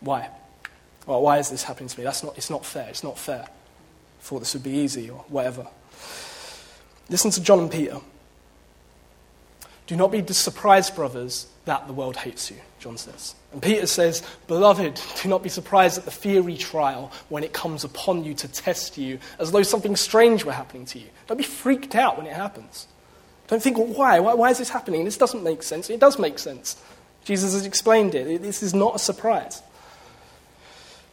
Why? 0.00 0.30
Well, 1.04 1.20
why 1.20 1.38
is 1.40 1.50
this 1.50 1.62
happening 1.62 1.90
to 1.90 1.98
me? 1.98 2.04
That's 2.04 2.24
not, 2.24 2.38
it's 2.38 2.48
not 2.48 2.64
fair. 2.64 2.88
It's 2.88 3.04
not 3.04 3.18
fair. 3.18 3.42
I 3.42 4.22
thought 4.22 4.38
this 4.38 4.54
would 4.54 4.62
be 4.62 4.78
easy 4.78 5.10
or 5.10 5.26
whatever. 5.28 5.66
Listen 7.10 7.30
to 7.32 7.42
John 7.42 7.58
and 7.60 7.70
Peter. 7.70 7.98
Do 9.86 9.94
not 9.94 10.10
be 10.10 10.26
surprised, 10.32 10.96
brothers, 10.96 11.48
that 11.66 11.86
the 11.86 11.92
world 11.92 12.16
hates 12.16 12.50
you, 12.50 12.56
John 12.78 12.96
says. 12.96 13.34
And 13.52 13.60
Peter 13.60 13.86
says, 13.86 14.22
Beloved, 14.46 15.00
do 15.22 15.28
not 15.28 15.42
be 15.42 15.48
surprised 15.48 15.98
at 15.98 16.04
the 16.04 16.10
fiery 16.10 16.56
trial 16.56 17.12
when 17.28 17.44
it 17.44 17.52
comes 17.52 17.84
upon 17.84 18.24
you 18.24 18.34
to 18.34 18.48
test 18.48 18.96
you, 18.96 19.18
as 19.38 19.52
though 19.52 19.62
something 19.62 19.96
strange 19.96 20.44
were 20.44 20.52
happening 20.52 20.86
to 20.86 20.98
you. 20.98 21.08
Don't 21.26 21.36
be 21.36 21.44
freaked 21.44 21.94
out 21.94 22.16
when 22.16 22.26
it 22.26 22.32
happens. 22.32 22.86
Don't 23.48 23.62
think, 23.62 23.78
well, 23.78 23.86
why? 23.86 24.20
why? 24.20 24.34
Why 24.34 24.50
is 24.50 24.58
this 24.58 24.70
happening? 24.70 25.04
This 25.04 25.16
doesn't 25.16 25.42
make 25.42 25.62
sense. 25.62 25.90
It 25.90 26.00
does 26.00 26.18
make 26.18 26.38
sense. 26.38 26.80
Jesus 27.24 27.52
has 27.52 27.66
explained 27.66 28.14
it. 28.14 28.42
This 28.42 28.62
is 28.62 28.72
not 28.72 28.94
a 28.94 28.98
surprise. 28.98 29.62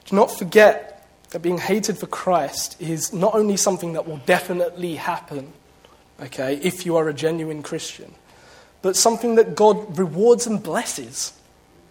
Do 0.05 0.15
not 0.15 0.31
forget 0.31 1.07
that 1.31 1.41
being 1.41 1.57
hated 1.57 1.97
for 1.97 2.05
Christ 2.07 2.79
is 2.79 3.11
not 3.11 3.33
only 3.33 3.57
something 3.57 3.93
that 3.93 4.07
will 4.07 4.17
definitely 4.17 4.95
happen, 4.95 5.51
okay, 6.21 6.59
if 6.61 6.85
you 6.85 6.95
are 6.97 7.09
a 7.09 7.13
genuine 7.13 7.63
Christian, 7.63 8.13
but 8.83 8.95
something 8.95 9.35
that 9.35 9.55
God 9.55 9.97
rewards 9.97 10.45
and 10.45 10.61
blesses. 10.61 11.33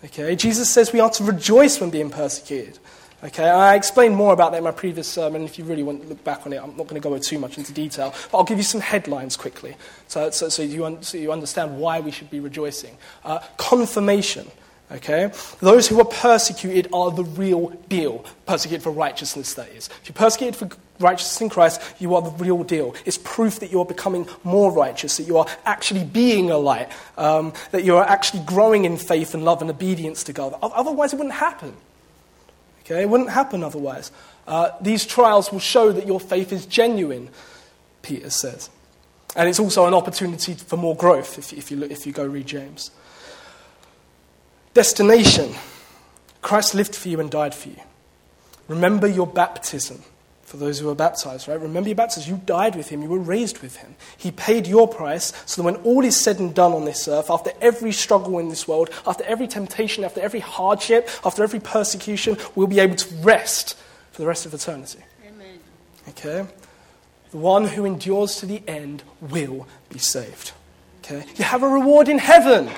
Okay? 0.05 0.37
Jesus 0.37 0.71
says 0.71 0.93
we 0.93 1.01
are 1.01 1.11
to 1.11 1.25
rejoice 1.25 1.81
when 1.81 1.91
being 1.91 2.11
persecuted. 2.11 2.79
Okay, 3.25 3.49
I 3.49 3.77
explained 3.77 4.17
more 4.17 4.33
about 4.33 4.51
that 4.51 4.59
in 4.59 4.65
my 4.65 4.73
previous 4.73 5.07
sermon. 5.07 5.43
If 5.43 5.57
you 5.57 5.65
really 5.65 5.85
want 5.85 6.03
to 6.03 6.09
look 6.09 6.25
back 6.25 6.45
on 6.45 6.53
it, 6.53 6.61
I'm 6.61 6.77
not 6.77 6.89
going 6.89 7.01
to 7.01 7.09
go 7.09 7.17
too 7.19 7.39
much 7.39 7.57
into 7.57 7.73
detail, 7.73 8.13
but 8.33 8.39
I'll 8.39 8.45
give 8.45 8.59
you 8.59 8.65
some 8.65 8.81
headlines 8.81 9.37
quickly 9.37 9.77
so, 10.09 10.31
so, 10.31 10.49
so, 10.49 10.63
you, 10.63 10.85
un- 10.85 11.03
so 11.05 11.19
you, 11.19 11.31
understand 11.31 11.79
why 11.79 12.01
we 12.01 12.11
should 12.11 12.31
be 12.31 12.41
rejoicing. 12.41 12.97
Uh, 13.25 13.39
confirmation. 13.59 14.51
Okay? 14.91 15.31
Those 15.61 15.87
who 15.87 16.01
are 16.01 16.05
persecuted 16.05 16.89
are 16.93 17.13
the 17.13 17.23
real 17.23 17.69
deal. 17.89 18.25
Persecuted 18.45 18.83
for 18.83 18.91
righteousness, 18.91 19.55
that 19.55 19.69
is. 19.69 19.89
If 20.03 20.09
you're 20.09 20.15
persecuted 20.15 20.57
for 20.57 20.77
righteousness 20.99 21.41
in 21.41 21.49
Christ, 21.49 21.81
you 21.99 22.15
are 22.15 22.23
the 22.23 22.31
real 22.31 22.63
deal. 22.63 22.95
It's 23.05 23.19
proof 23.19 23.61
that 23.61 23.71
you're 23.71 23.85
becoming 23.85 24.27
more 24.45 24.73
righteous, 24.73 25.17
that 25.17 25.25
you 25.25 25.39
are 25.39 25.47
actually 25.65 26.05
being 26.05 26.51
a 26.51 26.59
light, 26.59 26.91
um, 27.17 27.53
that 27.71 27.85
you 27.85 27.97
are 27.97 28.05
actually 28.05 28.45
growing 28.45 28.85
in 28.85 28.97
faith 28.97 29.35
and 29.35 29.45
love 29.45 29.61
and 29.61 29.71
obedience 29.71 30.25
to 30.25 30.33
God. 30.33 30.55
Otherwise, 30.63 31.13
it 31.13 31.17
wouldn't 31.17 31.35
happen. 31.35 31.75
Okay? 32.81 33.03
It 33.03 33.09
wouldn't 33.09 33.31
happen 33.31 33.63
otherwise. 33.63 34.13
Uh, 34.47 34.71
these 34.81 35.07
trials 35.07 35.53
will 35.53 35.61
show 35.61 35.93
that 35.93 36.07
your 36.07 36.21
faith 36.21 36.53
is 36.53 36.67
genuine, 36.67 37.31
Peter 38.03 38.31
says. 38.31 38.71
And 39.35 39.49
it's 39.49 39.61
also 39.61 39.87
an 39.87 39.95
opportunity 39.95 40.55
for 40.55 40.77
more 40.77 40.97
growth 40.97 41.39
if, 41.39 41.53
if, 41.53 41.71
you, 41.71 41.77
look, 41.79 41.91
if 41.91 42.07
you 42.07 42.13
go 42.13 42.27
read 42.27 42.47
James. 42.47 42.91
Destination 44.75 45.55
Christ 46.43 46.75
lived 46.75 46.95
for 46.95 47.09
you 47.09 47.21
and 47.21 47.31
died 47.31 47.55
for 47.55 47.69
you. 47.69 47.77
Remember 48.69 49.07
your 49.07 49.27
baptism 49.27 50.03
for 50.53 50.59
those 50.59 50.79
who 50.79 50.91
are 50.91 50.95
baptized, 50.95 51.49
right? 51.49 51.59
Remember 51.59 51.89
your 51.89 51.97
baptism. 51.97 52.31
You 52.31 52.43
died 52.45 52.77
with 52.77 52.91
him, 52.91 53.01
you 53.01 53.09
were 53.09 53.19
raised 53.19 53.61
with 53.61 53.77
him. 53.77 53.95
He 54.19 54.31
paid 54.31 54.67
your 54.67 54.87
price 54.87 55.33
so 55.47 55.63
that 55.63 55.65
when 55.65 55.77
all 55.77 56.05
is 56.05 56.15
said 56.15 56.41
and 56.41 56.55
done 56.55 56.73
on 56.73 56.85
this 56.85 57.09
earth, 57.09 57.31
after 57.31 57.53
every 57.63 57.91
struggle 57.91 58.39
in 58.39 58.51
this 58.51 58.69
world, 58.69 58.91
after 59.07 59.25
every 59.25 59.49
temptation, 59.49 60.05
after 60.05 60.21
every 60.21 60.41
hardship, 60.41 61.09
after 61.25 61.43
every 61.43 61.59
persecution, 61.59 62.37
we'll 62.55 62.67
be 62.67 62.81
able 62.81 62.97
to 62.97 63.15
rest 63.23 63.79
for 64.11 64.21
the 64.21 64.29
rest 64.29 64.45
of 64.45 64.53
eternity. 64.53 64.99
Amen. 65.27 65.59
Okay? 66.11 66.47
The 67.31 67.39
one 67.39 67.67
who 67.67 67.87
endures 67.87 68.37
to 68.37 68.47
the 68.47 68.63
end 68.69 69.05
will 69.23 69.67
be 69.89 70.01
saved. 70.01 70.53
Okay? 71.03 71.25
You 71.37 71.47
have 71.47 71.63
a 71.63 71.69
reward 71.69 72.11
in 72.11 72.19
heaven. 72.19 72.69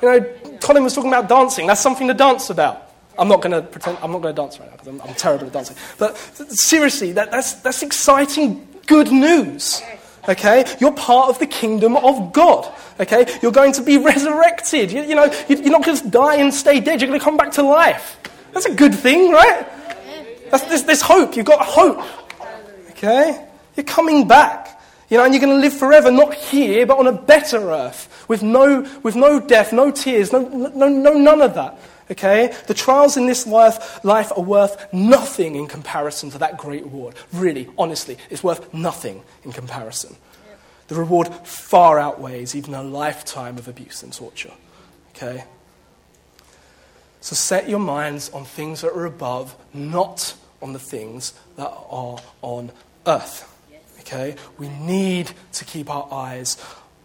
You 0.00 0.08
know, 0.08 0.20
Colin 0.62 0.84
was 0.84 0.94
talking 0.94 1.12
about 1.12 1.28
dancing. 1.28 1.66
That's 1.66 1.82
something 1.82 2.08
to 2.08 2.14
dance 2.14 2.48
about. 2.48 2.89
I'm 3.20 3.28
not 3.28 3.42
going 3.42 3.52
to 3.52 3.60
pretend, 3.60 3.98
I'm 4.02 4.12
not 4.12 4.22
going 4.22 4.34
to 4.34 4.42
dance 4.42 4.58
right 4.58 4.70
now 4.70 4.76
because 4.76 4.88
I'm, 4.88 5.00
I'm, 5.02 5.14
terrible 5.14 5.46
at 5.46 5.52
dancing. 5.52 5.76
But 5.98 6.16
seriously, 6.16 7.12
that, 7.12 7.30
that's, 7.30 7.52
that's 7.54 7.82
exciting, 7.82 8.66
good 8.86 9.12
news. 9.12 9.82
Okay? 10.26 10.64
You're 10.80 10.92
part 10.92 11.28
of 11.28 11.38
the 11.38 11.46
kingdom 11.46 11.96
of 11.96 12.32
God. 12.32 12.72
Okay? 12.98 13.26
You're 13.42 13.52
going 13.52 13.72
to 13.72 13.82
be 13.82 13.98
resurrected. 14.12 14.90
You, 14.90 15.02
you 15.02 15.14
know, 15.14 15.30
you're 15.50 15.70
not 15.70 15.84
going 15.84 15.98
to 15.98 16.08
die 16.08 16.36
and 16.36 16.52
stay 16.52 16.80
dead. 16.80 17.02
You're 17.02 17.08
going 17.08 17.20
to 17.20 17.24
come 17.24 17.36
back 17.36 17.52
to 17.52 17.62
life. 17.62 18.18
That's 18.52 18.66
a 18.66 18.74
good 18.74 18.94
thing, 18.94 19.30
right? 19.32 19.66
That's, 20.50 20.64
there's, 20.64 20.84
there's 20.84 21.02
hope. 21.02 21.36
You've 21.36 21.46
got 21.46 21.60
hope. 21.60 22.02
Okay? 22.92 23.46
You're 23.76 23.84
coming 23.84 24.26
back. 24.26 24.80
You 25.10 25.18
know, 25.18 25.24
and 25.24 25.34
you're 25.34 25.42
going 25.42 25.54
to 25.54 25.60
live 25.60 25.74
forever, 25.74 26.10
not 26.10 26.32
here, 26.34 26.86
but 26.86 26.98
on 26.98 27.06
a 27.06 27.12
better 27.12 27.70
earth, 27.70 28.26
with 28.28 28.44
no, 28.44 28.88
with 29.02 29.16
no 29.16 29.40
death, 29.40 29.72
no 29.72 29.90
tears, 29.90 30.32
no, 30.32 30.40
no, 30.40 30.88
no, 30.88 31.14
none 31.14 31.42
of 31.42 31.54
that. 31.54 31.78
Okay? 32.10 32.54
The 32.66 32.74
trials 32.74 33.16
in 33.16 33.26
this 33.26 33.46
life, 33.46 34.04
life 34.04 34.32
are 34.36 34.42
worth 34.42 34.92
nothing 34.92 35.54
in 35.54 35.66
comparison 35.66 36.30
to 36.30 36.38
that 36.38 36.58
great 36.58 36.84
reward. 36.84 37.14
Really, 37.32 37.68
honestly, 37.78 38.18
it's 38.30 38.42
worth 38.42 38.72
nothing 38.74 39.22
in 39.44 39.52
comparison. 39.52 40.16
The 40.88 40.96
reward 40.96 41.28
far 41.46 42.00
outweighs 42.00 42.56
even 42.56 42.74
a 42.74 42.82
lifetime 42.82 43.58
of 43.58 43.68
abuse 43.68 44.02
and 44.02 44.12
torture. 44.12 44.52
Okay? 45.10 45.44
So 47.20 47.36
set 47.36 47.68
your 47.68 47.78
minds 47.78 48.28
on 48.30 48.44
things 48.44 48.80
that 48.80 48.92
are 48.92 49.06
above, 49.06 49.54
not 49.72 50.34
on 50.60 50.72
the 50.72 50.78
things 50.78 51.32
that 51.56 51.70
are 51.90 52.18
on 52.42 52.72
earth. 53.06 53.46
Okay? 54.00 54.34
We 54.58 54.68
need 54.68 55.30
to 55.52 55.64
keep 55.64 55.88
our 55.88 56.08
eyes 56.12 56.56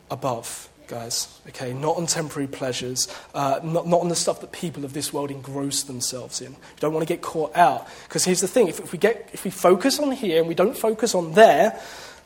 above, 0.10 0.68
guys. 0.88 1.39
Okay? 1.47 1.73
Not 1.73 1.97
on 1.97 2.07
temporary 2.07 2.47
pleasures, 2.47 3.07
uh, 3.33 3.59
not, 3.63 3.88
not 3.88 4.01
on 4.01 4.09
the 4.09 4.15
stuff 4.15 4.41
that 4.41 4.51
people 4.51 4.86
of 4.86 4.93
this 4.93 5.11
world 5.13 5.31
engross 5.31 5.83
themselves 5.83 6.41
in. 6.41 6.51
You 6.51 6.57
don't 6.79 6.93
want 6.93 7.07
to 7.07 7.13
get 7.13 7.21
caught 7.21 7.55
out. 7.55 7.88
Because 8.07 8.23
here's 8.23 8.41
the 8.41 8.47
thing 8.47 8.67
if, 8.67 8.79
if, 8.79 8.91
we 8.91 8.97
get, 8.97 9.29
if 9.33 9.43
we 9.43 9.51
focus 9.51 9.99
on 9.99 10.11
here 10.11 10.39
and 10.39 10.47
we 10.47 10.55
don't 10.55 10.77
focus 10.77 11.15
on 11.15 11.33
there, 11.33 11.79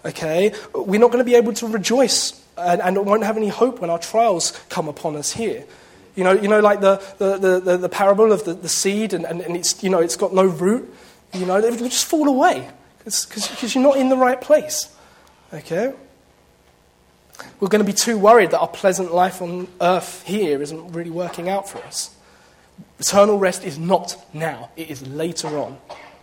okay, 0.06 0.54
we're 0.74 1.00
not 1.00 1.12
going 1.12 1.24
to 1.24 1.30
be 1.30 1.36
able 1.36 1.54
to 1.54 1.68
rejoice 1.68 2.42
and, 2.58 2.82
and 2.82 3.06
won't 3.06 3.24
have 3.24 3.38
any 3.38 3.50
hope 3.50 3.80
when 3.80 3.90
our 3.90 4.00
trials 4.00 4.52
come 4.70 4.88
upon 4.88 5.16
us 5.16 5.32
here. 5.32 5.66
You 6.16 6.24
know, 6.24 6.34
you 6.34 6.48
know 6.48 6.60
like 6.60 6.82
the, 6.82 7.02
the, 7.18 7.60
the, 7.60 7.78
the 7.78 7.90
parable 7.90 8.32
of 8.32 8.44
the, 8.44 8.54
the 8.54 8.70
seed, 8.70 9.14
and, 9.14 9.26
and, 9.26 9.42
and 9.42 9.56
it's, 9.56 9.82
you 9.84 9.90
know, 9.90 10.00
it's 10.00 10.16
got 10.16 10.34
no 10.34 10.46
root. 10.46 10.94
You 11.34 11.46
know, 11.46 11.58
it 11.58 11.80
will 11.80 11.90
just 11.90 12.06
fall 12.06 12.28
away 12.28 12.68
because 13.06 13.76
you're 13.76 13.84
not 13.84 13.98
in 13.98 14.10
the 14.10 14.18
right 14.18 14.40
place. 14.42 14.94
Okay? 15.54 15.94
We're 17.60 17.68
going 17.68 17.84
to 17.84 17.90
be 17.90 17.94
too 17.94 18.18
worried 18.18 18.52
that 18.52 18.60
our 18.60 18.68
pleasant 18.68 19.14
life 19.14 19.42
on 19.42 19.68
earth 19.82 20.24
here 20.26 20.62
isn't 20.62 20.94
really 20.94 21.10
working 21.10 21.50
out 21.50 21.68
for 21.68 21.80
us. 21.80 22.16
Eternal 23.00 23.38
rest 23.38 23.64
is 23.64 23.78
not 23.78 24.16
now, 24.34 24.70
it 24.76 24.90
is 24.90 25.06
later 25.08 25.58
on. 25.58 25.78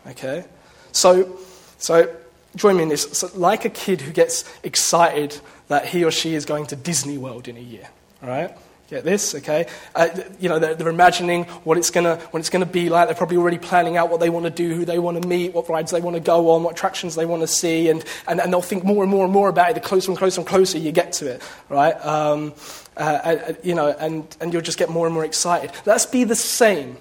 Okay? 0.06 0.44
So, 0.92 1.38
so 1.78 2.14
join 2.54 2.76
me 2.76 2.84
in 2.84 2.88
this. 2.88 3.10
So, 3.12 3.30
like 3.34 3.64
a 3.64 3.70
kid 3.70 4.00
who 4.00 4.12
gets 4.12 4.44
excited 4.62 5.38
that 5.68 5.86
he 5.86 6.04
or 6.04 6.10
she 6.10 6.34
is 6.34 6.44
going 6.44 6.66
to 6.66 6.76
Disney 6.76 7.18
World 7.18 7.48
in 7.48 7.56
a 7.56 7.60
year, 7.60 7.88
all 8.22 8.28
right? 8.28 8.56
Get 8.88 9.02
this, 9.02 9.34
okay? 9.34 9.66
Uh, 9.96 10.08
you 10.38 10.48
know, 10.48 10.60
they're, 10.60 10.76
they're 10.76 10.88
imagining 10.88 11.44
what 11.64 11.76
it's 11.76 11.90
gonna 11.90 12.16
what 12.30 12.38
it's 12.38 12.50
gonna 12.50 12.64
be 12.66 12.88
like. 12.88 13.08
They're 13.08 13.16
probably 13.16 13.36
already 13.36 13.58
planning 13.58 13.96
out 13.96 14.10
what 14.10 14.20
they 14.20 14.30
want 14.30 14.44
to 14.44 14.50
do, 14.50 14.76
who 14.76 14.84
they 14.84 15.00
want 15.00 15.20
to 15.20 15.26
meet, 15.26 15.54
what 15.54 15.68
rides 15.68 15.90
they 15.90 16.00
want 16.00 16.14
to 16.14 16.20
go 16.20 16.50
on, 16.50 16.62
what 16.62 16.74
attractions 16.74 17.16
they 17.16 17.26
want 17.26 17.42
to 17.42 17.48
see, 17.48 17.88
and, 17.88 18.04
and, 18.28 18.40
and 18.40 18.52
they'll 18.52 18.62
think 18.62 18.84
more 18.84 19.02
and 19.02 19.10
more 19.10 19.24
and 19.24 19.32
more 19.32 19.48
about 19.48 19.70
it 19.70 19.74
the 19.74 19.80
closer 19.80 20.12
and 20.12 20.18
closer 20.18 20.40
and 20.40 20.48
closer 20.48 20.78
you 20.78 20.92
get 20.92 21.12
to 21.14 21.26
it, 21.26 21.42
right? 21.68 21.94
Um, 22.06 22.54
uh, 22.96 23.00
uh, 23.00 23.52
you 23.64 23.74
know, 23.74 23.88
and, 23.88 24.36
and 24.40 24.52
you'll 24.52 24.62
just 24.62 24.78
get 24.78 24.88
more 24.88 25.04
and 25.06 25.14
more 25.14 25.24
excited. 25.24 25.72
Let's 25.84 26.06
be 26.06 26.22
the 26.22 26.36
same 26.36 26.96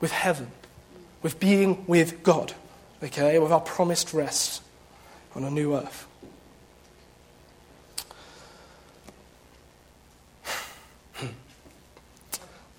with 0.00 0.12
heaven, 0.12 0.50
with 1.22 1.40
being 1.40 1.86
with 1.86 2.22
God, 2.22 2.52
okay? 3.02 3.38
With 3.38 3.52
our 3.52 3.60
promised 3.60 4.12
rest 4.12 4.62
on 5.34 5.44
a 5.44 5.50
new 5.50 5.74
earth. 5.74 6.06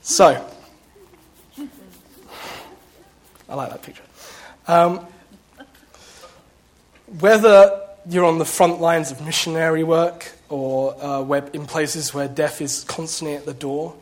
So, 0.08 0.48
I 3.50 3.56
like 3.56 3.72
that 3.72 3.82
picture. 3.82 4.04
Um, 4.68 5.08
whether 7.08 7.82
you're 8.08 8.26
on 8.26 8.38
the 8.38 8.46
front 8.46 8.80
lines 8.80 9.10
of 9.10 9.26
missionary 9.26 9.84
work 9.84 10.32
or 10.48 10.96
uh, 11.04 11.24
where, 11.24 11.48
in 11.54 11.66
places 11.66 12.14
where 12.14 12.28
death 12.28 12.62
is 12.62 12.84
constantly 12.84 13.36
at 13.36 13.48
the 13.48 13.54
door, 13.56 13.96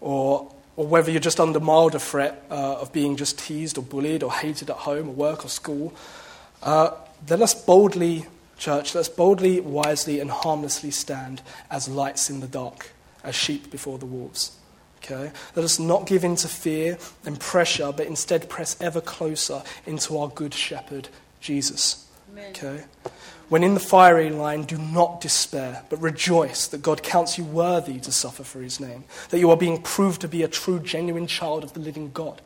or, 0.00 0.48
or 0.76 0.86
whether 0.86 1.10
you're 1.10 1.18
just 1.18 1.40
under 1.40 1.58
milder 1.58 1.98
threat 1.98 2.44
uh, 2.52 2.76
of 2.78 2.92
being 2.92 3.16
just 3.16 3.36
teased 3.40 3.78
or 3.78 3.82
bullied 3.82 4.22
or 4.22 4.30
hated 4.32 4.70
at 4.70 4.76
home 4.76 5.08
or 5.08 5.12
work 5.12 5.44
or 5.44 5.48
school, 5.48 5.92
uh, 6.62 6.92
let 7.28 7.42
us 7.42 7.52
boldly, 7.52 8.26
church, 8.58 8.94
let 8.94 9.00
us 9.00 9.08
boldly, 9.08 9.58
wisely, 9.58 10.20
and 10.20 10.30
harmlessly 10.30 10.92
stand 10.92 11.42
as 11.68 11.88
lights 11.88 12.30
in 12.30 12.38
the 12.38 12.46
dark, 12.46 12.92
as 13.24 13.34
sheep 13.34 13.72
before 13.72 13.98
the 13.98 14.06
wolves. 14.06 14.57
Okay? 15.02 15.30
Let 15.54 15.64
us 15.64 15.78
not 15.78 16.06
give 16.06 16.24
in 16.24 16.36
to 16.36 16.48
fear 16.48 16.98
and 17.24 17.38
pressure, 17.38 17.92
but 17.92 18.06
instead 18.06 18.48
press 18.48 18.76
ever 18.80 19.00
closer 19.00 19.62
into 19.86 20.18
our 20.18 20.28
good 20.28 20.54
shepherd, 20.54 21.08
Jesus. 21.40 22.06
Amen. 22.30 22.50
Okay? 22.50 22.84
When 23.48 23.64
in 23.64 23.72
the 23.72 23.80
fiery 23.80 24.28
line, 24.28 24.64
do 24.64 24.76
not 24.76 25.22
despair, 25.22 25.82
but 25.88 26.02
rejoice 26.02 26.66
that 26.68 26.82
God 26.82 27.02
counts 27.02 27.38
you 27.38 27.44
worthy 27.44 27.98
to 28.00 28.12
suffer 28.12 28.44
for 28.44 28.60
his 28.60 28.78
name, 28.78 29.04
that 29.30 29.38
you 29.38 29.50
are 29.50 29.56
being 29.56 29.80
proved 29.80 30.20
to 30.20 30.28
be 30.28 30.42
a 30.42 30.48
true, 30.48 30.78
genuine 30.80 31.26
child 31.26 31.64
of 31.64 31.72
the 31.72 31.80
living 31.80 32.10
God. 32.12 32.42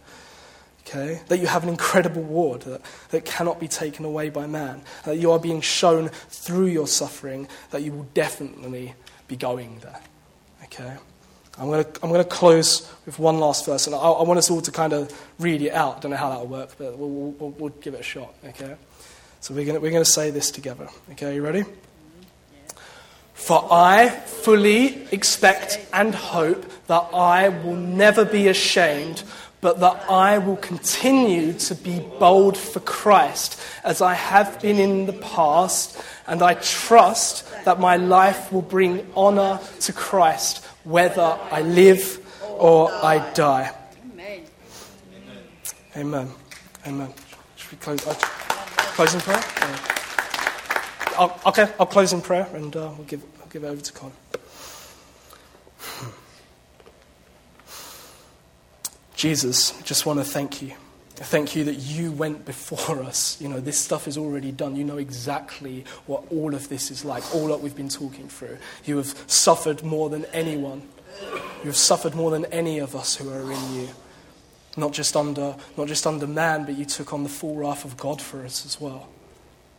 Okay? 0.87 1.21
That 1.27 1.39
you 1.39 1.49
have 1.49 1.65
an 1.65 1.69
incredible 1.69 2.23
reward 2.23 2.63
that, 2.63 2.83
that 3.11 3.25
cannot 3.25 3.59
be 3.59 3.67
taken 3.67 4.05
away 4.05 4.29
by 4.29 4.47
man, 4.47 4.83
that 5.05 5.19
you 5.19 5.33
are 5.33 5.41
being 5.41 5.61
shown 5.61 6.09
through 6.29 6.67
your 6.67 6.87
suffering 6.87 7.49
that 7.71 7.83
you 7.83 7.93
will 7.93 8.07
definitely 8.15 8.95
be 9.27 9.37
going 9.37 9.81
there. 9.81 10.01
Okay? 10.65 10.97
I'm 11.59 11.67
going 11.67 11.85
to, 11.85 11.91
I'm 12.03 12.09
going 12.09 12.23
to 12.23 12.29
close 12.29 12.91
with 13.05 13.19
one 13.19 13.39
last 13.39 13.67
verse, 13.67 13.87
and 13.87 13.95
I, 13.95 13.99
I 13.99 14.23
want 14.23 14.39
us 14.39 14.51
all 14.51 14.63
to 14.63 14.71
kind 14.71 14.93
of 14.93 15.13
read 15.39 15.61
it 15.61 15.73
out. 15.73 15.99
I 15.99 16.01
don't 16.01 16.11
know 16.11 16.17
how 16.17 16.31
that 16.31 16.41
will 16.41 16.47
work, 16.47 16.71
but 16.79 16.97
we'll, 16.97 17.09
we'll, 17.09 17.51
we'll 17.51 17.69
give 17.81 17.95
it 17.95 18.01
a 18.01 18.03
shot, 18.03 18.35
okay? 18.45 18.77
So 19.41 19.53
we're 19.53 19.67
going, 19.67 19.75
to, 19.75 19.81
we're 19.81 19.91
going 19.91 20.05
to 20.05 20.11
say 20.11 20.31
this 20.31 20.51
together. 20.51 20.89
Okay, 21.11 21.35
you 21.35 21.43
ready? 21.43 21.65
For 23.35 23.69
I 23.71 24.09
fully 24.09 25.07
expect 25.13 25.85
and 25.93 26.15
hope 26.15 26.65
that 26.87 27.09
I 27.13 27.49
will 27.51 27.77
never 27.77 28.25
be 28.25 28.49
ashamed, 28.49 29.23
but 29.61 29.81
that 29.81 30.09
I 30.09 30.39
will 30.39 30.57
continue 30.57 31.53
to 31.53 31.75
be 31.75 32.01
bold 32.19 32.57
for 32.57 32.81
Christ 32.81 33.61
as 33.85 34.01
I 34.01 34.15
have 34.15 34.63
been 34.63 34.79
in 34.79 35.07
the 35.07 35.13
past, 35.13 36.01
and 36.27 36.41
I 36.41 36.55
trust 36.55 37.47
that 37.65 37.79
my 37.79 37.97
life 37.97 38.53
will 38.53 38.63
bring 38.63 39.07
honor 39.15 39.61
to 39.81 39.93
Christ 39.93 40.65
whether 40.85 41.39
I 41.51 41.63
live 41.63 42.19
or 42.59 42.91
I 42.93 43.33
die. 43.33 43.75
Amen. 44.13 44.43
Amen. 45.97 46.29
Amen. 46.87 47.15
Should 47.57 47.73
we 47.73 47.79
close, 47.79 48.07
uh, 48.07 48.15
close 48.15 49.15
in 49.15 49.21
prayer? 49.21 49.43
I'll, 51.19 51.41
okay, 51.47 51.73
I'll 51.79 51.87
close 51.87 52.13
in 52.13 52.21
prayer 52.21 52.49
and 52.55 52.75
uh, 52.75 52.91
we'll, 52.97 53.07
give, 53.07 53.23
I'll 53.41 53.49
give 53.49 53.65
it 53.65 53.69
over 53.69 53.81
to 53.81 53.93
Con. 53.93 54.13
Jesus, 59.15 59.79
I 59.79 59.83
just 59.83 60.05
want 60.05 60.19
to 60.19 60.25
thank 60.25 60.63
you. 60.63 60.73
Thank 61.15 61.55
you 61.55 61.65
that 61.65 61.75
you 61.75 62.11
went 62.11 62.45
before 62.45 63.03
us. 63.05 63.41
You 63.41 63.49
know, 63.49 63.61
this 63.61 63.79
stuff 63.79 64.09
is 64.09 64.17
already 64.17 64.51
done. 64.51 64.77
You 64.77 64.85
know 64.85 64.99
exactly 64.99 65.85
what 66.07 66.25
all 66.31 66.55
of 66.55 66.69
this 66.69 66.91
is 66.91 67.05
like, 67.05 67.35
all 67.35 67.49
that 67.49 67.61
we've 67.61 67.77
been 67.77 67.89
talking 67.89 68.29
through. 68.29 68.59
You 68.85 68.97
have 68.97 69.15
suffered 69.27 69.83
more 69.83 70.09
than 70.09 70.25
anyone. 70.27 70.83
You 71.61 71.67
have 71.67 71.77
suffered 71.77 72.15
more 72.15 72.31
than 72.31 72.47
any 72.47 72.79
of 72.79 72.97
us 72.97 73.17
who 73.17 73.31
are 73.31 73.53
in 73.53 73.75
you. 73.75 73.89
Not 74.77 74.93
just 74.93 75.15
under, 75.17 75.55
not 75.77 75.87
just 75.87 76.07
under 76.07 76.27
man, 76.27 76.65
but 76.65 76.77
you 76.77 76.87
took 76.87 77.13
on 77.13 77.25
the 77.25 77.29
full 77.29 77.57
wrath 77.57 77.85
of 77.85 77.97
God 77.99 78.23
for 78.23 78.43
us 78.45 78.65
as 78.65 78.81
well, 78.81 79.09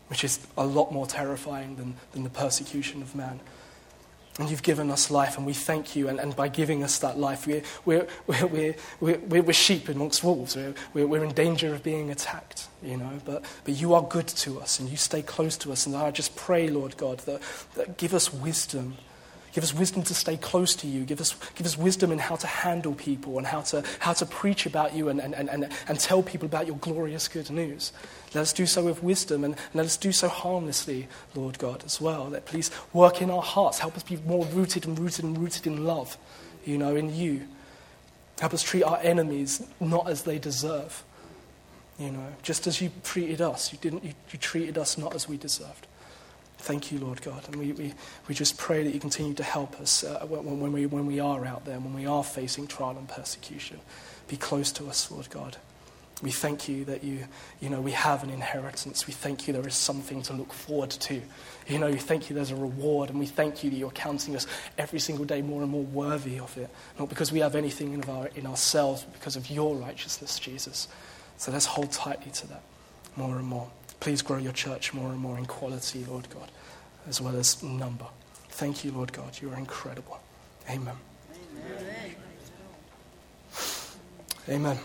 which 0.08 0.24
is 0.24 0.46
a 0.56 0.66
lot 0.66 0.94
more 0.94 1.08
terrifying 1.08 1.76
than, 1.78 1.96
than 2.12 2.24
the 2.24 2.30
persecution 2.30 3.02
of 3.02 3.16
man. 3.16 3.40
And 4.40 4.50
you've 4.50 4.64
given 4.64 4.90
us 4.90 5.12
life, 5.12 5.38
and 5.38 5.46
we 5.46 5.54
thank 5.54 5.96
you. 5.96 6.08
And, 6.08 6.20
and 6.20 6.36
by 6.36 6.48
giving 6.48 6.84
us 6.84 6.98
that 7.00 7.20
life, 7.20 7.46
we're, 7.86 8.08
we're, 8.26 8.48
we're, 8.48 8.76
we're, 9.00 9.42
we're 9.44 9.54
sheep 9.54 9.90
amongst 9.90 10.24
wolves. 10.24 10.56
We're, 10.56 10.74
we're, 10.94 11.08
we're 11.08 11.24
in 11.24 11.34
danger 11.34 11.74
of 11.74 11.84
being 11.84 12.10
attacked, 12.10 12.68
you 12.82 12.98
know. 12.98 13.20
But, 13.26 13.46
but 13.64 13.76
you 13.76 13.94
are 13.94 14.02
good 14.02 14.28
to 14.28 14.60
us, 14.60 14.80
and 14.80 14.90
you 14.90 14.98
stay 14.98 15.22
close 15.22 15.56
to 15.58 15.72
us. 15.72 15.86
And 15.86 15.96
I 15.96 16.10
just 16.12 16.36
pray, 16.36 16.68
Lord 16.68 16.98
God, 16.98 17.20
that, 17.20 17.42
that 17.76 17.98
give 17.98 18.14
us 18.14 18.34
wisdom 18.34 18.98
Give 19.54 19.64
us 19.64 19.72
wisdom 19.72 20.02
to 20.04 20.16
stay 20.16 20.36
close 20.36 20.76
to 20.78 20.88
you. 20.88 21.06
Give 21.06 21.22
us, 21.22 21.36
give 21.54 21.68
us 21.68 21.78
wisdom 21.78 22.12
in 22.12 22.18
how 22.18 22.36
to 22.38 22.48
handle 22.48 22.96
people 22.96 23.38
and 23.38 23.46
how 23.46 23.62
to, 23.62 23.84
how 24.00 24.14
to 24.14 24.26
preach 24.26 24.66
about 24.66 24.96
you 24.96 25.10
and, 25.10 25.22
and, 25.22 25.36
and, 25.36 25.70
and 25.88 26.00
tell 26.00 26.24
people 26.24 26.48
about 26.48 26.66
your 26.66 26.78
glorious 26.78 27.28
good 27.28 27.52
news. 27.52 27.94
Let 28.34 28.42
us 28.42 28.52
do 28.52 28.66
so 28.66 28.84
with 28.84 29.04
wisdom 29.04 29.44
and, 29.44 29.54
and 29.54 29.76
let 29.76 29.86
us 29.86 29.96
do 29.96 30.12
so 30.12 30.28
harmlessly, 30.28 31.08
Lord 31.36 31.60
God, 31.60 31.84
as 31.86 32.02
well. 32.02 32.32
That 32.32 32.46
please 32.46 32.72
work 32.94 33.22
in 33.22 33.30
our 33.30 33.44
hearts. 33.44 33.78
Help 33.78 33.96
us 33.96 34.02
be 34.02 34.18
more 34.26 34.44
rooted 34.46 34.88
and 34.88 34.98
rooted 34.98 35.24
and 35.24 35.38
rooted 35.38 35.68
in 35.68 35.86
love, 35.86 36.18
you 36.66 36.80
know, 36.80 36.96
in 36.96 37.16
you. 37.16 37.48
Help 38.40 38.56
us 38.56 38.64
treat 38.64 38.84
our 38.84 38.98
enemies 39.04 39.68
not 39.80 40.10
as 40.10 40.24
they 40.24 40.40
deserve. 40.40 41.04
You 42.00 42.10
know, 42.10 42.28
just 42.42 42.66
as 42.66 42.82
you 42.82 42.90
treated 43.04 43.40
us, 43.40 43.72
you, 43.72 43.78
didn't, 43.80 44.04
you, 44.04 44.14
you 44.32 44.40
treated 44.40 44.80
us 44.80 44.98
not 44.98 45.14
as 45.14 45.30
we 45.30 45.38
deserved. 45.38 45.86
Thank 46.64 46.94
you, 46.94 47.00
Lord 47.00 47.22
God. 47.22 47.44
And 47.48 47.58
we, 47.58 47.74
we, 47.74 47.94
we 48.30 48.34
just 48.34 48.58
pray 48.58 48.84
that 48.84 48.94
you 48.94 49.00
continue 49.02 49.34
to 49.34 49.44
help 49.44 49.82
us 49.82 50.06
uh, 50.06 50.26
when, 50.26 50.62
when, 50.62 50.72
we, 50.72 50.86
when 50.86 51.06
we 51.06 51.20
are 51.20 51.46
out 51.46 51.66
there, 51.66 51.78
when 51.78 51.94
we 51.94 52.06
are 52.06 52.24
facing 52.24 52.68
trial 52.68 52.98
and 52.98 53.06
persecution. 53.06 53.82
Be 54.30 54.38
close 54.38 54.72
to 54.74 54.88
us, 54.88 55.12
Lord 55.12 55.30
God. 55.30 55.58
We 56.22 56.32
thank 56.32 56.70
you 56.70 56.86
that 56.86 57.04
you, 57.04 57.26
you 57.60 57.70
know, 57.70 57.82
we 57.82 57.92
have 57.92 58.24
an 58.24 58.30
inheritance. 58.30 59.08
We 59.08 59.12
thank 59.12 59.46
you 59.46 59.52
there 59.52 59.68
is 59.68 59.76
something 59.76 60.22
to 60.22 60.32
look 60.32 60.54
forward 60.54 60.92
to. 60.92 61.22
You 61.68 61.80
know, 61.80 61.90
we 61.90 61.98
thank 61.98 62.30
you 62.30 62.36
there's 62.38 62.52
a 62.52 62.56
reward, 62.56 63.10
and 63.10 63.20
we 63.20 63.26
thank 63.26 63.66
you 63.66 63.70
that 63.70 63.76
you're 63.76 63.92
counting 63.92 64.34
us 64.34 64.48
every 64.78 65.00
single 65.00 65.26
day 65.26 65.42
more 65.42 65.64
and 65.64 65.70
more 65.70 65.84
worthy 65.84 66.40
of 66.40 66.58
it. 66.58 66.70
Not 66.98 67.10
because 67.10 67.34
we 67.34 67.40
have 67.40 67.56
anything 67.56 67.92
in, 67.92 68.06
our, 68.06 68.28
in 68.36 68.48
ourselves, 68.48 69.04
but 69.04 69.12
because 69.12 69.36
of 69.36 69.50
your 69.50 69.76
righteousness, 69.76 70.40
Jesus. 70.40 70.88
So 71.36 71.52
let's 71.52 71.66
hold 71.66 71.92
tightly 71.92 72.32
to 72.32 72.48
that 72.48 72.64
more 73.18 73.36
and 73.36 73.46
more. 73.46 73.70
Please 74.04 74.22
grow 74.22 74.36
your 74.36 74.52
church 74.52 74.94
more 74.94 75.08
and 75.08 75.18
more 75.18 75.38
in 75.38 75.46
quality, 75.46 76.04
Lord 76.04 76.30
God, 76.30 76.52
as 77.08 77.22
well 77.22 77.38
as 77.38 77.64
number. 77.64 78.04
Thank 78.50 78.84
you, 78.84 78.92
Lord 78.92 79.14
God. 79.14 79.40
You 79.42 79.50
are 79.50 79.58
incredible. 79.58 80.20
Amen. 80.70 80.98
Amen. 84.50 84.76
Amen. 84.76 84.80